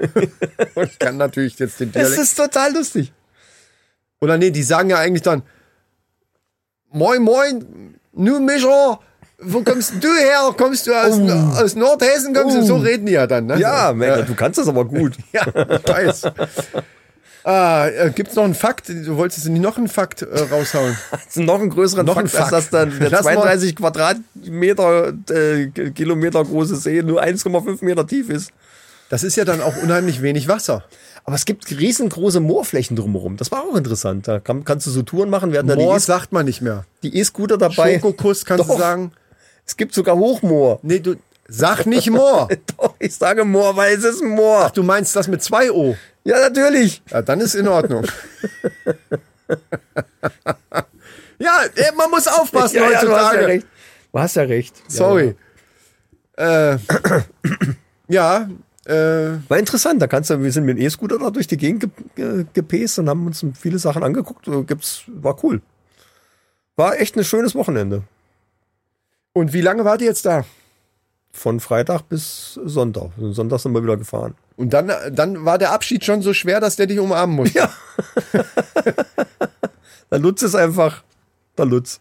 und 0.74 0.84
ich 0.92 0.98
kann 1.00 1.16
natürlich 1.16 1.58
jetzt 1.58 1.80
den 1.80 1.90
Dialekt 1.90 2.16
ist 2.16 2.37
total 2.37 2.72
lustig. 2.72 3.12
Oder 4.20 4.38
nee, 4.38 4.50
die 4.50 4.62
sagen 4.62 4.90
ja 4.90 4.98
eigentlich 4.98 5.22
dann 5.22 5.42
Moin 6.94 7.20
Moin, 7.22 7.96
nu 8.12 8.38
Mischer, 8.38 9.00
wo 9.40 9.62
kommst 9.62 9.94
du 10.00 10.07
her? 10.09 10.54
Kommst 10.57 10.87
du 10.87 10.92
aus, 10.94 11.18
aus 11.61 11.74
Nordhessen? 11.74 12.33
Kommst 12.33 12.57
du? 12.57 12.62
So 12.62 12.76
reden 12.76 13.07
die 13.07 13.12
ja 13.14 13.26
dann, 13.26 13.46
ne? 13.46 13.54
Oh. 13.57 13.59
Ja, 13.59 13.92
Mensch, 13.92 14.26
du 14.28 14.35
kannst 14.37 14.59
das 14.61 14.68
aber 14.68 14.85
gut. 14.85 15.14
ja 15.33 15.42
ich 15.46 15.88
weiß. 15.88 16.22
Ah, 17.42 17.88
äh, 17.88 18.11
gibt's 18.14 18.37
noch 18.37 18.44
einen 18.44 18.54
Fakt? 18.54 18.88
Du 18.88 19.16
wolltest 19.16 19.44
nicht 19.48 19.61
noch 19.61 19.76
einen 19.76 19.88
Fakt 19.88 20.22
äh, 20.22 20.26
raushauen? 20.50 20.96
Das 21.11 21.37
ist 21.37 21.38
noch 21.38 21.61
ein 21.61 21.68
größeren 21.68 22.07
Noch 22.07 22.14
Fakt, 22.14 22.30
Fakt. 22.30 22.52
dass 22.52 22.70
dann 22.70 22.96
der 22.98 23.11
Lass 23.11 23.24
mal- 23.24 23.35
32 23.35 23.74
Quadratmeter, 23.76 25.12
äh, 25.30 25.66
Kilometer 25.90 26.44
große 26.44 26.76
See 26.76 27.02
nur 27.02 27.22
1,5 27.22 27.85
Meter 27.85 28.07
tief 28.07 28.30
ist. 28.30 28.52
Das 29.11 29.24
ist 29.24 29.35
ja 29.37 29.44
dann 29.44 29.61
auch 29.61 29.76
unheimlich 29.83 30.22
wenig 30.22 30.46
Wasser. 30.48 30.85
Aber 31.26 31.37
es 31.37 31.44
gibt 31.46 31.70
riesengroße 31.70 32.40
Moorflächen 32.40 32.96
drumherum. 32.96 33.37
Das 33.38 33.50
war 33.50 33.62
auch 33.64 33.76
interessant. 33.76 34.28
Da 34.28 34.40
kann, 34.40 34.64
kannst 34.64 34.87
du 34.87 34.90
so 34.90 35.02
Touren 35.02 35.30
machen. 35.30 35.52
Wir 35.52 35.58
hatten 35.60 35.68
da 35.68 35.76
die 35.76 35.82
Moor 35.82 35.96
E- 35.96 36.00
sagt 36.00 36.32
man 36.32 36.44
nicht 36.44 36.60
mehr. 36.60 36.84
die 37.02 37.16
E-Scooter 37.16 37.56
dabei. 37.56 37.94
Schokokuss 37.94 38.44
kannst 38.44 38.64
du 38.68 38.72
Doch. 38.72 38.78
sagen. 38.78 39.12
Es 39.66 39.76
gibt 39.76 39.94
sogar 39.94 40.16
Hochmoor. 40.16 40.80
Nee, 40.82 40.98
du 41.00 41.16
sag 41.48 41.87
nicht 41.87 42.10
Moor. 42.10 42.48
Doch, 42.76 42.94
ich 42.98 43.14
sage 43.14 43.44
Moor, 43.46 43.74
weil 43.76 43.96
es 43.96 44.04
ist 44.04 44.20
ein 44.22 44.28
Moor. 44.28 44.70
Du 44.74 44.82
meinst 44.82 45.16
das 45.16 45.26
mit 45.28 45.42
zwei 45.42 45.70
O. 45.72 45.96
Ja, 46.24 46.38
natürlich. 46.40 47.02
Ja, 47.10 47.22
dann 47.22 47.40
ist 47.40 47.54
in 47.54 47.68
Ordnung. 47.68 48.04
ja, 51.38 51.52
man 51.96 52.10
muss 52.10 52.26
aufpassen 52.26 52.76
Ja, 52.76 52.90
ja, 52.90 52.90
du 52.90 52.94
hast 52.94 53.02
ja 53.04 53.10
heutzutage. 53.16 53.46
recht. 53.46 53.66
Du 54.12 54.18
hast 54.18 54.37
ja 54.37 54.42
recht. 54.42 54.74
Sorry. 54.88 55.37
Äh, 56.37 56.76
ja, 58.08 58.48
äh, 58.87 59.38
War 59.49 59.59
interessant, 59.59 60.01
da 60.03 60.07
kannst 60.07 60.31
du, 60.31 60.42
wir 60.42 60.53
sind 60.53 60.64
mit 60.64 60.79
dem 60.79 60.87
E-Scooter 60.87 61.18
da 61.18 61.31
durch 61.31 61.47
die 61.47 61.57
Gegend 61.57 61.81
ge 61.81 61.90
ge 62.14 62.47
gepäst 62.53 62.99
und 62.99 63.09
haben 63.09 63.27
uns 63.27 63.44
viele 63.59 63.79
Sachen 63.79 64.03
angeguckt. 64.03 64.47
Äh, 64.49 64.62
Gibt's, 64.64 65.05
war 65.09 65.42
cool. 65.44 65.62
War 66.77 66.99
echt 67.01 67.16
ein 67.16 67.25
schönes 67.25 67.55
Wochenende. 67.55 68.03
und 69.33 69.53
wie 69.53 69.61
lange 69.61 69.85
wart 69.85 70.01
ihr 70.01 70.09
jetzt 70.09 70.27
da? 70.27 70.44
Von 71.33 71.59
Freitag 71.61 72.03
bis 72.09 72.61
Sonntag. 72.64 73.11
Sonntag 73.18 73.59
sind 73.61 73.73
wir 73.73 73.83
wieder 73.83 73.97
gefahren. 73.97 74.35
Und 74.57 74.73
dann, 74.73 74.92
dann 75.12 75.44
war 75.44 75.59
der 75.59 75.73
Abschied 75.73 76.05
schon 76.05 76.23
so 76.23 76.33
schwer, 76.33 76.61
dass 76.61 76.77
der 76.77 76.87
dich 76.87 77.01
umarmen 77.01 77.35
musste. 77.35 77.59
Ja. 77.59 77.70
der 80.11 80.18
Lutz 80.20 80.42
ist 80.42 80.55
einfach 80.55 81.03
der 81.59 81.66
Lutz. 81.66 82.01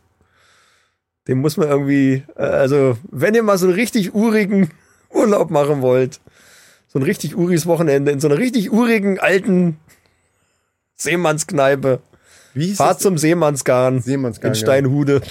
Den 1.28 1.39
muss 1.39 1.58
man 1.58 1.69
irgendwie, 1.69 2.24
äh, 2.36 2.43
also 2.43 2.98
wenn 3.10 3.34
ihr 3.34 3.43
mal 3.43 3.58
so 3.58 3.67
einen 3.67 3.76
richtig 3.76 4.13
urigen 4.13 4.69
Urlaub 5.10 5.50
machen 5.50 5.82
wollt, 5.82 6.19
so 6.93 6.99
ein 6.99 7.03
richtig 7.03 7.36
uriges 7.36 7.65
Wochenende 7.65 8.12
in 8.12 8.19
so 8.19 8.27
einer 8.27 8.38
richtig 8.38 8.71
urigen 8.71 9.19
alten 9.19 9.77
Seemannskneipe, 10.95 11.99
Wie 12.53 12.67
hieß 12.67 12.77
fahrt 12.77 13.01
zum 13.01 13.17
Seemannsgarn, 13.17 14.01
Seemannsgarn, 14.01 14.53
in 14.53 14.60
ja. 14.60 14.63
Steinhude. 14.65 15.21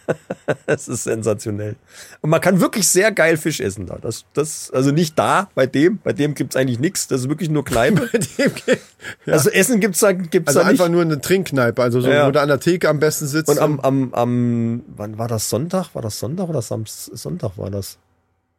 das 0.66 0.88
ist 0.88 1.02
sensationell. 1.02 1.76
Und 2.20 2.30
man 2.30 2.40
kann 2.40 2.60
wirklich 2.60 2.88
sehr 2.88 3.12
geil 3.12 3.36
Fisch 3.36 3.60
essen 3.60 3.86
da. 3.86 3.98
Das, 4.00 4.24
das, 4.32 4.70
also 4.70 4.90
nicht 4.90 5.18
da, 5.18 5.50
bei 5.54 5.66
dem, 5.66 5.98
bei 5.98 6.12
dem 6.12 6.34
gibt's 6.34 6.56
eigentlich 6.56 6.78
nichts. 6.78 7.08
Das 7.08 7.22
ist 7.22 7.28
wirklich 7.28 7.50
nur 7.50 7.64
Kneipe. 7.64 8.08
ja. 9.26 9.34
Also 9.34 9.50
Essen 9.50 9.80
gibt's 9.80 10.00
da, 10.00 10.12
gibt's 10.12 10.48
Also 10.48 10.60
da 10.60 10.64
nicht. 10.66 10.80
einfach 10.80 10.90
nur 10.90 11.02
eine 11.02 11.20
Trinkkneipe, 11.20 11.82
also 11.82 12.00
so, 12.00 12.08
Ja. 12.08 12.26
wo 12.26 12.30
du 12.30 12.40
an 12.40 12.48
der 12.48 12.60
Theke 12.60 12.88
am 12.88 13.00
besten 13.00 13.26
sitzt. 13.26 13.50
Und 13.50 13.58
am, 13.58 13.80
am, 13.80 14.14
am, 14.14 14.82
wann 14.96 15.18
war 15.18 15.28
das 15.28 15.50
Sonntag? 15.50 15.94
War 15.94 16.02
das 16.02 16.18
Sonntag 16.18 16.48
oder 16.48 16.62
Samstag? 16.62 17.18
Sonntag 17.18 17.58
war 17.58 17.70
das. 17.70 17.98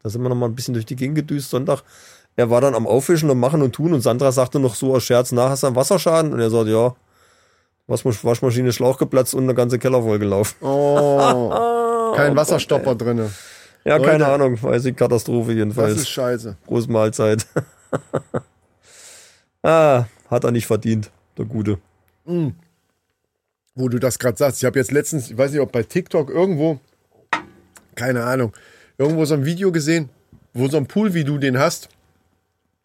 Da 0.04 0.10
sind 0.10 0.22
wir 0.22 0.30
noch 0.30 0.36
mal 0.36 0.48
ein 0.48 0.56
bisschen 0.56 0.74
durch 0.74 0.86
die 0.86 0.98
Gegend 0.98 1.16
gedüst 1.16 1.50
Sonntag. 1.50 1.82
Er 2.36 2.50
war 2.50 2.62
dann 2.62 2.74
am 2.76 2.88
Aufwischen 2.88 3.30
und 3.30 3.40
machen 3.40 3.62
und 3.62 3.74
tun 3.76 3.94
und 3.94 4.02
Sandra 4.02 4.32
sagte 4.32 4.60
noch 4.60 4.76
so 4.76 4.96
aus 4.96 5.04
Scherz, 5.04 5.32
na, 5.32 5.50
hast 5.50 5.64
du 5.64 5.68
einen 5.68 5.76
Wasserschaden? 5.76 6.34
Und 6.34 6.40
er 6.40 6.50
sagt, 6.50 6.68
ja, 6.68 6.96
Waschmasch- 7.88 8.24
Waschmaschine 8.24 8.72
Schlauch 8.74 8.98
geplatzt 8.98 9.36
und 9.36 9.44
eine 9.44 9.54
ganze 9.54 9.78
Keller 9.78 10.02
vollgelaufen. 10.02 10.58
Oh, 10.66 12.14
kein 12.16 12.36
Wasserstopper 12.36 12.96
drinne. 12.96 13.32
Ja, 13.86 13.98
Leute. 13.98 14.10
keine 14.12 14.28
Ahnung, 14.28 14.62
weiß 14.62 14.86
ich, 14.86 14.96
Katastrophe 14.96 15.50
Das 15.50 15.58
jedenfalls. 15.58 15.98
ist 15.98 16.10
scheiße. 16.10 16.56
Große 16.66 16.90
Mahlzeit. 16.92 17.46
ah, 19.64 20.06
hat 20.30 20.44
er 20.44 20.52
nicht 20.52 20.66
verdient, 20.68 21.12
der 21.38 21.46
Gute. 21.46 21.78
Wo 22.26 23.90
du 23.90 24.00
das 24.00 24.18
gerade 24.20 24.38
sagst. 24.38 24.62
Ich 24.62 24.66
habe 24.66 24.80
jetzt 24.80 24.92
letztens, 24.92 25.30
ich 25.30 25.38
weiß 25.38 25.52
nicht, 25.52 25.60
ob 25.62 25.72
bei 25.72 25.84
TikTok 25.84 26.30
irgendwo, 26.30 26.80
keine 27.96 28.24
Ahnung, 28.24 28.54
irgendwo 28.98 29.26
so 29.26 29.34
ein 29.34 29.46
Video 29.46 29.72
gesehen, 29.72 30.10
wo 30.54 30.68
so 30.68 30.78
ein 30.78 30.88
Pool, 30.88 31.14
wie 31.14 31.24
du 31.26 31.38
den 31.38 31.58
hast, 31.60 31.90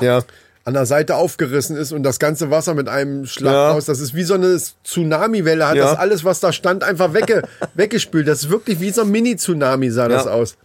Ja, 0.00 0.22
an 0.64 0.74
der 0.74 0.84
Seite 0.86 1.14
aufgerissen 1.16 1.76
ist 1.76 1.92
und 1.92 2.02
das 2.02 2.18
ganze 2.18 2.50
Wasser 2.50 2.74
mit 2.74 2.88
einem 2.88 3.24
Schlag 3.26 3.52
Ja. 3.54 3.70
raus. 3.70 3.86
Das 3.86 4.00
ist 4.00 4.14
wie 4.14 4.22
so 4.22 4.34
eine 4.34 4.60
Tsunami-Welle, 4.84 5.66
hat 5.66 5.76
Ja. 5.76 5.84
das 5.90 5.98
alles, 5.98 6.24
was 6.24 6.40
da 6.40 6.52
stand, 6.52 6.84
einfach 6.84 7.14
wegge 7.14 7.42
weggespült. 7.74 8.28
Das 8.28 8.42
ist 8.44 8.50
wirklich 8.50 8.78
wie 8.80 8.90
so 8.90 9.00
ein 9.02 9.10
Mini-Tsunami 9.10 9.90
sah 9.90 10.08
das 10.08 10.26
Ja. 10.26 10.32
aus. 10.32 10.56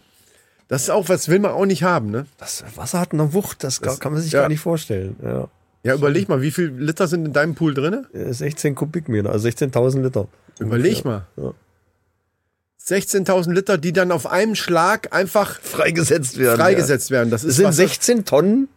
Das 0.68 0.82
ist 0.82 0.90
auch, 0.90 1.08
was 1.08 1.28
will 1.28 1.38
man 1.38 1.52
auch 1.52 1.66
nicht 1.66 1.82
haben, 1.82 2.10
ne? 2.10 2.26
das 2.38 2.64
Wasser 2.76 3.00
hat 3.00 3.12
eine 3.12 3.32
Wucht, 3.32 3.64
das, 3.64 3.80
kann 3.80 4.12
man 4.12 4.20
sich 4.22 4.32
ja. 4.32 4.40
gar 4.40 4.48
nicht 4.48 4.60
vorstellen. 4.60 5.16
Ja. 5.22 5.48
Ja, 5.82 5.94
überleg 5.94 6.28
mal, 6.30 6.40
wie 6.40 6.50
viel 6.50 6.68
Liter 6.68 7.06
sind 7.08 7.26
in 7.26 7.32
deinem 7.34 7.54
Pool 7.54 7.74
drin? 7.74 8.06
Äh, 8.14 8.32
16 8.32 8.74
Kubikmeter, 8.74 9.30
also 9.30 9.46
16.000 9.46 10.02
Liter. 10.02 10.28
Überleg 10.58 11.04
mal. 11.04 11.26
Ja. 11.36 11.52
16.000 12.82 13.52
Liter, 13.52 13.78
die 13.78 13.92
dann 13.92 14.12
auf 14.12 14.26
einem 14.26 14.54
Schlag 14.54 15.14
einfach 15.14 15.58
Freigesetzt 15.60 16.38
werden. 16.38 16.58
freigesetzt 16.58 17.10
werden. 17.10 17.30
Das 17.30 17.42
Ja. 17.42 17.48
Es 17.50 17.56
sind 17.56 17.66
was- 17.66 17.76
16 17.76 18.24
Tonnen 18.24 18.64
äh, 18.64 18.64
äh, 18.64 18.73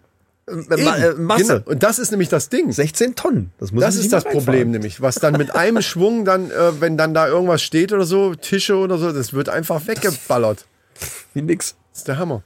Eben, 0.50 1.24
Masse. 1.26 1.44
Genau. 1.60 1.70
Und 1.72 1.84
das 1.84 2.00
ist 2.00 2.12
nämlich 2.12 2.30
das 2.30 2.50
Ding. 2.50 2.72
16 2.72 3.16
Tonnen. 3.16 3.52
Das, 3.60 3.72
muss 3.72 3.82
Das 3.82 3.96
ist 3.96 4.14
das 4.14 4.24
Problem 4.24 4.46
reinfahren. 4.46 4.72
nämlich, 4.72 5.02
was 5.02 5.16
dann 5.16 5.34
mit 5.38 5.54
einem 5.56 5.82
Schwung 5.82 6.24
dann, 6.26 6.50
äh, 6.52 6.80
wenn 6.80 6.98
dann 6.98 7.14
da 7.14 7.28
irgendwas 7.28 7.62
steht 7.62 7.92
oder 7.92 8.06
so, 8.06 8.34
Tische 8.36 8.76
oder 8.78 8.98
so, 8.98 9.12
das 9.12 9.34
wird 9.34 9.50
einfach 9.50 9.86
weggeballert. 9.88 10.66
Wie 11.34 11.42
nix. 11.42 11.76
Das 11.92 12.00
ist 12.00 12.08
der 12.08 12.18
Hammer. 12.18 12.44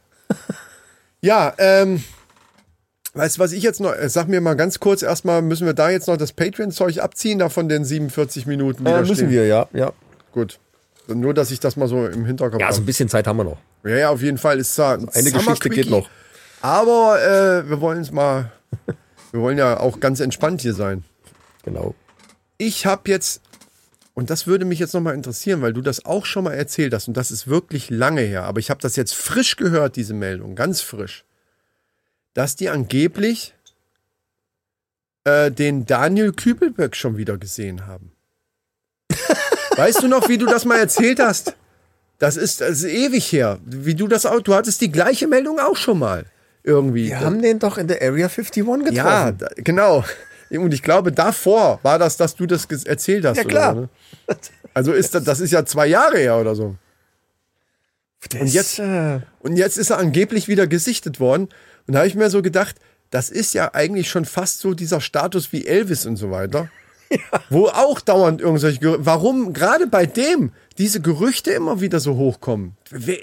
ja, 1.22 1.54
ähm, 1.58 2.04
weißt 3.14 3.38
du, 3.38 3.40
was 3.42 3.52
ich 3.52 3.64
jetzt 3.64 3.80
noch, 3.80 3.94
äh, 3.94 4.10
sag 4.10 4.28
mir 4.28 4.42
mal 4.42 4.56
ganz 4.56 4.80
kurz 4.80 5.02
erstmal, 5.04 5.42
müssen 5.42 5.66
wir 5.66 5.74
da 5.74 5.90
jetzt 5.90 6.08
noch 6.08 6.18
das 6.18 6.34
Patreon-Zeug 6.34 7.00
abziehen, 7.00 7.40
da 7.40 7.50
von 7.50 7.70
den 7.70 7.86
47 7.86 8.46
Minuten, 8.48 8.84
die 8.86 8.90
Äh, 8.92 8.94
da 8.96 9.00
müssen 9.02 9.16
stehen? 9.16 9.30
wir, 9.30 9.46
ja. 9.46 9.68
Ja, 9.74 9.92
Gut. 10.32 10.60
Nur, 11.08 11.34
dass 11.34 11.52
ich 11.52 11.60
das 11.60 11.76
mal 11.76 11.88
so 11.90 12.06
im 12.08 12.26
Hinterkopf 12.26 12.62
ja 12.62 12.68
so 12.72 12.76
habe. 12.76 12.84
ein 12.84 12.86
bisschen 12.86 13.10
Zeit 13.10 13.28
haben 13.28 13.38
wir 13.38 13.44
noch. 13.44 13.58
Ja, 13.84 13.98
ja, 13.98 14.10
auf 14.12 14.22
jeden 14.22 14.38
Fall 14.38 14.60
ist 14.60 14.78
da 14.80 14.94
ein 14.94 15.10
Eine 15.10 15.32
Geschichte 15.32 15.70
geht 15.70 15.90
noch. 15.90 16.08
Aber 16.62 17.22
äh, 17.22 17.70
wir 17.70 17.82
wollen 17.82 18.02
es 18.02 18.12
mal, 18.12 18.52
wir 19.32 19.42
wollen 19.42 19.58
ja 19.58 19.80
auch 19.80 20.00
ganz 20.00 20.20
entspannt 20.20 20.62
hier 20.62 20.74
sein. 20.74 21.04
Genau. 21.64 21.96
Ich 22.58 22.86
habe 22.86 23.10
jetzt, 23.10 23.42
und 24.14 24.30
das 24.30 24.46
würde 24.46 24.66
mich 24.66 24.80
jetzt 24.80 24.94
nochmal 24.94 25.16
interessieren, 25.16 25.62
weil 25.62 25.74
du 25.74 25.82
das 25.82 26.06
auch 26.06 26.26
schon 26.26 26.44
mal 26.44 26.54
erzählt 26.54 26.94
hast, 26.94 27.08
und 27.08 27.18
das 27.18 27.32
ist 27.32 27.48
wirklich 27.48 27.90
lange 27.90 28.22
her, 28.22 28.44
aber 28.44 28.60
ich 28.60 28.70
habe 28.70 28.82
das 28.82 28.96
jetzt 28.96 29.16
frisch 29.16 29.56
gehört, 29.56 29.96
diese 29.96 30.14
Meldung, 30.14 30.56
ganz 30.56 30.82
frisch, 30.82 31.26
dass 32.34 32.56
die 32.56 32.70
angeblich 32.70 33.56
äh, 35.24 35.52
den 35.52 35.86
Daniel 35.86 36.32
Kübelböck 36.32 36.96
schon 36.96 37.18
wieder 37.18 37.38
gesehen 37.38 37.88
haben. 37.88 38.12
weißt 39.76 40.04
du 40.04 40.08
noch, 40.08 40.30
wie 40.30 40.38
du 40.38 40.46
das 40.46 40.66
mal 40.66 40.80
erzählt 40.80 41.20
hast? 41.20 41.56
Das 42.20 42.38
ist, 42.38 42.62
das 42.62 42.84
ist 42.84 42.86
ewig 42.86 43.32
her. 43.32 43.60
Wie 43.66 43.96
du 43.96 44.08
das 44.08 44.28
auch, 44.28 44.42
du 44.42 44.54
hattest 44.54 44.82
die 44.82 44.92
gleiche 44.92 45.28
Meldung 45.28 45.60
auch 45.60 45.76
schon 45.76 45.98
mal. 45.98 46.26
Irgendwie. 46.64 47.08
Wir 47.10 47.20
haben 47.22 47.42
den 47.42 47.60
doch 47.60 47.78
in 47.78 47.88
der 47.88 48.02
Area 48.02 48.28
51 48.28 48.54
getroffen. 48.64 48.94
Ja, 48.94 49.32
da, 49.32 49.48
genau. 49.56 50.04
Und 50.52 50.74
ich 50.74 50.84
glaube, 50.84 51.12
davor 51.12 51.80
war 51.82 51.98
das, 51.98 52.18
dass 52.18 52.36
du 52.36 52.46
das 52.46 52.66
erzählt 52.86 53.26
hast. 53.26 53.38
Ja, 53.38 53.44
klar. 53.46 53.72
Oder 53.72 53.82
ne? 53.82 53.90
Also 54.74 54.92
ist 54.94 55.16
das, 55.16 55.24
das 55.24 55.40
ist 55.40 55.52
ja 55.52 55.66
zwei 55.66 55.88
Jahre 55.88 56.18
her 56.18 56.38
oder 56.40 56.56
so. 56.56 56.76
Das, 58.30 58.42
Und 58.42 58.48
jetzt- 58.48 58.80
Äh, 58.80 59.20
Und 59.40 59.58
jetzt 59.58 59.78
ist 59.78 59.90
er 59.90 59.98
angeblich 59.98 60.48
wieder 60.48 60.68
gesichtet 60.68 61.20
worden. 61.20 61.50
Und 61.88 61.94
da 61.94 62.00
habe 62.00 62.08
ich 62.08 62.16
mir 62.16 62.30
so 62.30 62.42
gedacht, 62.42 62.76
das 63.10 63.30
ist 63.30 63.54
ja 63.54 63.74
eigentlich 63.74 64.10
schon 64.10 64.26
fast 64.26 64.60
so 64.60 64.74
dieser 64.74 65.02
Status 65.02 65.52
wie 65.52 65.66
Elvis 65.66 66.06
und 66.06 66.18
so 66.18 66.32
weiter. 66.32 66.70
Wo 67.50 67.68
auch 67.68 68.00
dauernd 68.00 68.40
irgendwelche 68.40 68.80
Gerüchte. 68.80 69.06
Warum 69.06 69.52
gerade 69.54 69.88
bei 69.88 70.06
dem 70.06 70.52
diese 70.78 71.02
Gerüchte 71.02 71.52
immer 71.52 71.82
wieder 71.82 72.00
so 72.00 72.16
hochkommen? 72.16 72.78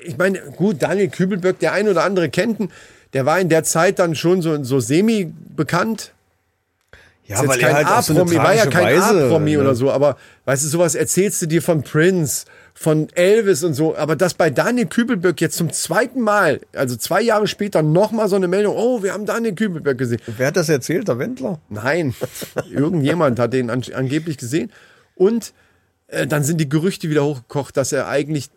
Ich 0.05 0.18
meine, 0.18 0.40
gut, 0.40 0.83
Daniel 0.83 1.09
Kübelböck, 1.09 1.59
der 1.61 1.72
ein 1.72 1.88
oder 1.88 2.05
andere 2.05 2.29
kennt 2.29 2.61
ihn, 2.61 2.70
der 3.12 3.27
war 3.27 3.40
in 3.40 3.49
der 3.49 3.64
Zeit 3.64 3.99
dann 3.99 4.14
schon 4.14 4.42
so, 4.42 4.62
so 4.62 4.81
semi-bekannt. 4.81 6.12
ja, 7.27 7.37
ist 7.37 7.42
jetzt 7.42 7.49
weil 7.49 7.59
kein 7.59 7.71
er 7.71 7.77
halt 7.77 7.87
auf 7.88 8.05
so 8.05 8.12
A-Promi, 8.14 8.37
war 8.37 8.55
ja 8.55 8.66
kein 8.66 8.85
Weise, 8.85 9.27
A-Promi 9.27 9.53
ne? 9.53 9.61
oder 9.61 9.75
so, 9.75 9.90
aber 9.90 10.16
weißt 10.44 10.64
du, 10.64 10.68
sowas 10.68 10.94
erzählst 10.94 11.42
du 11.42 11.47
dir 11.47 11.62
von 11.62 11.83
Prince, 11.83 12.44
von 12.75 13.09
Elvis 13.14 13.64
und 13.64 13.75
so, 13.75 13.97
aber 13.97 14.14
das 14.14 14.35
bei 14.35 14.51
Daniel 14.51 14.87
Kübelböck 14.87 15.40
jetzt 15.40 15.57
zum 15.57 15.73
zweiten 15.73 16.21
Mal, 16.21 16.61
also 16.75 16.97
zwei 16.97 17.21
Jahre 17.23 17.47
später 17.47 17.83
nochmal 17.83 18.29
so 18.29 18.37
eine 18.37 18.47
Meldung, 18.47 18.77
oh, 18.77 19.03
wir 19.03 19.12
haben 19.12 19.27
Daniel 19.27 19.55
Kübelböck 19.55 19.99
gesehen. 19.99 20.21
Wer 20.27 20.49
hat 20.49 20.57
das 20.57 20.68
erzählt? 20.68 21.09
Der 21.09 21.18
Wendler? 21.18 21.59
Nein, 21.68 22.14
irgendjemand 22.73 23.38
hat 23.38 23.53
den 23.53 23.71
an, 23.71 23.83
angeblich 23.94 24.37
gesehen 24.37 24.71
und 25.16 25.53
äh, 26.09 26.27
dann 26.27 26.44
sind 26.44 26.59
die 26.59 26.68
Gerüchte 26.68 27.11
wieder 27.11 27.25
hochgekocht, 27.25 27.77
dass 27.77 27.92
er 27.92 28.09
eigentlich 28.09 28.51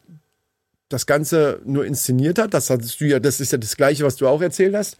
das 0.91 1.05
Ganze 1.05 1.59
nur 1.65 1.85
inszeniert 1.85 2.37
hat. 2.39 2.53
Das 2.53 2.69
hattest 2.69 2.99
du 3.01 3.05
ja, 3.05 3.19
das 3.19 3.39
ist 3.39 3.51
ja 3.51 3.57
das 3.57 3.77
Gleiche, 3.77 4.03
was 4.05 4.15
du 4.15 4.27
auch 4.27 4.41
erzählt 4.41 4.75
hast. 4.75 4.97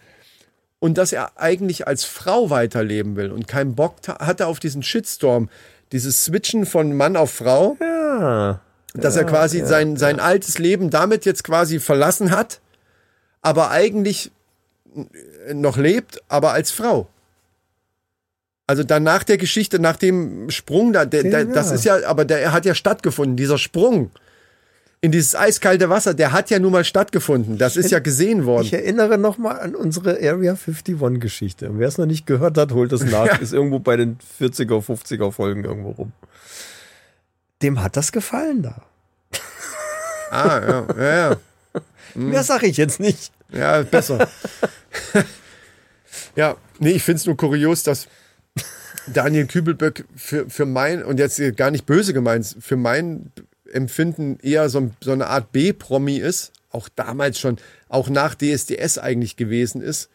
Und 0.80 0.98
dass 0.98 1.14
er 1.14 1.40
eigentlich 1.40 1.88
als 1.88 2.06
Frau 2.06 2.50
weiterleben 2.50 3.16
will 3.16 3.32
und 3.32 3.48
keinen 3.48 3.76
Bock 3.76 3.96
hatte 4.08 4.48
auf 4.48 4.60
diesen 4.60 4.82
Shitstorm. 4.82 5.50
Dieses 5.92 6.26
Switchen 6.26 6.66
von 6.66 6.96
Mann 6.96 7.16
auf 7.16 7.32
Frau, 7.32 7.78
Ja. 7.80 8.62
dass 8.94 9.16
er 9.16 9.26
quasi 9.26 9.64
sein, 9.66 9.96
sein 9.98 10.20
altes 10.20 10.58
Leben 10.58 10.90
damit 10.90 11.26
jetzt 11.26 11.44
quasi 11.44 11.80
verlassen 11.80 12.32
hat, 12.32 12.62
aber 13.42 13.70
eigentlich 13.72 14.32
noch 15.54 15.78
lebt, 15.78 16.22
aber 16.30 16.52
als 16.54 16.72
Frau. 16.72 17.08
Also 18.68 18.84
dann 18.84 19.04
nach 19.04 19.24
der 19.24 19.38
Geschichte, 19.38 19.80
nach 19.80 19.98
dem 19.98 20.50
Sprung, 20.50 20.94
da, 20.94 21.06
der, 21.06 21.26
Ja. 21.26 21.44
das 21.46 21.72
ist 21.72 21.84
ja, 21.86 22.06
aber 22.08 22.26
der 22.26 22.54
hat 22.54 22.66
ja 22.66 22.74
stattgefunden, 22.74 23.36
dieser 23.38 23.58
Sprung 23.58 24.12
in 25.04 25.12
dieses 25.12 25.36
eiskalte 25.36 25.90
Wasser, 25.90 26.14
der 26.14 26.32
hat 26.32 26.52
ja 26.52 26.60
nun 26.60 26.72
mal 26.72 26.84
stattgefunden. 26.84 27.58
Das 27.58 27.76
ist 27.76 27.90
ja 27.90 27.98
gesehen 27.98 28.46
worden. 28.46 28.68
Ich 28.68 28.74
erinnere 28.74 29.18
noch 29.18 29.40
mal 29.40 29.60
an 29.60 29.74
unsere 29.74 30.18
Area 30.18 30.52
51 30.54 31.20
Geschichte. 31.20 31.72
Wer 31.74 31.88
es 31.88 31.98
noch 31.98 32.06
nicht 32.06 32.28
gehört 32.28 32.56
hat, 32.58 32.72
holt 32.72 32.92
es 32.92 33.04
nach. 33.04 33.42
Ist 33.42 33.52
irgendwo 33.52 33.80
bei 33.80 33.98
den 33.98 34.20
40er, 34.40 34.86
50er 34.86 35.32
Folgen 35.32 35.64
irgendwo 35.64 35.92
rum. 35.92 36.12
Dem 37.64 37.82
hat 37.82 37.98
das 37.98 38.12
gefallen 38.12 38.62
da. 38.62 38.84
Ah, 40.30 40.62
ja, 40.66 40.88
ja, 40.96 41.16
ja. 41.16 41.38
Hm. 42.14 42.30
Mehr 42.30 42.44
sag 42.44 42.62
ich 42.64 42.78
jetzt 42.78 43.00
nicht. 43.00 43.34
Ja, 43.52 43.82
besser. 43.82 44.30
ja, 46.36 46.56
nee, 46.80 46.92
ich 46.92 47.04
finde 47.04 47.18
es 47.18 47.26
nur 47.26 47.36
kurios, 47.36 47.82
dass 47.84 48.08
Daniel 49.08 49.48
Kübelböck 49.48 50.06
für, 50.16 50.48
für 50.48 50.66
mein, 50.66 51.04
und 51.04 51.20
jetzt 51.20 51.42
gar 51.58 51.72
nicht 51.72 51.88
böse 51.88 52.14
gemeint, 52.14 52.56
für 52.60 52.78
mein 52.78 53.32
Empfinden 53.74 54.38
eher 54.42 54.70
so, 54.70 54.92
so 55.02 55.12
eine 55.12 55.28
Art 55.28 55.52
B-Promi 55.52 56.18
ist, 56.18 56.52
auch 56.72 56.90
damals 56.90 57.40
schon, 57.40 57.58
auch 57.90 58.10
nach 58.10 58.36
DSDS 58.36 58.98
eigentlich 58.98 59.36
gewesen 59.36 59.82
ist. 59.82 60.10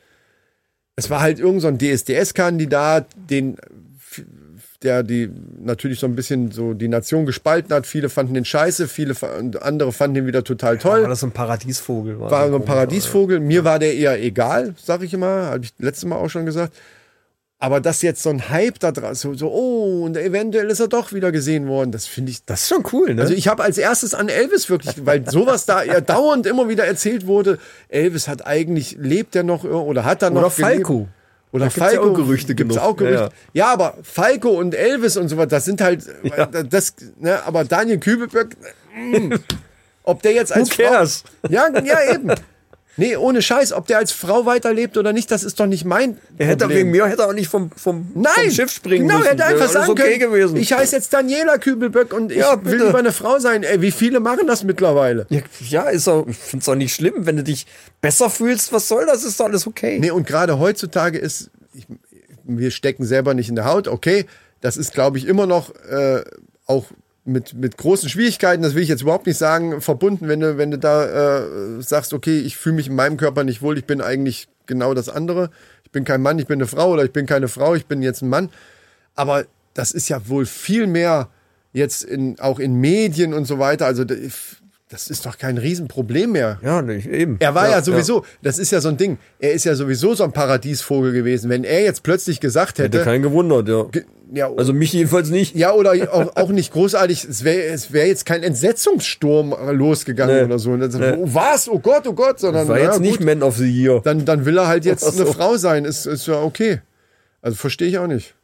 Es 0.96 1.10
war 1.10 1.20
halt 1.20 1.38
irgend 1.38 1.62
so 1.62 1.68
ein 1.68 1.78
DSDS-Kandidat, 1.78 3.06
den 3.30 3.56
der 4.82 5.02
die 5.02 5.30
natürlich 5.58 5.98
so 5.98 6.06
ein 6.06 6.14
bisschen 6.14 6.50
so 6.50 6.74
die 6.74 6.88
Nation 6.88 7.26
gespalten 7.26 7.74
hat. 7.74 7.86
Viele 7.86 8.08
fanden 8.08 8.34
den 8.34 8.44
scheiße, 8.44 8.88
viele 8.88 9.14
andere 9.60 9.92
fanden 9.92 10.16
ihn 10.16 10.26
wieder 10.26 10.44
total 10.44 10.78
toll 10.78 11.02
War 11.02 11.08
das 11.08 11.20
so 11.20 11.26
ein 11.26 11.32
Paradiesvogel? 11.32 12.20
war 12.20 12.48
so 12.48 12.56
ein 12.56 12.64
Paradiesvogel. 12.64 13.40
Mir 13.40 13.64
war 13.64 13.78
der 13.78 13.94
eher 13.94 14.22
egal, 14.22 14.74
sag 14.82 15.02
ich 15.02 15.14
immer. 15.14 15.46
Habe 15.46 15.64
ich 15.64 15.72
letztes 15.78 16.04
Mal 16.04 16.16
auch 16.16 16.28
schon 16.28 16.46
gesagt. 16.46 16.74
Aber 17.58 17.80
dass 17.80 18.02
jetzt 18.02 18.22
so 18.22 18.28
ein 18.28 18.50
Hype 18.50 18.78
da 18.80 18.92
draus, 18.92 19.22
so, 19.22 19.32
so, 19.32 19.50
oh, 19.50 20.04
und 20.04 20.16
eventuell 20.16 20.68
ist 20.70 20.80
er 20.80 20.88
doch 20.88 21.14
wieder 21.14 21.32
gesehen 21.32 21.68
worden, 21.68 21.90
das 21.90 22.06
finde 22.06 22.30
ich. 22.30 22.44
Das 22.44 22.62
ist 22.62 22.68
schon 22.68 22.84
cool, 22.92 23.14
ne? 23.14 23.22
Also 23.22 23.32
ich 23.32 23.48
habe 23.48 23.62
als 23.62 23.78
erstes 23.78 24.12
an 24.12 24.28
Elvis 24.28 24.68
wirklich, 24.68 25.06
weil 25.06 25.28
sowas 25.28 25.64
da 25.64 25.82
ja 25.82 26.02
dauernd 26.02 26.46
immer 26.46 26.68
wieder 26.68 26.84
erzählt 26.84 27.26
wurde. 27.26 27.58
Elvis 27.88 28.28
hat 28.28 28.46
eigentlich, 28.46 28.98
lebt 29.00 29.34
er 29.36 29.42
noch 29.42 29.64
oder 29.64 30.04
hat 30.04 30.22
er 30.22 30.28
noch 30.28 30.40
Oder 30.40 30.50
gelebt? 30.50 30.86
Falco. 30.86 31.08
Oder 31.50 31.64
Da 31.64 31.68
gibt's 31.68 31.76
ja 31.78 32.00
Falco. 32.00 32.10
auch 32.10 32.14
Gerüchte 32.14 32.54
gibt's 32.54 32.76
auch 32.76 32.96
Gerüchte. 32.96 33.30
Ja, 33.54 33.66
Ja, 33.66 33.72
aber 33.72 33.94
Falco 34.02 34.50
und 34.50 34.74
Elvis 34.74 35.16
und 35.16 35.28
so 35.28 35.38
was, 35.38 35.48
das 35.48 35.64
sind 35.64 35.80
halt, 35.80 36.04
das, 36.68 36.94
ne, 37.18 37.42
aber 37.46 37.64
Daniel 37.64 37.98
Kübelböck, 37.98 38.54
mm, 38.94 39.32
ob 40.02 40.20
der 40.20 40.32
jetzt 40.32 40.52
als 40.52 40.70
Who 40.70 40.82
cares? 40.82 41.24
Frau, 41.40 41.52
ja, 41.52 41.68
ja, 41.82 42.14
eben. 42.14 42.32
Nee, 42.98 43.16
ohne 43.16 43.42
Scheiß, 43.42 43.72
ob 43.72 43.86
der 43.86 43.98
als 43.98 44.12
Frau 44.12 44.46
weiterlebt 44.46 44.96
oder 44.96 45.12
nicht, 45.12 45.30
das 45.30 45.44
ist 45.44 45.60
doch 45.60 45.66
nicht 45.66 45.84
mein 45.84 46.16
Er 46.38 46.46
hätte 46.46 46.64
Problem. 46.64 46.78
wegen 46.78 46.90
mir 46.92 47.06
hätte 47.06 47.22
er 47.22 47.28
auch 47.28 47.32
nicht 47.34 47.48
vom, 47.48 47.70
vom, 47.72 48.10
Nein, 48.14 48.32
vom 48.34 48.50
Schiff 48.50 48.70
springen 48.70 49.06
genau, 49.06 49.18
müssen. 49.18 49.26
er 49.26 49.32
hätte 49.34 49.44
einfach 49.44 49.68
sagen 49.68 49.90
okay 49.90 50.18
können, 50.18 50.32
gewesen. 50.32 50.56
ich 50.56 50.72
heiße 50.72 50.96
jetzt 50.96 51.12
Daniela 51.12 51.58
Kübelböck 51.58 52.14
und 52.14 52.32
ich 52.32 52.38
Ja, 52.38 52.64
will 52.64 52.82
lieber 52.82 52.98
eine 52.98 53.12
Frau 53.12 53.38
sein. 53.38 53.62
Ey, 53.64 53.82
wie 53.82 53.90
viele 53.90 54.20
machen 54.20 54.46
das 54.46 54.64
mittlerweile? 54.64 55.26
ja, 55.28 55.40
ja, 55.68 55.82
ist 55.90 56.08
auch, 56.08 56.26
ich 56.26 56.36
finde 56.38 56.62
es 56.62 56.68
auch 56.68 56.74
nicht 56.74 56.94
schlimm, 56.94 57.26
wenn 57.26 57.36
du 57.36 57.42
dich 57.42 57.66
besser 58.00 58.30
fühlst. 58.30 58.72
Was 58.72 58.88
soll 58.88 59.04
das? 59.06 59.24
Ist 59.24 59.38
doch 59.40 59.44
alles 59.46 59.66
okay. 59.66 59.98
Nee, 60.00 60.10
und 60.10 60.26
gerade 60.26 60.58
heutzutage 60.58 61.18
ist, 61.18 61.50
ich, 61.74 61.86
wir 62.44 62.70
stecken 62.70 63.04
selber 63.04 63.34
nicht 63.34 63.48
in 63.50 63.56
der 63.56 63.66
Haut, 63.66 63.88
okay, 63.88 64.24
das 64.62 64.76
ist, 64.78 64.94
glaube 64.94 65.18
ich, 65.18 65.26
immer 65.26 65.46
noch 65.46 65.70
äh, 65.90 66.22
auch 66.64 66.86
mit, 67.26 67.54
mit 67.54 67.76
großen 67.76 68.08
Schwierigkeiten, 68.08 68.62
das 68.62 68.74
will 68.74 68.82
ich 68.82 68.88
jetzt 68.88 69.02
überhaupt 69.02 69.26
nicht 69.26 69.36
sagen, 69.36 69.80
verbunden, 69.80 70.28
wenn 70.28 70.40
du, 70.40 70.58
wenn 70.58 70.70
du 70.70 70.78
da 70.78 71.36
äh, 71.76 71.82
sagst, 71.82 72.14
okay, 72.14 72.38
ich 72.38 72.56
fühle 72.56 72.76
mich 72.76 72.88
in 72.88 72.94
meinem 72.94 73.16
Körper 73.16 73.44
nicht 73.44 73.62
wohl, 73.62 73.76
ich 73.76 73.84
bin 73.84 74.00
eigentlich 74.00 74.48
genau 74.66 74.94
das 74.94 75.08
andere. 75.08 75.50
Ich 75.84 75.90
bin 75.90 76.04
kein 76.04 76.22
Mann, 76.22 76.38
ich 76.38 76.46
bin 76.46 76.58
eine 76.58 76.66
Frau 76.66 76.92
oder 76.92 77.04
ich 77.04 77.12
bin 77.12 77.26
keine 77.26 77.48
Frau, 77.48 77.74
ich 77.74 77.86
bin 77.86 78.02
jetzt 78.02 78.22
ein 78.22 78.28
Mann. 78.28 78.50
Aber 79.14 79.44
das 79.74 79.92
ist 79.92 80.08
ja 80.08 80.28
wohl 80.28 80.46
viel 80.46 80.86
mehr 80.86 81.28
jetzt 81.72 82.04
in, 82.04 82.38
auch 82.40 82.58
in 82.58 82.74
Medien 82.74 83.34
und 83.34 83.44
so 83.44 83.58
weiter. 83.58 83.86
Also 83.86 84.04
das 84.88 85.08
ist 85.10 85.26
doch 85.26 85.36
kein 85.36 85.58
Riesenproblem 85.58 86.30
mehr. 86.32 86.60
Ja, 86.62 86.80
nicht, 86.80 87.08
eben. 87.08 87.36
Er 87.40 87.54
war 87.56 87.68
ja, 87.68 87.82
sowieso, 87.82 88.24
das 88.42 88.58
ist 88.60 88.70
ja 88.70 88.80
so 88.80 88.88
ein 88.88 88.96
Ding, 88.96 89.18
er 89.40 89.52
ist 89.52 89.64
ja 89.64 89.74
sowieso 89.74 90.14
so 90.14 90.22
ein 90.22 90.30
Paradiesvogel 90.32 91.12
gewesen. 91.12 91.50
Wenn 91.50 91.64
er 91.64 91.82
jetzt 91.82 92.04
plötzlich 92.04 92.38
gesagt 92.38 92.78
Hätte 92.78 92.98
hätte, 92.98 93.04
keinen 93.04 93.22
gewundert, 93.22 93.68
ja. 93.68 93.82
ge- 93.84 94.04
ja, 94.32 94.48
Also 94.56 94.72
mich 94.72 94.92
jedenfalls 94.92 95.30
nicht. 95.30 95.54
ja 95.56 95.72
oder 95.72 95.92
auch, 96.12 96.36
auch 96.36 96.48
nicht 96.50 96.72
großartig, 96.72 97.24
es 97.24 97.42
wäre 97.44 97.62
es 97.72 97.92
wär 97.92 98.06
jetzt 98.06 98.26
kein 98.26 98.42
Entsetzungssturm 98.42 99.54
losgegangen 99.72 100.36
Nee. 100.36 100.44
oder 100.44 100.58
so. 100.58 100.70
Und 100.72 100.80
dann, 100.80 100.90
sagt, 100.90 101.18
oh, 101.18 101.28
was? 101.32 101.68
Oh 101.68 101.78
Gott, 101.78 102.06
oh 102.06 102.12
Gott, 102.12 102.38
sondern 102.40 102.68
War 102.68 102.78
ja, 102.78 102.84
jetzt 102.86 103.00
nicht 103.00 103.18
gut, 103.18 103.26
Man 103.26 103.42
of 103.42 103.56
the 103.56 103.68
Year. 103.70 104.00
dann, 104.04 104.24
dann 104.24 104.44
will 104.44 104.56
er 104.58 104.66
halt 104.68 104.84
jetzt 104.84 105.02
so. 105.04 105.22
eine 105.22 105.32
Frau 105.32 105.56
sein, 105.56 105.84
ist, 105.84 106.06
ist 106.06 106.26
ja 106.28 106.40
okay. 106.42 106.80
Also 107.42 107.56
verstehe 107.56 107.88
ich 107.88 107.98
auch 107.98 108.06
nicht. 108.08 108.34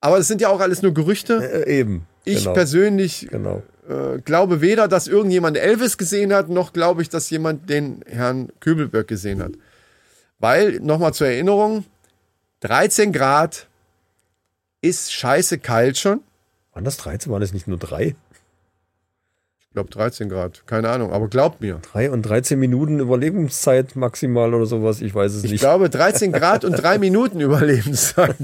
Aber 0.00 0.16
das 0.18 0.28
sind 0.28 0.40
ja 0.40 0.48
auch 0.48 0.60
alles 0.60 0.82
nur 0.82 0.94
Gerüchte. 0.94 1.64
Äh, 1.66 1.78
eben. 1.80 2.06
Ich 2.24 2.38
genau. 2.38 2.52
persönlich 2.54 3.28
Genau. 3.30 3.62
Äh, 3.90 4.20
glaube 4.20 4.60
weder, 4.60 4.88
dass 4.88 5.06
irgendjemand 5.08 5.56
Elvis 5.56 5.98
gesehen 5.98 6.32
hat, 6.32 6.48
noch 6.48 6.72
glaube 6.72 7.02
ich, 7.02 7.08
dass 7.08 7.28
jemand 7.30 7.68
den 7.68 8.02
Herrn 8.06 8.48
Kübelböck 8.60 9.08
gesehen 9.08 9.42
hat. 9.42 9.52
Weil, 10.38 10.80
nochmal 10.80 11.12
zur 11.12 11.26
Erinnerung, 11.26 11.84
13 12.60 13.12
Grad 13.12 13.66
ist 14.80 15.12
scheiße 15.12 15.58
kalt 15.58 15.98
schon. 15.98 16.20
Waren 16.72 16.84
das 16.84 16.96
13? 16.98 17.30
Waren 17.32 17.40
das 17.40 17.52
nicht 17.52 17.68
nur 17.68 17.78
drei? 17.78 18.14
Ich 19.60 19.74
glaube 19.74 19.90
13 19.90 20.28
Grad, 20.28 20.66
keine 20.66 20.88
Ahnung, 20.88 21.12
aber 21.12 21.28
glaubt 21.28 21.60
mir. 21.60 21.80
Drei 21.92 22.10
und 22.10 22.22
13 22.22 22.58
Minuten 22.58 22.98
Überlebenszeit 22.98 23.94
maximal 23.96 24.52
oder 24.54 24.66
sowas, 24.66 25.00
ich 25.00 25.14
weiß 25.14 25.32
es 25.34 25.44
Ich 25.44 25.52
nicht. 25.52 25.60
glaube 25.60 25.88
13 25.90 26.32
Grad 26.32 26.64
und 26.64 26.72
drei 26.72 26.98
Minuten 27.06 27.40
Überlebenszeit. 27.40 28.36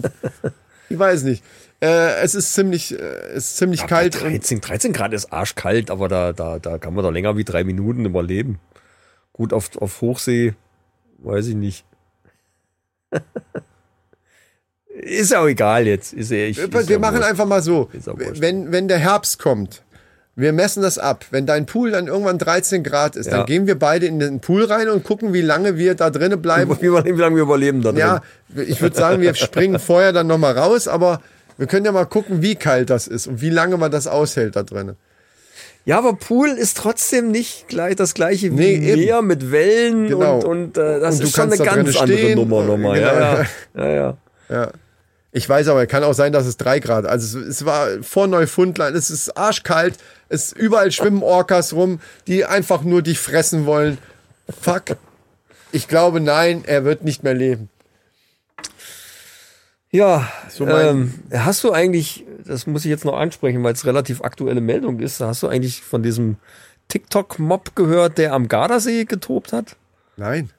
Ich 0.88 0.98
weiß 0.98 1.24
nicht. 1.24 1.42
Äh, 1.80 2.22
es 2.22 2.34
ist 2.34 2.54
ziemlich, 2.54 2.92
äh, 2.98 3.02
es 3.34 3.48
ist 3.50 3.56
ziemlich 3.58 3.80
Ja, 3.82 3.86
kalt. 3.86 4.18
bei 4.20 4.26
und 4.26 4.32
13, 4.32 4.60
13 4.60 4.92
Grad 4.92 5.12
ist 5.12 5.32
arschkalt, 5.32 5.90
aber 5.90 6.08
da, 6.08 6.32
da, 6.32 6.58
da 6.58 6.78
kann 6.78 6.94
man 6.94 7.04
doch 7.04 7.10
länger 7.12 7.36
wie 7.36 7.44
drei 7.44 7.64
Minuten 7.64 8.04
überleben. 8.06 8.58
Gut, 9.32 9.52
auf, 9.52 9.70
auf 9.76 10.00
Hochsee, 10.00 10.54
weiß 11.18 11.48
ich 11.48 11.54
nicht. 11.54 11.84
ist 14.88 15.34
auch 15.34 15.46
egal 15.46 15.86
jetzt. 15.86 16.12
Ist 16.12 16.30
ja, 16.30 16.38
ich, 16.38 16.56
Wir, 16.56 16.64
ist 16.64 16.88
wir 16.88 16.94
ja 16.94 16.98
machen 16.98 17.16
wurscht. 17.16 17.28
einfach 17.28 17.46
mal 17.46 17.62
so. 17.62 17.90
Wenn, 17.92 18.72
wenn 18.72 18.88
der 18.88 18.98
Herbst 18.98 19.38
kommt, 19.38 19.82
wir 20.34 20.52
messen 20.52 20.82
das 20.82 20.98
ab. 20.98 21.26
Wenn 21.30 21.46
dein 21.46 21.66
Pool 21.66 21.90
dann 21.90 22.06
irgendwann 22.08 22.38
13 22.38 22.82
Grad 22.84 23.16
ist, 23.16 23.26
Ja. 23.26 23.38
dann 23.38 23.46
gehen 23.46 23.66
wir 23.66 23.78
beide 23.78 24.06
in 24.06 24.18
den 24.18 24.40
Pool 24.40 24.64
rein 24.64 24.88
und 24.88 25.04
gucken, 25.04 25.32
wie 25.32 25.40
lange 25.42 25.76
wir 25.76 25.94
da 25.94 26.10
drinnen 26.10 26.40
bleiben. 26.40 26.70
Wie, 26.80 26.90
wie 26.90 27.20
lange 27.20 27.36
wir 27.36 27.42
überleben 27.42 27.82
da 27.82 27.90
drin. 27.90 28.00
Ja, 28.00 28.22
ich 28.54 28.80
würde 28.80 28.96
sagen, 28.96 29.20
wir 29.22 29.34
springen 29.34 29.78
vorher 29.78 30.12
dann 30.12 30.26
nochmal 30.26 30.56
raus, 30.58 30.88
aber 30.88 31.20
wir 31.58 31.66
können 31.66 31.84
ja 31.84 31.92
mal 31.92 32.04
gucken, 32.06 32.42
wie 32.42 32.54
kalt 32.56 32.90
das 32.90 33.06
ist 33.06 33.26
und 33.26 33.40
wie 33.40 33.50
lange 33.50 33.76
man 33.76 33.90
das 33.90 34.06
aushält 34.06 34.56
da 34.56 34.62
drinnen. 34.62 34.96
Ja, 35.84 35.98
aber 35.98 36.14
Pool 36.14 36.48
ist 36.48 36.76
trotzdem 36.78 37.30
nicht 37.30 37.68
gleich 37.68 37.94
das 37.94 38.14
gleiche 38.14 38.50
wie 38.50 38.54
Nee, 38.56 38.74
eben. 38.92 39.00
Meer 39.02 39.22
mit 39.22 39.52
Wellen 39.52 40.08
Genau. 40.08 40.38
und, 40.38 40.44
und 40.44 40.78
äh, 40.78 40.98
das 41.00 41.14
Und 41.14 41.20
du 41.22 41.26
ist 41.28 41.36
schon 41.36 41.52
eine 41.52 41.64
ganz 41.64 41.96
andere 41.96 42.16
stehen. 42.18 42.36
Nummer 42.36 42.62
nochmal. 42.64 42.98
Genau. 42.98 43.12
Ja, 43.12 43.20
ja. 43.20 43.46
ja, 43.76 43.88
ja. 43.88 44.16
Ja. 44.48 44.70
Ich 45.30 45.48
weiß 45.48 45.68
aber, 45.68 45.86
kann 45.86 46.02
auch 46.02 46.14
sein, 46.14 46.32
dass 46.32 46.46
es 46.46 46.56
drei 46.56 46.80
Grad. 46.80 47.04
Also 47.06 47.38
es, 47.38 47.46
es 47.46 47.64
war 47.66 47.88
vor 48.02 48.26
Neufundland, 48.26 48.96
es 48.96 49.10
ist 49.10 49.36
arschkalt, 49.36 49.94
es 50.28 50.50
überall 50.52 50.90
schwimmen 50.90 51.22
Orcas 51.22 51.72
rum, 51.72 52.00
die 52.26 52.44
einfach 52.44 52.82
nur 52.82 53.02
dich 53.02 53.18
fressen 53.18 53.66
wollen. 53.66 53.98
Fuck. 54.60 54.96
Ich 55.72 55.88
glaube, 55.88 56.20
nein, 56.20 56.64
er 56.66 56.84
wird 56.84 57.04
nicht 57.04 57.22
mehr 57.22 57.34
leben. 57.34 57.68
Ja, 59.96 60.28
So 60.48 60.66
ähm, 60.66 61.14
hast 61.32 61.64
du 61.64 61.72
eigentlich, 61.72 62.24
das 62.44 62.66
muss 62.66 62.84
ich 62.84 62.90
jetzt 62.90 63.04
noch 63.04 63.16
ansprechen, 63.16 63.62
weil 63.64 63.72
es 63.72 63.84
relativ 63.86 64.22
aktuelle 64.22 64.60
Meldung 64.60 65.00
ist, 65.00 65.20
hast 65.20 65.42
du 65.42 65.48
eigentlich 65.48 65.82
von 65.82 66.02
diesem 66.02 66.36
TikTok-Mob 66.88 67.74
gehört, 67.74 68.18
der 68.18 68.32
am 68.32 68.48
Gardasee 68.48 69.04
getobt 69.04 69.52
hat? 69.52 69.76
Nein. 70.16 70.50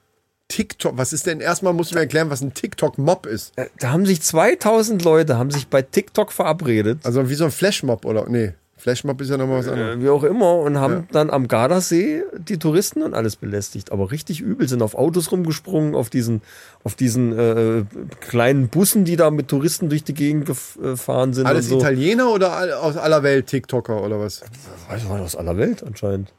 TikTok, 0.48 0.96
was 0.96 1.12
ist 1.12 1.26
denn 1.26 1.40
erstmal, 1.40 1.72
musst 1.74 1.90
du 1.90 1.94
mir 1.96 2.00
erklären, 2.02 2.30
was 2.30 2.40
ein 2.40 2.54
TikTok-Mob 2.54 3.26
ist? 3.26 3.52
Äh, 3.56 3.66
Da 3.80 3.90
haben 3.90 4.06
sich 4.06 4.22
2000 4.22 5.04
Leute, 5.04 5.36
haben 5.38 5.50
sich 5.50 5.68
bei 5.68 5.82
TikTok 5.82 6.32
verabredet, 6.32 7.00
Also 7.04 7.28
wie 7.28 7.34
so 7.34 7.44
ein 7.44 7.50
Flashmob 7.50 8.04
oder? 8.04 8.26
Nee, 8.28 8.54
Flashmob 8.78 9.20
ist 9.20 9.28
ja 9.30 9.36
nochmal 9.36 9.58
was 9.58 9.68
anderes. 9.68 9.96
äh, 9.98 10.02
wie 10.02 10.08
auch 10.08 10.24
immer, 10.24 10.54
und 10.56 10.78
haben 10.78 11.06
dann 11.12 11.30
am 11.30 11.48
Gardasee 11.48 12.22
die 12.38 12.58
Touristen 12.58 13.02
und 13.02 13.12
alles 13.12 13.36
belästigt. 13.36 13.92
Aber 13.92 14.10
richtig 14.10 14.40
übel, 14.40 14.68
sind 14.68 14.80
auf 14.82 14.94
Autos 14.94 15.30
rumgesprungen, 15.30 15.94
auf 15.94 16.08
diesen, 16.10 16.40
auf 16.84 16.94
diesen 16.94 17.36
äh, 17.38 17.84
kleinen 18.20 18.68
Bussen, 18.68 19.04
die 19.04 19.16
da 19.16 19.30
mit 19.30 19.48
Touristen 19.48 19.88
durch 19.90 20.04
die 20.04 20.14
Gegend 20.14 20.48
gef- 20.48 20.78
äh, 20.78 20.82
gefahren 20.92 21.34
sind. 21.34 21.46
Alles 21.46 21.68
so. 21.68 21.78
Italiener 21.78 22.30
oder 22.32 22.52
all- 22.52 22.72
aus 22.72 22.96
aller 22.96 23.22
Welt 23.22 23.46
TikToker 23.46 24.02
oder 24.02 24.18
was? 24.20 24.42
Weiß 24.88 25.08
war 25.08 25.20
aus 25.20 25.36
aller 25.36 25.56
Welt 25.56 25.82
anscheinend. 25.84 26.32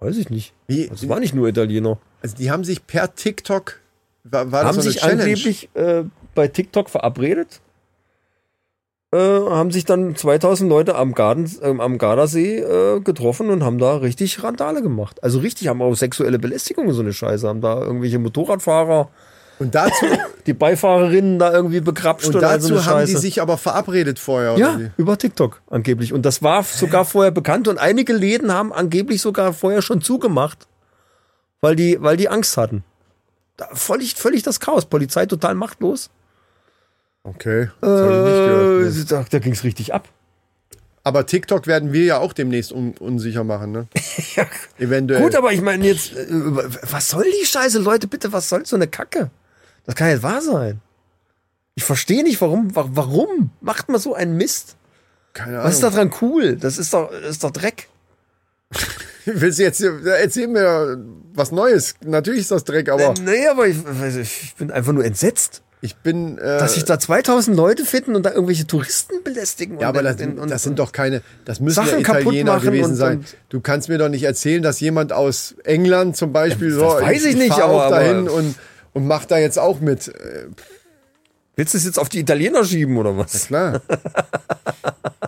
Weiß 0.00 0.16
ich 0.16 0.30
nicht. 0.30 0.52
Wie? 0.66 0.90
Es 0.92 1.08
war 1.08 1.20
nicht 1.20 1.34
nur 1.34 1.46
Italiener. 1.48 1.98
Also 2.22 2.36
die 2.36 2.50
haben 2.50 2.64
sich 2.64 2.86
per 2.86 3.14
TikTok, 3.14 3.78
war, 4.24 4.50
war 4.52 4.64
haben 4.64 4.76
das 4.76 4.76
so 4.76 4.80
eine 4.82 4.90
sich 4.92 5.00
Challenge? 5.00 5.22
angeblich 5.22 5.70
äh, 5.74 6.04
bei 6.34 6.48
TikTok 6.48 6.90
verabredet. 6.90 7.60
Äh, 9.14 9.18
haben 9.18 9.70
sich 9.70 9.84
dann 9.84 10.16
2000 10.16 10.70
Leute 10.70 10.94
am, 10.94 11.12
Garten, 11.12 11.50
ähm, 11.62 11.80
am 11.80 11.98
Gardasee 11.98 12.60
äh, 12.60 13.00
getroffen 13.00 13.50
und 13.50 13.62
haben 13.62 13.76
da 13.76 13.96
richtig 13.96 14.42
Randale 14.42 14.80
gemacht. 14.80 15.22
Also 15.22 15.40
richtig, 15.40 15.68
haben 15.68 15.82
auch 15.82 15.94
sexuelle 15.94 16.38
Belästigung 16.38 16.86
und 16.88 16.94
so 16.94 17.02
eine 17.02 17.12
Scheiße. 17.12 17.46
Haben 17.46 17.60
da 17.60 17.78
irgendwelche 17.78 18.18
Motorradfahrer, 18.18 19.10
Und 19.58 19.74
dazu, 19.74 20.06
die 20.46 20.54
Beifahrerinnen 20.54 21.38
da 21.38 21.52
irgendwie 21.52 21.80
begrapscht 21.80 22.28
und 22.28 22.36
und 22.36 22.44
all 22.44 22.58
so 22.62 22.70
dazu 22.70 22.80
eine 22.90 23.00
haben 23.00 23.06
die 23.06 23.16
sich 23.16 23.42
aber 23.42 23.58
verabredet 23.58 24.18
vorher, 24.18 24.56
ja, 24.56 24.76
oder 24.76 24.90
über 24.96 25.18
TikTok 25.18 25.60
angeblich. 25.68 26.14
Und 26.14 26.22
das 26.24 26.42
war 26.42 26.62
sogar 26.62 27.04
vorher 27.04 27.32
bekannt 27.32 27.68
und 27.68 27.76
einige 27.76 28.14
Läden 28.14 28.50
haben 28.50 28.72
angeblich 28.72 29.20
sogar 29.20 29.52
vorher 29.52 29.82
schon 29.82 30.00
zugemacht, 30.00 30.66
weil 31.60 31.76
die, 31.76 31.98
weil 32.00 32.16
die 32.16 32.30
Angst 32.30 32.56
hatten. 32.56 32.82
Da, 33.58 33.68
völlig, 33.74 34.14
völlig 34.14 34.42
das 34.42 34.58
Chaos. 34.58 34.86
Polizei 34.86 35.26
total 35.26 35.54
machtlos. 35.54 36.08
Okay, 37.24 37.70
das 37.80 37.90
hab 38.00 38.10
ich 38.10 38.16
nicht 38.16 38.24
gehört. 38.24 38.86
Äh, 38.86 38.98
Nee. 38.98 39.04
da, 39.08 39.24
da 39.30 39.38
ging 39.38 39.52
es 39.52 39.64
richtig 39.64 39.94
ab. 39.94 40.08
Aber 41.04 41.26
TikTok 41.26 41.66
werden 41.66 41.92
wir 41.92 42.04
ja 42.04 42.18
auch 42.18 42.32
demnächst 42.32 42.72
un 42.72 42.94
unsicher 42.98 43.44
machen, 43.44 43.72
ne? 43.72 43.86
Ja, 44.36 44.46
Eventuell. 44.78 45.20
Gut, 45.22 45.34
aber 45.34 45.52
ich 45.52 45.60
meine 45.60 45.84
jetzt, 45.86 46.14
äh, 46.16 46.26
was 46.30 47.08
soll 47.10 47.24
die 47.40 47.46
Scheiße, 47.46 47.78
Leute, 47.78 48.06
bitte, 48.06 48.32
was 48.32 48.48
soll 48.48 48.64
so 48.66 48.76
eine 48.76 48.86
Kacke? 48.88 49.30
Das 49.84 49.94
kann 49.96 50.12
nicht 50.12 50.22
wahr 50.22 50.40
sein. 50.42 50.80
Ich 51.74 51.84
verstehe 51.84 52.22
nicht, 52.22 52.40
warum, 52.40 52.74
wa- 52.76 52.88
warum 52.92 53.50
macht 53.60 53.88
man 53.88 54.00
so 54.00 54.14
einen 54.14 54.36
Mist? 54.36 54.76
Keine 55.32 55.54
Ahnung. 55.54 55.64
Was 55.64 55.74
ist 55.74 55.82
da 55.82 55.90
dran 55.90 56.12
cool? 56.20 56.56
Das 56.56 56.76
ist 56.78 56.92
doch, 56.92 57.10
das 57.10 57.30
ist 57.30 57.44
doch 57.44 57.50
Dreck. 57.50 57.88
Willst 59.24 59.58
du 59.58 59.62
jetzt 59.62 59.78
hier, 59.78 59.98
erzähl 60.06 60.48
mir 60.48 60.98
was 61.34 61.50
Neues? 61.52 61.94
Natürlich 62.04 62.40
ist 62.42 62.50
das 62.50 62.64
Dreck, 62.64 62.88
aber 62.88 63.14
nee, 63.24 63.46
aber 63.46 63.66
ich, 63.66 63.76
ich 64.20 64.54
bin 64.56 64.70
einfach 64.70 64.92
nur 64.92 65.04
entsetzt, 65.04 65.62
ich 65.82 65.96
bin. 65.96 66.38
Äh, 66.38 66.58
dass 66.58 66.74
sich 66.74 66.84
da 66.84 66.98
2000 66.98 67.54
Leute 67.56 67.84
finden 67.84 68.16
und 68.16 68.24
da 68.24 68.30
irgendwelche 68.30 68.66
Touristen 68.66 69.22
belästigen. 69.22 69.78
ja, 69.80 69.88
aber 69.88 70.02
das, 70.02 70.20
und, 70.20 70.38
und, 70.38 70.50
das 70.50 70.62
sind 70.62 70.78
doch 70.78 70.92
keine, 70.92 71.20
das 71.44 71.60
müssen 71.60 71.74
Sachen 71.74 72.00
ja 72.00 72.08
Italiener 72.18 72.58
gewesen 72.60 72.90
und- 72.92 72.96
sein. 72.96 73.24
du 73.50 73.60
kannst 73.60 73.88
mir 73.88 73.98
doch 73.98 74.08
nicht 74.08 74.22
erzählen, 74.22 74.62
dass 74.62 74.80
jemand 74.80 75.12
aus 75.12 75.54
England 75.64 76.16
zum 76.16 76.32
Beispiel 76.32 76.70
Das 76.70 76.78
so, 76.78 76.86
weiß 76.86 77.24
ich 77.26 77.36
nicht, 77.36 77.52
fahr 77.52 77.64
aber- 77.64 77.86
auch 77.86 77.90
dahin 77.90 78.28
und, 78.28 78.54
und 78.94 79.06
macht 79.06 79.30
da 79.30 79.38
jetzt 79.38 79.58
auch 79.58 79.80
mit. 79.80 80.08
Äh, 80.08 80.46
Willst 81.54 81.74
du 81.74 81.78
es 81.78 81.84
jetzt 81.84 81.98
auf 81.98 82.08
die 82.08 82.20
Italiener 82.20 82.64
schieben 82.64 82.96
oder 82.96 83.14
was? 83.18 83.46
Klar. 83.48 83.82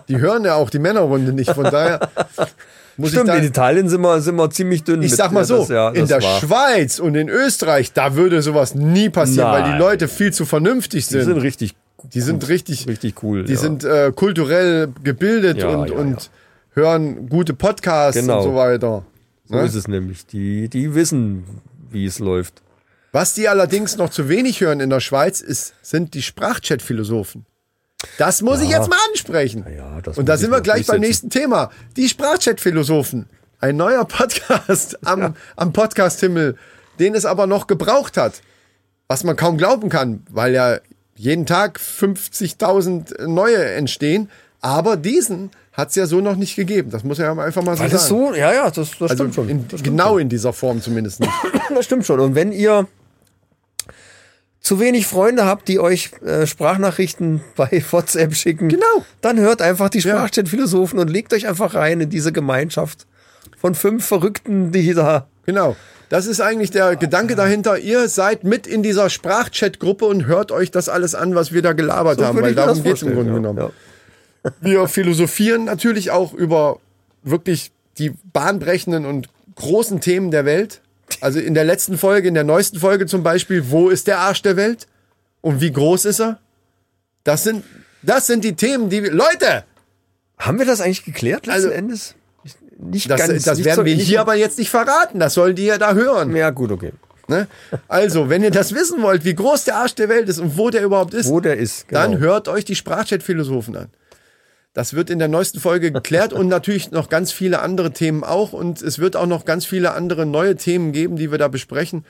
die 0.07 0.17
hören 0.17 0.43
ja 0.43 0.55
auch 0.55 0.71
die 0.71 0.79
Männerrunde 0.79 1.33
nicht, 1.33 1.51
von 1.51 1.65
daher 1.65 1.99
muss 2.97 3.09
Stimmt, 3.11 3.29
ich 3.29 3.35
in 3.35 3.43
Italien 3.45 3.89
sind 3.89 4.01
wir, 4.01 4.21
sind 4.21 4.35
wir 4.35 4.49
ziemlich 4.49 4.83
dünn. 4.83 5.01
Ich 5.01 5.11
mit- 5.11 5.17
sag 5.17 5.31
mal 5.31 5.43
so, 5.45 5.59
das, 5.59 5.69
ja, 5.69 5.89
in 5.89 6.07
der 6.07 6.21
war. 6.21 6.39
Schweiz 6.39 6.99
und 6.99 7.15
in 7.15 7.27
Österreich, 7.29 7.91
da 7.93 8.15
würde 8.15 8.41
sowas 8.41 8.73
nie 8.75 9.09
passieren, 9.09 9.51
weil 9.51 9.63
die 9.63 9.69
Nein. 9.71 9.79
Leute 9.79 10.07
viel 10.07 10.31
zu 10.31 10.45
vernünftig 10.45 11.05
Die 11.07 11.13
sind. 11.13 11.25
sind 11.25 11.37
richtig, 11.39 11.75
Die 12.13 12.21
sind 12.21 12.47
richtig, 12.47 12.87
richtig 12.87 13.21
cool. 13.23 13.43
die 13.43 13.53
ja. 13.53 13.59
sind 13.59 13.83
äh, 13.83 14.11
kulturell 14.15 14.89
gebildet 15.03 15.57
Ja, 15.57 15.69
und, 15.69 15.91
und 15.91 16.29
hören 16.73 17.27
gute 17.29 17.53
Podcasts 17.53 18.19
Genau. 18.19 18.37
und 18.37 18.43
so 18.43 18.55
weiter. 18.55 19.03
So 19.45 19.55
ne? 19.55 19.63
ist 19.63 19.75
es 19.75 19.87
nämlich. 19.87 20.25
Die, 20.27 20.69
die 20.69 20.95
wissen, 20.95 21.43
wie 21.91 22.05
es 22.05 22.19
läuft. 22.19 22.61
Was 23.11 23.33
die 23.33 23.47
allerdings 23.47 23.95
noch 23.97 24.09
zu 24.09 24.27
wenig 24.27 24.59
hören 24.61 24.79
in 24.81 24.89
der 24.89 24.99
Schweiz, 24.99 25.39
ist, 25.39 25.73
sind 25.81 26.13
die 26.15 26.21
Sprachchat-Philosophen. 26.21 27.45
Das 28.17 28.41
muss 28.41 28.61
ich 28.61 28.69
jetzt 28.69 28.89
mal 28.89 28.97
ansprechen. 29.09 29.65
Ja, 29.75 29.99
Und 30.15 30.27
da 30.27 30.37
sind 30.37 30.51
wir 30.51 30.61
gleich 30.61 30.85
beim 30.87 31.01
nächsten 31.01 31.29
Thema. 31.29 31.71
Die 31.97 32.07
Sprachchat-Philosophen. 32.07 33.27
Ein 33.59 33.77
neuer 33.77 34.05
Podcast 34.07 35.05
am, 35.05 35.35
am 35.55 35.73
Podcast-Himmel, 35.73 36.57
den 36.99 37.15
es 37.15 37.25
aber 37.25 37.47
noch 37.47 37.67
gebraucht 37.67 38.17
hat. 38.17 38.41
Was 39.07 39.23
man 39.23 39.35
kaum 39.35 39.57
glauben 39.57 39.89
kann, 39.89 40.23
weil 40.29 40.53
ja 40.53 40.77
jeden 41.15 41.45
Tag 41.45 41.79
50.000 41.79 43.27
neue 43.27 43.63
entstehen. 43.71 44.29
Aber 44.61 44.97
diesen 44.97 45.51
hat 45.73 45.89
es 45.89 45.95
ja 45.95 46.05
so 46.05 46.21
noch 46.21 46.35
nicht 46.35 46.55
gegeben. 46.55 46.89
Das 46.89 47.03
muss 47.03 47.17
ja 47.17 47.31
einfach 47.31 47.63
mal 47.63 47.75
so 47.75 47.83
Weil 47.83 47.91
sagen. 47.91 48.03
so, 48.03 48.33
ja, 48.33 48.53
ja, 48.53 48.71
das, 48.71 48.91
das 48.97 49.11
also 49.11 49.15
stimmt 49.15 49.35
schon. 49.35 49.49
in, 49.49 49.67
das, 49.67 49.79
stimmt 49.81 49.97
genau 49.97 50.17
in 50.17 50.29
dieser 50.29 50.53
Form 50.53 50.81
zumindest 50.81 51.19
nicht. 51.19 51.31
schon. 51.41 51.51
das 51.75 51.85
stimmt 51.85 52.05
schon. 52.05 52.19
Und 52.19 52.35
wenn 52.35 52.51
ihr 52.51 52.87
zu 54.65 54.79
wenig 54.79 55.05
Freunde 55.05 55.45
habt, 55.45 55.67
die 55.67 55.79
euch 55.79 56.11
äh, 56.25 56.47
Sprachnachrichten 56.47 57.41
bei 57.55 57.83
WhatsApp 57.91 58.33
schicken, 58.33 58.67
Genau. 58.67 59.05
dann 59.21 59.39
hört 59.39 59.61
einfach 59.61 59.89
die 59.89 59.99
Ja. 59.99 60.15
Sprachchat-Philosophen 60.17 60.97
und 60.97 61.07
legt 61.07 61.33
euch 61.33 61.47
einfach 61.47 61.75
rein 61.75 62.01
in 62.01 62.09
diese 62.09 62.31
Gemeinschaft 62.31 63.05
von 63.57 63.75
fünf 63.75 64.05
Verrückten, 64.05 64.71
die 64.71 64.93
da 64.93 65.27
Genau. 65.45 65.75
Das 66.09 66.25
ist 66.25 66.41
eigentlich 66.41 66.71
der 66.71 66.95
Gedanke 66.95 67.35
dahinter. 67.35 67.77
Ihr 67.77 68.09
seid 68.09 68.43
mit 68.43 68.65
in 68.65 68.81
dieser 68.81 69.09
Sprachchat-Gruppe 69.11 70.05
und 70.05 70.25
hört 70.25 70.51
euch 70.51 70.71
das 70.71 70.89
alles 70.89 71.13
an, 71.13 71.35
was 71.35 71.51
wir 71.51 71.61
da 71.61 71.73
gelabert 71.73 72.19
haben, 72.21 72.35
würde 72.35 72.47
weil 72.47 72.55
darum 72.55 72.81
geht 72.81 72.95
es 72.95 73.03
im 73.03 73.13
Grunde 73.13 73.29
ja. 73.31 73.35
genommen. 73.37 73.71
Wir 74.61 74.87
philosophieren 74.87 75.65
natürlich 75.65 76.09
auch 76.09 76.33
über 76.33 76.79
wirklich 77.23 77.71
die 77.99 78.13
bahnbrechenden 78.33 79.05
und 79.05 79.29
großen 79.55 80.01
Themen 80.01 80.31
der 80.31 80.45
Welt. 80.45 80.81
Also 81.21 81.39
in 81.39 81.53
der 81.53 81.63
letzten 81.63 81.97
Folge, 81.97 82.27
in 82.27 82.33
der 82.33 82.43
neuesten 82.43 82.79
Folge 82.79 83.05
zum 83.05 83.23
Beispiel, 83.23 83.69
wo 83.69 83.89
ist 83.89 84.07
der 84.07 84.19
Arsch 84.19 84.41
der 84.41 84.55
Welt? 84.57 84.87
Und 85.41 85.61
wie 85.61 85.71
groß 85.71 86.05
ist 86.05 86.19
er? 86.19 86.39
Das 87.23 87.43
sind, 87.43 87.63
das 88.01 88.27
sind 88.27 88.43
die 88.43 88.55
Themen, 88.55 88.89
die 88.89 89.03
wir, 89.03 89.11
Leute! 89.11 89.63
Haben 90.37 90.59
wir 90.59 90.65
das 90.65 90.81
eigentlich 90.81 91.05
geklärt 91.05 91.45
letzten 91.45 91.51
Also, 91.51 91.69
Endes? 91.69 92.15
Ich- 92.43 92.55
Nicht 92.77 93.09
Das, 93.09 93.19
ganz. 93.19 93.43
das 93.43 93.57
nicht 93.57 93.65
werden 93.65 93.77
so- 93.77 93.85
wir 93.85 93.95
hier 93.95 94.19
aber 94.21 94.35
jetzt 94.35 94.57
nicht 94.57 94.69
verraten. 94.69 95.19
Das 95.19 95.33
sollen 95.35 95.55
die 95.55 95.65
ja 95.65 95.77
da 95.77 95.93
hören. 95.93 96.35
Ja, 96.35 96.49
gut, 96.49 96.71
okay. 96.71 96.91
Ne? 97.27 97.47
Also, 97.87 98.29
wenn 98.29 98.43
ihr 98.43 98.51
das 98.51 98.73
wissen 98.75 99.01
wollt, 99.01 99.23
wie 99.25 99.33
groß 99.33 99.63
der 99.63 99.77
Arsch 99.77 99.95
der 99.95 100.09
Welt 100.09 100.27
ist 100.29 100.37
und 100.39 100.57
wo 100.57 100.69
der 100.69 100.83
überhaupt 100.83 101.13
ist, 101.15 101.29
Wo 101.29 101.39
der 101.39 101.57
ist. 101.57 101.87
Genau. 101.87 102.01
dann 102.01 102.19
hört 102.19 102.47
euch 102.47 102.65
die 102.65 102.75
Sprachchat-Philosophen 102.75 103.75
an. 103.77 103.87
Das 104.75 104.93
wird 104.93 105.09
in 105.09 105.19
der 105.19 105.29
neuesten 105.29 105.61
Folge 105.61 105.89
geklärt 105.93 106.33
und 106.33 106.49
natürlich 106.49 106.91
noch 106.91 107.07
ganz 107.07 107.31
viele 107.31 107.61
andere 107.61 107.91
Themen 107.91 108.25
auch. 108.25 108.51
Und 108.51 108.81
es 108.81 108.99
wird 108.99 109.15
auch 109.15 109.25
noch 109.25 109.45
ganz 109.45 109.65
viele 109.65 109.93
andere 109.93 110.25
neue 110.25 110.57
Themen 110.57 110.91
geben, 110.91 111.15
die 111.15 111.31
wir 111.31 111.37
da 111.37 111.47
besprechen. 111.47 112.05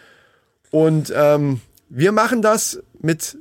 Und 0.71 1.13
ähm, 1.15 1.61
wir 1.89 2.11
machen 2.11 2.41
das 2.41 2.81
mit 2.99 3.37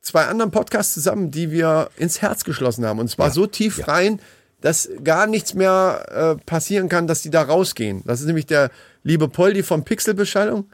zwei 0.00 0.24
anderen 0.24 0.50
Podcasts 0.50 0.92
zusammen, 0.92 1.30
die 1.30 1.52
wir 1.52 1.88
ins 1.96 2.20
Herz 2.20 2.42
geschlossen 2.42 2.84
haben. 2.84 2.98
Und 2.98 3.08
zwar 3.08 3.30
so 3.30 3.46
tief 3.46 3.86
rein, 3.86 4.20
dass 4.60 4.90
gar 5.04 5.28
nichts 5.28 5.54
mehr 5.54 6.06
äh, 6.40 6.44
passieren 6.44 6.88
kann, 6.88 7.06
dass 7.06 7.22
die 7.22 7.30
da 7.30 7.42
rausgehen. 7.42 8.02
Das 8.06 8.20
ist 8.20 8.26
nämlich 8.26 8.46
der 8.46 8.72
liebe 9.04 9.28
Poldi 9.28 9.62
von 9.62 9.84
Pixelbeschallung 9.84 10.66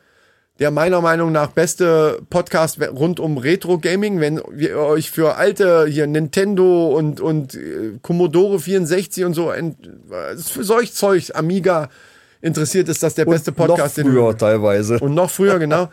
der 0.58 0.70
meiner 0.70 1.00
Meinung 1.00 1.32
nach 1.32 1.48
beste 1.52 2.20
Podcast 2.28 2.78
rund 2.82 3.18
um 3.18 3.38
Retro 3.38 3.78
Gaming, 3.78 4.20
wenn 4.20 4.40
ihr 4.58 4.76
euch 4.76 5.10
für 5.10 5.36
alte 5.36 5.86
hier 5.86 6.06
Nintendo 6.06 6.88
und 6.96 7.20
und 7.20 7.54
äh, 7.54 7.98
Commodore 8.02 8.60
64 8.60 9.24
und 9.24 9.34
so 9.34 9.50
für 10.36 10.64
solch 10.64 10.92
Zeug 10.92 11.30
Amiga 11.34 11.88
interessiert 12.42 12.88
ist 12.88 13.02
das 13.02 13.14
der 13.14 13.24
beste 13.24 13.52
Podcast 13.52 13.96
noch 13.98 14.04
den- 14.04 14.12
früher 14.12 14.36
teilweise. 14.36 14.98
und 14.98 15.14
noch 15.14 15.30
früher 15.30 15.58
genau. 15.58 15.88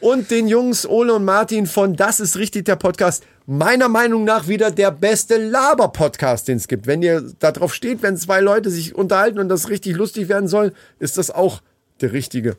Und 0.00 0.30
den 0.30 0.48
Jungs 0.48 0.86
Ole 0.86 1.14
und 1.14 1.24
Martin 1.24 1.66
von 1.66 1.96
Das 1.96 2.20
ist 2.20 2.36
richtig 2.36 2.66
der 2.66 2.76
Podcast. 2.76 3.24
Meiner 3.46 3.88
Meinung 3.88 4.24
nach 4.24 4.48
wieder 4.48 4.70
der 4.70 4.90
beste 4.90 5.38
Laber-Podcast, 5.38 6.48
den 6.48 6.58
es 6.58 6.68
gibt. 6.68 6.86
Wenn 6.86 7.00
ihr 7.02 7.22
da 7.38 7.52
drauf 7.52 7.72
steht, 7.72 8.02
wenn 8.02 8.18
zwei 8.18 8.40
Leute 8.40 8.68
sich 8.68 8.94
unterhalten 8.94 9.38
und 9.38 9.48
das 9.48 9.70
richtig 9.70 9.96
lustig 9.96 10.28
werden 10.28 10.46
soll, 10.46 10.74
ist 10.98 11.16
das 11.16 11.30
auch 11.30 11.62
der 12.02 12.12
richtige. 12.12 12.56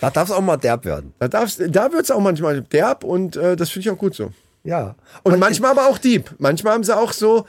Da 0.00 0.10
darf 0.10 0.28
es 0.28 0.34
auch 0.34 0.40
mal 0.40 0.56
derb 0.56 0.84
werden. 0.84 1.12
Da, 1.18 1.28
darf's, 1.28 1.56
da 1.56 1.92
wird 1.92 2.04
es 2.04 2.10
auch 2.10 2.20
manchmal 2.20 2.62
derb 2.62 3.04
und 3.04 3.36
äh, 3.36 3.56
das 3.56 3.70
finde 3.70 3.88
ich 3.88 3.94
auch 3.94 3.98
gut 3.98 4.14
so. 4.14 4.30
Ja. 4.64 4.94
Und 5.22 5.38
manchmal 5.38 5.72
aber 5.72 5.88
auch 5.88 5.98
deep. 5.98 6.34
Manchmal 6.38 6.74
haben 6.74 6.84
sie 6.84 6.96
auch 6.96 7.12
so. 7.12 7.46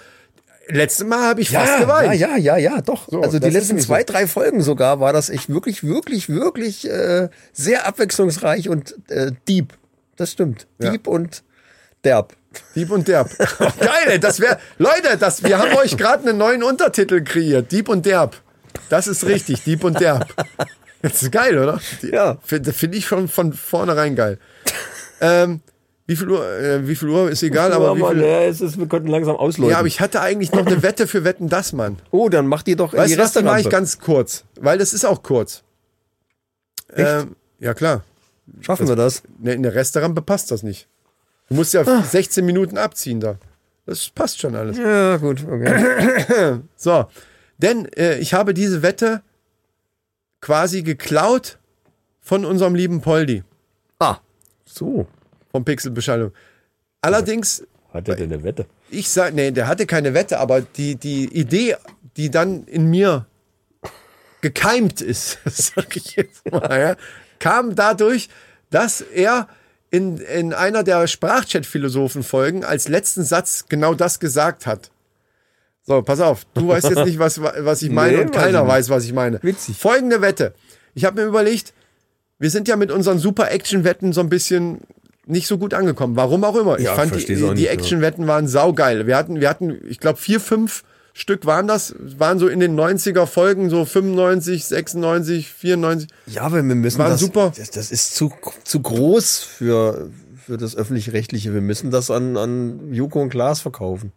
Letztes 0.67 1.05
Mal 1.05 1.19
habe 1.19 1.41
ich 1.41 1.49
fast 1.49 1.67
ja, 1.67 1.79
geweint. 1.79 2.19
ja, 2.19 2.37
ja, 2.37 2.37
ja, 2.37 2.57
ja, 2.57 2.81
doch. 2.81 3.09
So, 3.09 3.21
also 3.21 3.37
die 3.37 3.49
letzten 3.49 3.79
zwei, 3.79 3.99
so. 3.99 4.05
drei 4.05 4.27
Folgen 4.27 4.61
sogar 4.61 5.01
war 5.01 5.11
das 5.11 5.29
echt 5.29 5.49
wirklich, 5.49 5.83
wirklich, 5.83 6.29
wirklich 6.29 6.89
äh, 6.89 7.27
sehr 7.51 7.85
abwechslungsreich 7.85 8.69
und 8.69 8.95
äh, 9.09 9.33
deep. 9.49 9.73
Das 10.15 10.31
stimmt. 10.31 10.67
Ja. 10.81 10.91
Deep 10.91 11.07
und 11.07 11.43
derb. 12.05 12.33
Dieb 12.75 12.91
und 12.91 13.07
Derb. 13.07 13.29
Geil, 13.79 14.19
das 14.19 14.39
wäre. 14.39 14.59
Leute, 14.77 15.17
das, 15.17 15.43
wir 15.43 15.57
haben 15.57 15.75
euch 15.75 15.97
gerade 15.97 16.29
einen 16.29 16.37
neuen 16.37 16.63
Untertitel 16.63 17.23
kreiert. 17.23 17.71
Dieb 17.71 17.89
und 17.89 18.05
Derb. 18.05 18.35
Das 18.89 19.07
ist 19.07 19.25
richtig, 19.25 19.63
Dieb 19.63 19.83
und 19.83 19.99
Derb. 19.99 20.27
Das 21.03 21.21
ist 21.21 21.31
geil, 21.31 21.57
oder? 21.59 21.79
Ja. 22.01 22.37
Finde 22.43 22.73
find 22.73 22.95
ich 22.95 23.05
schon 23.05 23.27
von 23.27 23.53
vornherein 23.53 24.15
geil. 24.15 24.39
ähm, 25.21 25.59
wie 26.07 26.15
viel 26.15 26.29
Uhr, 26.29 26.49
äh, 26.59 26.87
wie 26.87 26.95
viel 26.95 27.09
Uhr 27.09 27.29
ist 27.29 27.43
egal, 27.43 27.71
aber 27.73 27.95
wie 27.95 28.01
viel. 28.03 28.21
ja, 28.23 28.41
es 28.43 28.61
ist, 28.61 28.77
wir 28.79 28.87
könnten 28.87 29.09
langsam 29.09 29.35
ausläuten. 29.35 29.71
Ja, 29.71 29.79
aber 29.79 29.87
ich 29.87 29.99
hatte 29.99 30.21
eigentlich 30.21 30.51
noch 30.51 30.65
eine 30.65 30.81
Wette 30.81 31.05
für 31.07 31.23
Wetten, 31.23 31.49
das, 31.49 31.73
Mann. 31.73 31.99
oh, 32.11 32.29
dann 32.29 32.47
mach 32.47 32.63
die 32.63 32.75
doch 32.75 32.93
Weißt 32.93 33.11
die 33.11 33.15
du 33.17 33.21
was, 33.21 33.33
die 33.33 33.43
mache 33.43 33.59
ich 33.61 33.69
ganz 33.69 33.99
kurz. 33.99 34.45
Weil 34.59 34.77
das 34.77 34.93
ist 34.93 35.05
auch 35.05 35.21
kurz. 35.23 35.63
Ähm, 36.95 37.35
ja, 37.59 37.73
klar. 37.73 38.03
Schaffen 38.61 38.87
wir 38.87 38.95
das? 38.95 39.23
Ne, 39.39 39.53
in 39.53 39.63
der 39.63 39.75
Restaurant 39.75 40.25
passt 40.25 40.51
das 40.51 40.63
nicht. 40.63 40.87
Du 41.49 41.55
musst 41.55 41.73
ja 41.73 41.81
Ah. 41.85 42.01
16 42.03 42.45
Minuten 42.45 42.77
abziehen 42.77 43.19
da. 43.19 43.35
Das 43.85 44.09
passt 44.09 44.39
schon 44.39 44.55
alles. 44.55 44.77
Ja, 44.77 45.17
gut, 45.17 45.43
okay. 45.49 46.59
So, 46.77 47.05
denn 47.57 47.85
äh, 47.97 48.17
ich 48.19 48.33
habe 48.33 48.53
diese 48.53 48.81
Wette 48.81 49.21
quasi 50.43 50.83
geklaut 50.83 51.57
von 52.19 52.43
unserem 52.43 52.75
lieben 52.75 52.99
Poldi 52.99 53.43
ah, 53.99 54.17
so. 54.65 55.07
vom 55.51 55.63
Pixelbeschallung. 55.63 56.33
Allerdings, 57.01 57.65
Hat 57.93 58.09
er 58.09 58.15
denn 58.17 58.33
eine 58.33 58.43
Wette? 58.43 58.65
ich 58.89 59.09
sage, 59.09 59.33
nee, 59.33 59.51
der 59.51 59.67
hatte 59.67 59.85
keine 59.85 60.13
Wette, 60.13 60.39
aber 60.39 60.59
die, 60.59 60.95
die 60.95 61.33
Idee, 61.33 61.77
die 62.17 62.29
dann 62.29 62.65
in 62.65 62.89
mir 62.89 63.25
gekeimt 64.41 64.99
ist, 64.99 65.39
sag 65.45 65.95
ich 65.95 66.17
jetzt 66.17 66.51
mal, 66.51 66.77
ja, 66.77 66.95
kam 67.39 67.75
dadurch, 67.75 68.27
dass 68.69 68.99
er 68.99 69.47
in, 69.91 70.17
in 70.17 70.53
einer 70.53 70.83
der 70.83 71.07
Sprachchat-Philosophen-Folgen 71.07 72.65
als 72.65 72.89
letzten 72.89 73.23
Satz 73.23 73.65
genau 73.69 73.93
das 73.93 74.19
gesagt 74.19 74.65
hat. 74.65 74.91
So, 75.85 76.01
pass 76.01 76.21
auf, 76.21 76.45
du 76.53 76.69
weißt 76.69 76.89
jetzt 76.89 77.05
nicht, 77.05 77.19
was, 77.19 77.41
was 77.41 77.81
ich 77.81 77.89
meine 77.89 78.17
Nee, 78.17 78.23
und 78.23 78.31
keiner 78.31 78.65
weiß, 78.65 78.89
was 78.89 79.03
ich 79.03 79.13
meine. 79.13 79.39
Witzig. 79.43 79.77
Folgende 79.77 80.21
Wette. 80.21 80.53
Ich 80.93 81.03
habe 81.03 81.21
mir 81.21 81.27
überlegt, 81.27 81.73
wir 82.39 82.49
sind 82.49 82.67
ja 82.67 82.77
mit 82.77 82.91
unseren 82.91 83.19
Super-Action-Wetten 83.19 84.13
so 84.13 84.21
ein 84.21 84.29
bisschen 84.29 84.81
nicht 85.25 85.47
so 85.47 85.57
gut 85.57 85.73
angekommen. 85.73 86.15
Warum 86.15 86.43
auch 86.43 86.55
immer. 86.55 86.77
Ich 86.77 86.85
Ja, 86.85 86.95
fand, 86.95 87.15
die, 87.15 87.25
die 87.25 87.63
ja. 87.63 87.71
Action-Wetten 87.71 88.27
waren 88.27 88.47
saugeil. 88.47 89.07
Wir 89.07 89.17
hatten, 89.17 89.39
wir 89.39 89.49
hatten, 89.49 89.77
ich 89.87 89.99
glaube, 89.99 90.19
vier, 90.19 90.39
fünf 90.39 90.83
Stück 91.13 91.45
waren 91.45 91.67
das, 91.67 91.95
waren 91.99 92.39
so 92.39 92.47
in 92.47 92.59
den 92.59 92.79
90er 92.79 93.25
Folgen, 93.25 93.69
so 93.69 93.85
95, 93.85 94.65
96, 94.65 95.49
94. 95.53 96.09
Ja, 96.27 96.41
aber 96.43 96.55
wir 96.55 96.63
müssen 96.63 96.99
War 96.99 97.09
das, 97.09 97.19
super. 97.19 97.51
Das, 97.55 97.71
das 97.71 97.91
ist 97.91 98.15
zu, 98.15 98.31
zu 98.63 98.81
groß 98.81 99.39
für, 99.39 100.09
für 100.45 100.57
das 100.57 100.75
öffentlich-rechtliche. 100.75 101.53
Wir 101.53 101.61
müssen 101.61 101.91
das 101.91 102.09
an, 102.09 102.35
an 102.35 102.93
Joko 102.93 103.21
und 103.21 103.29
Klaas 103.29 103.61
verkaufen. 103.61 104.11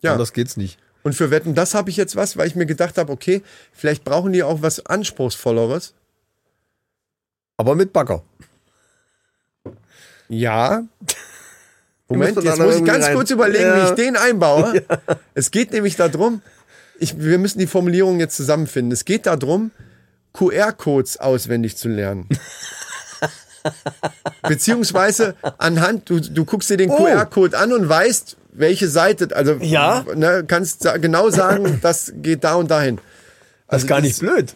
Ja. 0.00 0.16
Das 0.16 0.32
geht's 0.32 0.56
nicht. 0.56 0.78
Und 1.02 1.14
für 1.14 1.30
Wetten, 1.30 1.54
das 1.54 1.74
habe 1.74 1.90
ich 1.90 1.96
jetzt 1.96 2.16
was, 2.16 2.36
weil 2.36 2.46
ich 2.46 2.54
mir 2.54 2.66
gedacht 2.66 2.98
habe, 2.98 3.12
okay, 3.12 3.42
vielleicht 3.72 4.04
brauchen 4.04 4.32
die 4.32 4.42
auch 4.42 4.62
was 4.62 4.84
Anspruchsvolleres. 4.86 5.94
Aber 7.56 7.74
mit 7.74 7.92
Bagger. 7.92 8.22
Ja. 10.28 10.82
Moment, 12.08 12.42
jetzt 12.42 12.58
muss 12.58 12.76
ich 12.76 12.84
ganz 12.84 13.06
rein- 13.06 13.14
kurz 13.14 13.30
überlegen, 13.30 13.64
Ja. 13.64 13.84
wie 13.84 13.88
ich 13.90 13.94
den 13.94 14.16
einbaue. 14.16 14.82
Es 15.34 15.50
geht 15.50 15.72
nämlich 15.72 15.96
darum, 15.96 16.42
ich, 16.98 17.18
wir 17.18 17.38
müssen 17.38 17.58
die 17.58 17.66
Formulierung 17.66 18.20
jetzt 18.20 18.36
zusammenfinden. 18.36 18.92
Es 18.92 19.04
geht 19.04 19.26
darum, 19.26 19.70
QR-Codes 20.34 21.18
auswendig 21.18 21.76
zu 21.76 21.88
lernen. 21.88 22.28
Beziehungsweise 24.42 25.34
anhand, 25.58 26.08
du, 26.10 26.20
du 26.20 26.44
guckst 26.44 26.70
dir 26.70 26.76
den 26.76 26.90
Oh. 26.90 26.96
QR-Code 26.96 27.56
an 27.58 27.72
und 27.72 27.88
weißt, 27.88 28.36
welche 28.52 28.88
Seite, 28.88 29.34
also 29.34 29.54
Ja. 29.60 30.04
ne, 30.14 30.44
kannst 30.46 30.86
genau 31.00 31.30
sagen, 31.30 31.78
das 31.82 32.12
geht 32.16 32.44
da 32.44 32.54
und 32.54 32.70
dahin. 32.70 32.98
Das 33.68 33.82
ist 33.82 33.88
gar 33.88 34.00
nicht 34.00 34.18
blöd. 34.20 34.54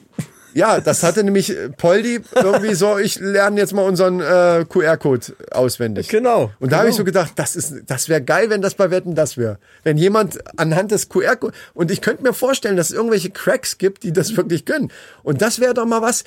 Ja, 0.57 0.81
das 0.81 1.03
hatte 1.03 1.23
nämlich 1.23 1.51
äh, 1.55 1.69
Poldi 1.69 2.21
irgendwie 2.35 2.75
so, 2.75 2.97
ich 2.97 3.21
lerne 3.21 3.61
jetzt 3.61 3.75
mal 3.75 3.83
unseren 3.83 4.21
äh, 4.21 4.65
QR-Code 4.67 5.35
auswendig. 5.51 6.09
Genau. 6.09 6.51
Und 6.61 6.73
da 6.73 6.79
habe 6.79 6.89
ich 6.89 6.95
so 6.95 7.05
genau. 7.05 7.21
gedacht, 7.21 7.39
das 7.39 7.57
ist, 7.57 7.75
das 7.87 8.09
wäre 8.09 8.23
geil, 8.23 8.49
wenn 8.49 8.63
das 8.63 8.75
bei 8.75 8.91
Wetten 8.91 9.15
das 9.15 9.37
wäre. 9.37 9.59
Wenn 9.83 9.99
jemand 9.99 10.39
anhand 10.59 10.93
des 10.93 11.11
QR-Codes, 11.11 11.55
und 11.75 11.91
ich 11.91 12.01
könnte 12.01 12.23
mir 12.23 12.33
vorstellen, 12.33 12.79
dass 12.79 12.89
es 12.89 12.97
irgendwelche 12.97 13.29
Cracks 13.29 13.77
gibt, 13.77 14.03
die 14.03 14.15
das 14.15 14.35
wirklich 14.35 14.65
können. 14.65 14.91
Und 15.23 15.43
das 15.43 15.61
wäre 15.61 15.75
doch 15.75 15.85
mal 15.85 16.01
was, 16.01 16.25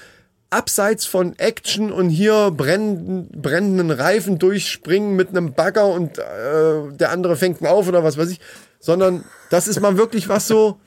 abseits 0.50 1.06
von 1.06 1.38
Action 1.38 1.92
und 1.92 2.10
hier 2.10 2.52
brennen, 2.52 3.30
brennenden 3.30 3.92
Reifen 3.92 4.40
durchspringen 4.40 5.16
mit 5.16 5.30
einem 5.30 5.54
Bagger 5.54 5.88
und 5.88 6.18
äh, 6.18 6.92
der 6.92 7.12
andere 7.12 7.36
fängt 7.36 7.62
ihn 7.62 7.68
auf 7.68 7.88
oder 7.88 8.04
was 8.04 8.18
weiß 8.18 8.30
ich, 8.32 8.40
sondern 8.80 9.24
das 9.50 9.68
ist 9.68 9.80
mal 9.80 9.98
wirklich 9.98 10.28
was 10.28 10.48
so, 10.48 10.80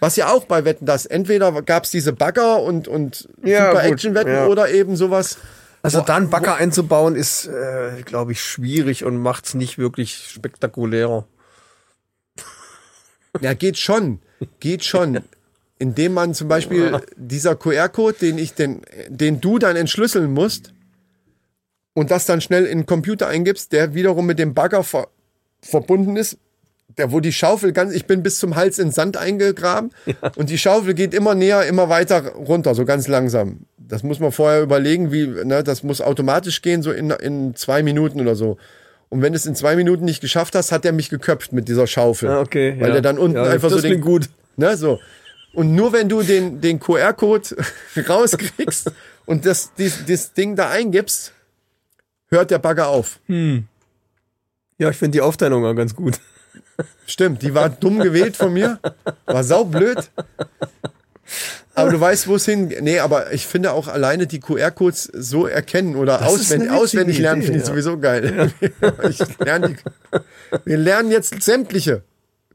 was 0.00 0.16
ja 0.16 0.30
auch 0.30 0.44
bei 0.44 0.64
Wetten 0.64 0.86
das. 0.86 1.06
Entweder 1.06 1.62
gab 1.62 1.84
es 1.84 1.90
diese 1.90 2.12
Bagger 2.12 2.62
und, 2.62 2.86
und 2.86 3.28
Ja, 3.42 3.70
super 3.70 3.84
Action-Wetten 3.84 4.32
ja. 4.32 4.46
oder 4.46 4.70
eben 4.70 4.96
sowas. 4.96 5.38
Also 5.80 6.00
da 6.00 6.16
einen 6.16 6.28
Bagger 6.28 6.56
einzubauen 6.56 7.14
ist, 7.14 7.46
äh, 7.46 8.02
glaube 8.04 8.32
ich, 8.32 8.42
schwierig 8.42 9.04
und 9.04 9.16
macht's 9.16 9.54
nicht 9.54 9.78
wirklich 9.78 10.28
spektakulärer. 10.28 11.24
Ja, 13.40 13.54
geht 13.54 13.78
schon. 13.78 14.20
Geht 14.60 14.84
schon. 14.84 15.22
Indem 15.78 16.12
man 16.14 16.34
zum 16.34 16.48
Beispiel 16.48 17.00
dieser 17.16 17.54
QR-Code, 17.54 18.16
den 18.20 18.38
ich 18.38 18.54
den, 18.54 18.82
den 19.08 19.40
du 19.40 19.58
dann 19.58 19.76
entschlüsseln 19.76 20.32
musst 20.32 20.72
und 21.94 22.10
das 22.10 22.26
dann 22.26 22.40
schnell 22.40 22.64
in 22.64 22.80
den 22.80 22.86
Computer 22.86 23.28
eingibst, 23.28 23.72
der 23.72 23.94
wiederum 23.94 24.26
mit 24.26 24.38
dem 24.38 24.54
Bagger 24.54 24.82
ver 24.82 25.08
verbunden 25.60 26.16
ist, 26.16 26.38
der, 26.98 27.12
wo 27.12 27.20
die 27.20 27.32
Schaufel 27.32 27.72
ganz, 27.72 27.92
ich 27.92 28.06
bin 28.06 28.22
bis 28.22 28.38
zum 28.38 28.56
Hals 28.56 28.78
in 28.78 28.90
Sand 28.90 29.16
eingegraben 29.16 29.90
und 30.36 30.50
die 30.50 30.58
Schaufel 30.58 30.94
geht 30.94 31.14
immer 31.14 31.34
näher, 31.34 31.66
immer 31.66 31.88
weiter 31.88 32.32
runter, 32.34 32.74
so 32.74 32.84
ganz 32.84 33.08
langsam. 33.08 33.60
Das 33.76 34.02
muss 34.02 34.20
man 34.20 34.32
vorher 34.32 34.62
überlegen, 34.62 35.12
wie, 35.12 35.26
ne, 35.26 35.62
das 35.64 35.82
muss 35.82 36.00
automatisch 36.00 36.62
gehen, 36.62 36.82
so 36.82 36.92
in, 36.92 37.10
in 37.10 37.54
zwei 37.54 37.82
Minuten 37.82 38.20
oder 38.20 38.34
so. 38.34 38.58
Und 39.08 39.22
wenn 39.22 39.32
du 39.32 39.36
es 39.36 39.46
in 39.46 39.54
zwei 39.54 39.76
Minuten 39.76 40.04
nicht 40.04 40.20
geschafft 40.20 40.54
hast, 40.54 40.70
hat 40.70 40.84
er 40.84 40.92
mich 40.92 41.08
geköpft 41.08 41.52
mit 41.52 41.68
dieser 41.68 41.86
Schaufel. 41.86 42.28
Ah, 42.28 42.40
okay, 42.40 42.76
Weil 42.78 42.88
ja. 42.88 42.92
der 42.94 43.02
dann 43.02 43.18
unten 43.18 43.36
Ja, 43.36 43.44
einfach 43.44 43.70
so 43.70 43.80
den, 43.80 44.00
gut. 44.00 44.28
Ne, 44.56 44.76
so. 44.76 44.98
Und 45.52 45.74
nur 45.74 45.92
wenn 45.92 46.08
du 46.08 46.22
den, 46.22 46.60
den 46.60 46.78
QR-Code 46.78 47.56
rauskriegst 48.08 48.92
und 49.26 49.46
das, 49.46 49.72
dies, 49.76 50.04
das 50.06 50.32
Ding 50.32 50.56
da 50.56 50.70
eingibst, 50.70 51.32
hört 52.28 52.50
der 52.50 52.58
Bagger 52.58 52.88
auf. 52.88 53.18
Ja, 53.28 54.90
ich 54.90 54.96
finde 54.96 55.16
die 55.16 55.22
Aufteilung 55.22 55.64
auch 55.64 55.74
ganz 55.74 55.94
gut. 55.94 56.20
Stimmt, 57.06 57.42
die 57.42 57.54
war 57.54 57.68
dumm 57.68 57.98
gewählt 57.98 58.36
von 58.36 58.52
mir. 58.52 58.78
War 59.26 59.42
saublöd. 59.42 60.10
Aber 61.74 61.90
du 61.90 62.00
weißt, 62.00 62.26
wo 62.26 62.34
es 62.34 62.44
hin. 62.44 62.74
Nee, 62.80 62.98
aber 62.98 63.32
ich 63.32 63.46
finde 63.46 63.72
auch 63.72 63.86
alleine 63.86 64.26
die 64.26 64.40
QR-Codes 64.40 65.10
so 65.14 65.46
erkennen 65.46 65.94
oder 65.94 66.18
Das 66.18 66.28
auswendig, 66.28 66.70
auswendig 66.70 67.18
lernen, 67.18 67.42
finde 67.42 67.58
ich 67.58 67.64
ja. 67.64 67.70
sowieso 67.70 67.98
geil. 67.98 68.52
Ich 69.08 69.20
lerne 69.38 69.68
die, 69.68 69.76
wir 70.64 70.76
lernen 70.76 71.10
jetzt 71.10 71.40
sämtliche 71.42 72.02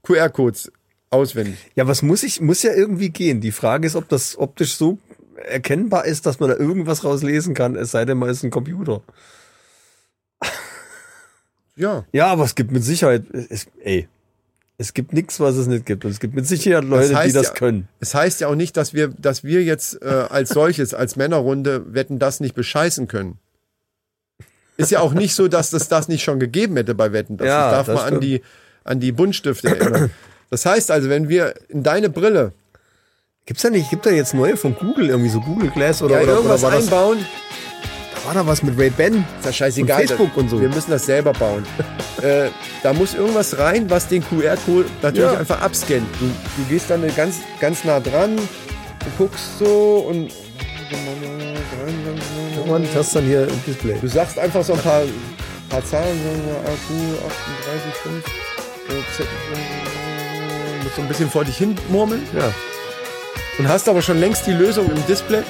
QR-Codes 0.04 0.72
auswendig. 1.14 1.56
Ja, 1.76 1.88
was 1.88 2.02
muss 2.02 2.24
ich, 2.24 2.42
muss 2.42 2.64
ja 2.64 2.74
irgendwie 2.74 3.10
gehen. 3.10 3.40
Die 3.40 3.52
Frage 3.52 3.88
ist, 3.88 3.96
ob 3.96 4.10
das 4.10 4.38
optisch 4.38 4.76
so 4.76 4.98
erkennbar 5.46 6.06
ist, 6.06 6.26
dass 6.26 6.40
man 6.40 6.50
da 6.50 6.56
irgendwas 6.58 7.04
rauslesen 7.04 7.54
kann, 7.54 7.76
es 7.76 7.92
sei 7.92 8.06
denn, 8.06 8.18
man 8.18 8.30
ist 8.30 8.44
ein 8.44 8.52
Computer. 8.52 9.02
Ja. 11.76 12.06
Ja, 12.12 12.28
aber 12.28 12.44
es 12.44 12.56
gibt 12.56 12.72
mit 12.72 12.84
Sicherheit, 12.84 13.24
es, 13.50 13.68
ey, 13.84 14.08
es 14.78 14.94
gibt 14.94 15.14
nichts, 15.14 15.40
was 15.40 15.56
es 15.56 15.68
nicht 15.68 15.86
gibt. 15.86 16.06
Und 16.06 16.12
es 16.12 16.20
gibt 16.20 16.36
mit 16.36 16.48
Sicherheit 16.48 16.84
Leute, 16.84 17.16
heißt 17.16 17.30
die 17.30 17.34
das 17.34 17.48
ja- 17.48 17.54
können. 17.54 17.88
Es 18.00 18.14
heißt 18.14 18.42
ja 18.42 18.48
auch 18.48 18.56
nicht, 18.56 18.78
dass 18.78 18.94
wir, 18.94 19.08
dass 19.08 19.44
wir 19.44 19.64
jetzt 19.64 20.02
äh, 20.02 20.26
als 20.30 20.50
solches, 20.50 20.94
als 20.94 21.16
Männerrunde, 21.16 21.94
wetten 21.94 22.20
das 22.20 22.40
nicht 22.40 22.54
bescheißen 22.56 23.08
können. 23.08 23.38
Ist 24.76 24.92
ja 24.92 25.02
auch 25.02 25.14
nicht 25.14 25.36
so, 25.36 25.48
dass 25.48 25.72
es 25.74 25.88
das 25.88 26.08
nicht 26.08 26.24
schon 26.24 26.40
gegeben 26.40 26.76
hätte 26.78 26.96
bei 26.96 27.12
Wetten. 27.14 27.38
Das 27.38 27.48
Ja, 27.48 27.72
darf 27.72 27.86
das 27.88 27.96
mal 27.96 28.14
an 28.14 28.20
die, 28.20 28.42
an 28.84 29.00
die 29.00 29.12
Buntstifte 29.12 29.68
erinnern. 29.78 30.10
Das 30.54 30.68
heißt 30.68 30.92
also, 30.92 31.10
wenn 31.10 31.30
wir 31.30 31.56
in 31.70 31.82
deine 31.82 32.10
Brille 32.10 32.54
Gibt's 33.46 33.64
da 33.64 33.70
nicht, 33.70 33.90
gibt 33.90 34.06
da 34.06 34.10
jetzt 34.10 34.34
neue 34.34 34.56
von 34.56 34.74
Google, 34.74 35.10
irgendwie 35.10 35.30
so 35.30 35.42
Google 35.42 35.70
Glass 35.70 36.02
oder, 36.02 36.16
ja, 36.16 36.22
oder, 36.22 36.28
oder 36.28 36.36
irgendwas 36.38 36.62
war, 36.62 36.72
das, 36.72 36.84
einbauen, 36.86 37.26
war 38.24 38.34
da 38.36 38.48
was 38.48 38.64
mit 38.64 38.80
Ray 38.80 38.90
Ben? 38.90 39.26
ist 39.40 39.46
ja 39.46 39.52
scheißegal. 39.52 40.02
Und 40.02 40.08
Facebook 40.08 40.38
und 40.38 40.50
so. 40.50 40.62
Wir 40.62 40.70
müssen 40.70 40.92
das 40.92 41.06
selber 41.06 41.34
bauen. 41.34 41.66
äh, 42.22 42.50
da 42.84 42.94
muss 42.94 43.16
irgendwas 43.16 43.58
rein, 43.58 43.90
was 43.90 44.08
den 44.08 44.24
QR-Code 44.24 44.86
natürlich 45.02 45.30
Ja. 45.30 45.40
einfach 45.40 45.60
abscannt. 45.60 46.08
Du, 46.22 46.26
du 46.28 46.70
gehst 46.70 46.90
dann 46.90 47.04
ganz, 47.18 47.40
ganz 47.60 47.84
nah 47.84 48.00
dran, 48.00 48.38
du 48.38 48.46
guckst 49.18 49.60
so 49.60 50.06
und 50.08 50.32
Und 52.66 52.96
hast 52.96 53.16
dann 53.16 53.26
hier 53.26 53.46
im 53.48 53.64
Display. 53.66 53.98
Du 54.00 54.08
sagst 54.08 54.40
einfach 54.40 54.64
so 54.64 54.74
ein 54.74 54.80
paar, 54.80 55.02
paar 55.70 55.84
Zahlen, 55.84 56.18
wir 56.24 56.56
AQ 56.60 56.88
38,5, 58.08 58.20
äh, 58.88 59.18
Z, 59.18 59.26
äh, 59.26 59.84
musst 59.84 59.93
so 60.96 61.02
ein 61.02 61.08
bisschen 61.08 61.30
vor 61.30 61.44
dich 61.46 61.58
hin 61.58 61.76
murmeln 61.90 62.24
Ja. 62.38 62.52
und 63.60 63.68
hast 63.68 63.88
aber 63.90 64.02
schon 64.02 64.20
längst 64.20 64.46
die 64.48 64.52
Lösung 64.54 64.90
im 64.90 65.06
Display. 65.06 65.44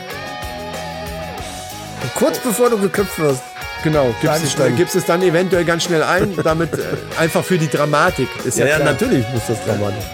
Und 2.02 2.14
kurz 2.16 2.38
bevor 2.40 2.70
du 2.70 2.78
geköpft 2.78 3.18
wirst. 3.20 3.42
Genau, 3.84 4.16
gibst 4.22 4.44
es, 4.46 4.56
gibst 4.78 4.96
es 4.96 5.06
dann 5.06 5.22
eventuell 5.22 5.66
ganz 5.66 5.84
schnell 5.84 6.04
ein, 6.04 6.34
damit 6.42 6.74
äh, 6.74 6.84
einfach 7.20 7.44
für 7.44 7.58
die 7.58 7.68
Dramatik 7.68 8.30
ist 8.46 8.58
ja, 8.58 8.66
Ja, 8.66 8.80
ja, 8.80 8.86
natürlich 8.86 9.26
muss 9.34 9.44
das 9.48 9.58
dramatisch. 9.66 10.06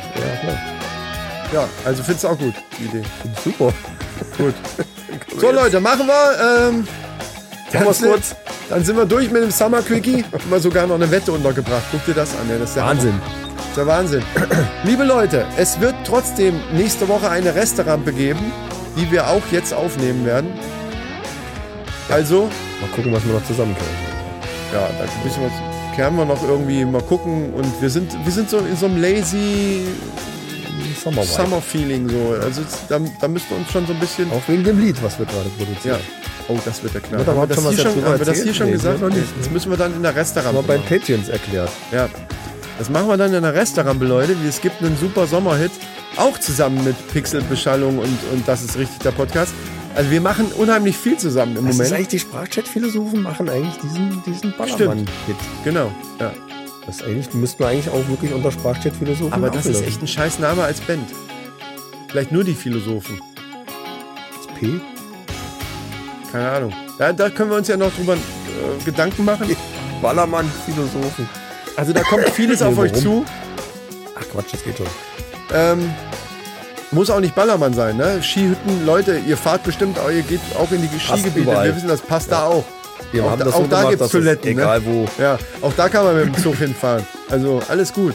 Ja. 1.53 1.59
Ja, 1.61 1.67
also 1.86 2.03
findest 2.03 2.24
du 2.24 2.28
auch 2.30 2.38
gut, 2.38 2.53
die 2.80 2.86
Idee. 2.86 3.03
Super. 3.43 3.74
Gut. 4.38 4.53
So 5.39 5.51
Leute, 5.51 5.80
machen 5.80 6.05
wir. 6.07 6.67
Ähm, 6.70 6.88
wir's 7.72 7.84
ganz 7.84 8.01
kurz. 8.01 8.36
Dann 8.70 8.84
sind 8.84 8.97
wir 8.97 9.05
durch 9.05 9.32
mit 9.32 9.41
dem 9.41 9.51
Summer 9.51 9.82
Quickie. 9.82 10.24
Haben 10.24 10.49
wir 10.51 10.59
sogar 10.59 10.86
noch 10.86 10.95
eine 10.95 11.09
Wette 11.09 11.32
untergebracht. 11.32 11.84
Guck 11.91 12.05
dir 12.05 12.13
das 12.13 12.32
an, 12.32 12.49
ey, 12.51 12.59
das 12.59 12.70
ist 12.70 12.76
der 12.76 12.84
Hammer. 12.84 12.95
Wahnsinn. 12.95 13.22
Ist 13.47 13.49
der 13.76 13.88
Wahnsinn. 13.88 14.24
Liebe 14.84 15.03
Leute, 15.03 15.45
es 15.57 15.80
wird 15.80 15.95
trotzdem 16.05 16.55
nächste 16.74 17.07
Woche 17.07 17.30
eine 17.30 17.55
Resterampe 17.55 18.11
geben, 18.13 18.51
die 18.97 19.11
wir 19.11 19.28
auch 19.28 19.41
jetzt 19.51 19.74
aufnehmen 19.74 20.26
werden. 20.26 20.49
Also, 22.09 22.49
Mal 22.82 22.89
gucken, 22.95 23.13
was 23.13 23.26
wir 23.26 23.34
noch 23.34 23.45
zusammen 23.45 23.76
können. 23.76 24.74
ja, 24.74 24.89
da 24.97 25.05
müssen 25.24 25.41
wir, 25.41 25.51
kehren 25.95 26.15
wir 26.15 26.26
noch 26.26 26.41
irgendwie 26.47 26.86
mal 26.86 27.01
gucken. 27.03 27.53
Und 27.53 27.82
wir 27.82 27.89
sind, 27.89 28.11
wir 28.26 28.32
sind 28.32 28.49
so 28.49 28.57
in 28.59 28.76
so 28.76 28.86
einem 28.88 29.01
lazy 29.01 29.82
Summer. 31.03 31.24
Summer 31.24 31.61
Feeling 31.61 32.09
so. 32.09 32.36
Also 32.43 32.61
da, 32.88 32.99
da 33.22 33.28
müssten 33.28 33.51
wir 33.51 33.57
uns 33.57 33.72
schon 33.72 33.86
so 33.86 33.93
ein 33.93 33.99
bisschen. 33.99 34.32
Auch 34.32 34.41
wegen 34.47 34.63
dem 34.63 34.80
Lied, 34.80 35.01
was 35.03 35.20
wir 35.20 35.26
gerade 35.26 35.45
Ja. 35.57 35.65
produzieren. 35.65 35.99
Oh, 36.47 36.57
das 36.65 36.82
wird 36.82 36.93
der 36.95 37.01
Knall. 37.01 37.20
Wird 37.20 37.28
da 37.28 37.32
Haben 37.36 37.41
wir 37.41 37.55
das 37.55 37.82
schon 37.93 38.03
haben 38.05 38.20
wir 38.20 38.26
das 38.26 38.41
hier 38.41 38.53
schon 38.53 38.65
Nee, 38.67 38.72
gesagt? 38.74 39.01
noch 39.01 39.09
nicht. 39.09 39.28
Das 39.39 39.49
müssen 39.51 39.70
wir 39.70 39.78
dann 39.78 39.93
in 39.93 40.01
der 40.01 40.15
Resterampe 40.15 40.57
Aber 40.57 40.67
bei 40.67 40.78
machen. 40.78 40.88
Patreons 40.89 41.30
erklärt. 41.30 41.70
Ja. 41.91 42.09
Das 42.80 42.89
machen 42.89 43.09
wir 43.09 43.17
dann 43.17 43.34
in 43.34 43.43
der 43.43 43.53
Restaurant, 43.53 44.01
Leute. 44.01 44.38
Es 44.47 44.61
gibt 44.61 44.82
einen 44.82 44.95
super 44.95 45.27
Sommerhit, 45.27 45.71
auch 46.15 46.39
zusammen 46.39 46.82
mit 46.86 46.95
Pixelbeschallung 47.11 47.99
und, 47.99 48.17
und 48.32 48.47
Das 48.47 48.63
ist 48.63 48.77
richtig 48.77 48.99
der 48.99 49.11
Podcast. 49.11 49.53
Also 49.95 50.09
wir 50.11 50.21
machen 50.21 50.45
unheimlich 50.53 50.95
viel 50.95 51.17
zusammen 51.17 51.57
im 51.57 51.65
Das 51.65 51.73
ist 51.73 51.77
Moment. 51.80 51.93
eigentlich, 51.93 52.07
die 52.07 52.19
Sprachchat-Philosophen 52.19 53.21
machen 53.21 53.49
eigentlich 53.49 53.75
diesen, 53.84 54.23
diesen 54.25 54.53
Ballermann-Hit. 54.57 55.36
Genau, 55.65 55.91
ja. 56.21 56.32
Das 56.86 57.03
eigentlich, 57.03 57.34
müssten 57.34 57.59
wir 57.59 57.67
eigentlich 57.67 57.89
auch 57.89 58.07
wirklich 58.07 58.34
unter 58.34 58.49
Sprachchat-Philosophen 58.49 59.34
Aber 59.34 59.49
das 59.49 59.65
ist 59.65 59.86
echt 59.86 60.01
ein 60.01 60.07
scheiß 60.07 60.39
Name 60.39 60.63
als 60.63 60.80
Band. 60.80 61.09
Vielleicht 62.07 62.32
nur 62.32 62.45
die 62.45 62.53
Philosophen. 62.53 63.19
P. 64.57 64.80
Keine 66.32 66.49
Ahnung. 66.49 66.73
Da, 66.97 67.11
da 67.11 67.30
können 67.30 67.49
wir 67.49 67.57
uns 67.57 67.67
ja 67.67 67.75
noch 67.75 67.93
drüber 67.93 68.13
äh, 68.13 68.84
Gedanken 68.86 69.25
machen. 69.25 69.53
Ballermann-Philosophen. 70.01 71.27
Also 71.80 71.93
da 71.93 72.01
kommt 72.03 72.27
vieles 72.30 72.61
auf 72.61 72.77
euch 72.77 72.93
zu. 72.93 73.25
Ach 74.19 74.25
Quatsch, 74.34 74.47
das 74.51 74.63
geht 74.63 74.77
schon. 74.77 74.86
Ähm, 75.53 75.89
muss 76.91 77.09
auch 77.09 77.19
nicht 77.21 77.34
Ballermann 77.36 77.73
sein, 77.73 77.95
ne? 77.97 78.21
Skihütten, 78.21 78.86
Leute, 78.86 79.17
ihr 79.25 79.38
fahrt 79.38 79.63
bestimmt, 79.63 79.97
ihr 80.13 80.21
geht 80.23 80.41
auch 80.59 80.69
in 80.71 80.82
die 80.82 80.99
Skigebiete. 80.99 81.39
überall. 81.39 81.67
Wir 81.67 81.75
wissen, 81.75 81.88
das 81.88 82.01
passt 82.01 82.32
da 82.32 82.47
auch. 82.47 82.65
Wir 83.11 83.23
Auch 83.23 83.32
haben 83.32 83.39
da- 83.39 83.45
das 83.45 83.53
auch 83.53 83.61
so 83.61 83.67
da 83.67 83.77
gemacht, 83.77 83.89
gibt's 83.91 84.05
es 84.07 84.11
Toiletten, 84.11 84.55
ne? 84.55 84.61
Egal 84.61 84.86
wo. 84.86 85.07
Ja, 85.17 85.38
auch 85.61 85.73
da 85.77 85.88
kann 85.89 86.03
man 86.03 86.15
mit 86.17 86.25
dem 86.25 86.43
Zug 86.43 86.55
hinfahren. 86.57 87.05
Also 87.30 87.61
alles 87.69 87.93
gut. 87.93 88.13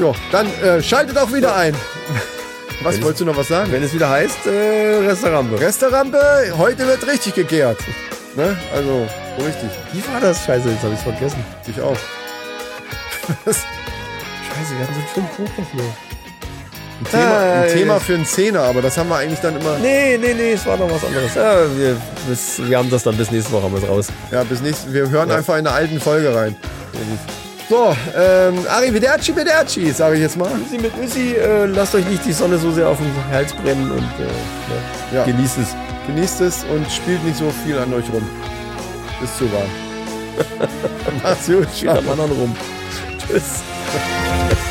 Jo, 0.00 0.14
dann 0.32 0.46
äh, 0.62 0.82
schaltet 0.82 1.18
auch 1.18 1.32
wieder 1.32 1.54
ein. 1.56 1.74
Was 2.82 2.94
Wenn 2.94 3.00
es- 3.00 3.04
wolltest 3.04 3.20
du 3.20 3.24
noch 3.26 3.36
was 3.36 3.48
sagen? 3.48 3.70
Wenn 3.72 3.82
es 3.82 3.92
wieder 3.92 4.08
heißt, 4.08 4.46
äh, 4.46 5.06
Restaurant. 5.06 5.60
Resterampe, 5.60 6.20
heute 6.56 6.86
wird 6.86 7.06
richtig 7.06 7.34
gegärt. 7.34 7.78
Ne? 8.36 8.56
Also, 8.74 9.06
so 9.06 9.27
richtig. 9.44 9.70
Wie 9.92 10.02
war 10.12 10.20
das? 10.20 10.44
Scheiße, 10.44 10.68
jetzt 10.68 10.82
habe 10.82 10.94
ich 10.94 11.00
vergessen. 11.00 11.44
Ich 11.66 11.80
auch. 11.80 11.96
Scheiße, 13.46 13.62
wir 14.76 14.80
hatten 14.80 14.94
so 14.94 15.00
einen 15.00 15.08
schönen 15.14 15.28
Spruch 15.28 15.50
dafür. 15.56 15.84
Ein 17.00 17.04
Thema, 17.12 17.38
ein 17.62 17.68
Thema 17.72 18.00
für 18.00 18.14
einen 18.14 18.26
Zehner, 18.26 18.60
aber 18.62 18.82
das 18.82 18.98
haben 18.98 19.08
wir 19.08 19.16
eigentlich 19.16 19.38
dann 19.38 19.54
immer. 19.60 19.78
Nee, 19.78 20.18
nee, 20.18 20.34
nee, 20.34 20.52
es 20.52 20.66
war 20.66 20.76
noch 20.76 20.90
was 20.90 21.04
anderes. 21.04 21.32
Ja, 21.34 21.54
wir, 21.76 21.96
bis, 22.28 22.60
wir 22.68 22.76
haben 22.76 22.90
das 22.90 23.04
dann 23.04 23.16
bis 23.16 23.30
nächste 23.30 23.52
Woche 23.52 23.62
haben 23.64 23.76
es 23.76 23.88
raus. 23.88 24.08
Ja, 24.32 24.42
bis 24.42 24.60
nächstes. 24.60 24.92
Wir 24.92 25.08
hören 25.08 25.28
Ja. 25.30 25.36
einfach 25.36 25.54
in 25.54 25.66
eine 25.66 25.70
alten 25.76 26.00
Folge 26.00 26.34
rein. 26.34 26.56
So, 27.68 27.94
ähm, 28.16 28.66
Arrivederci, 28.68 29.36
Vederci, 29.36 29.92
sage 29.92 30.16
ich 30.16 30.22
jetzt 30.22 30.36
mal. 30.36 30.50
Üssi 30.66 30.78
mit 30.78 30.92
Üssi, 31.00 31.34
äh, 31.34 31.66
lasst 31.66 31.94
euch 31.94 32.04
nicht 32.06 32.24
die 32.24 32.32
Sonne 32.32 32.58
so 32.58 32.72
sehr 32.72 32.88
auf 32.88 32.96
den 32.96 33.12
Hals 33.30 33.52
brennen 33.52 33.90
und 33.92 33.98
äh, 33.98 35.14
ja, 35.14 35.18
Ja. 35.20 35.24
genießt 35.24 35.58
es. 35.58 35.68
Genießt 36.08 36.40
es 36.40 36.64
und 36.64 36.90
spielt 36.90 37.22
nicht 37.24 37.36
so 37.36 37.52
viel 37.64 37.78
an 37.78 37.92
euch 37.94 38.06
rum. 38.12 38.28
Ist 39.22 39.38
zu 39.38 39.52
warm. 39.52 39.68
Macht's 41.22 41.46
gut. 41.46 41.88
Am 41.88 42.08
anderen 42.08 42.32
rum. 42.32 42.56
Tschüss. 43.18 43.62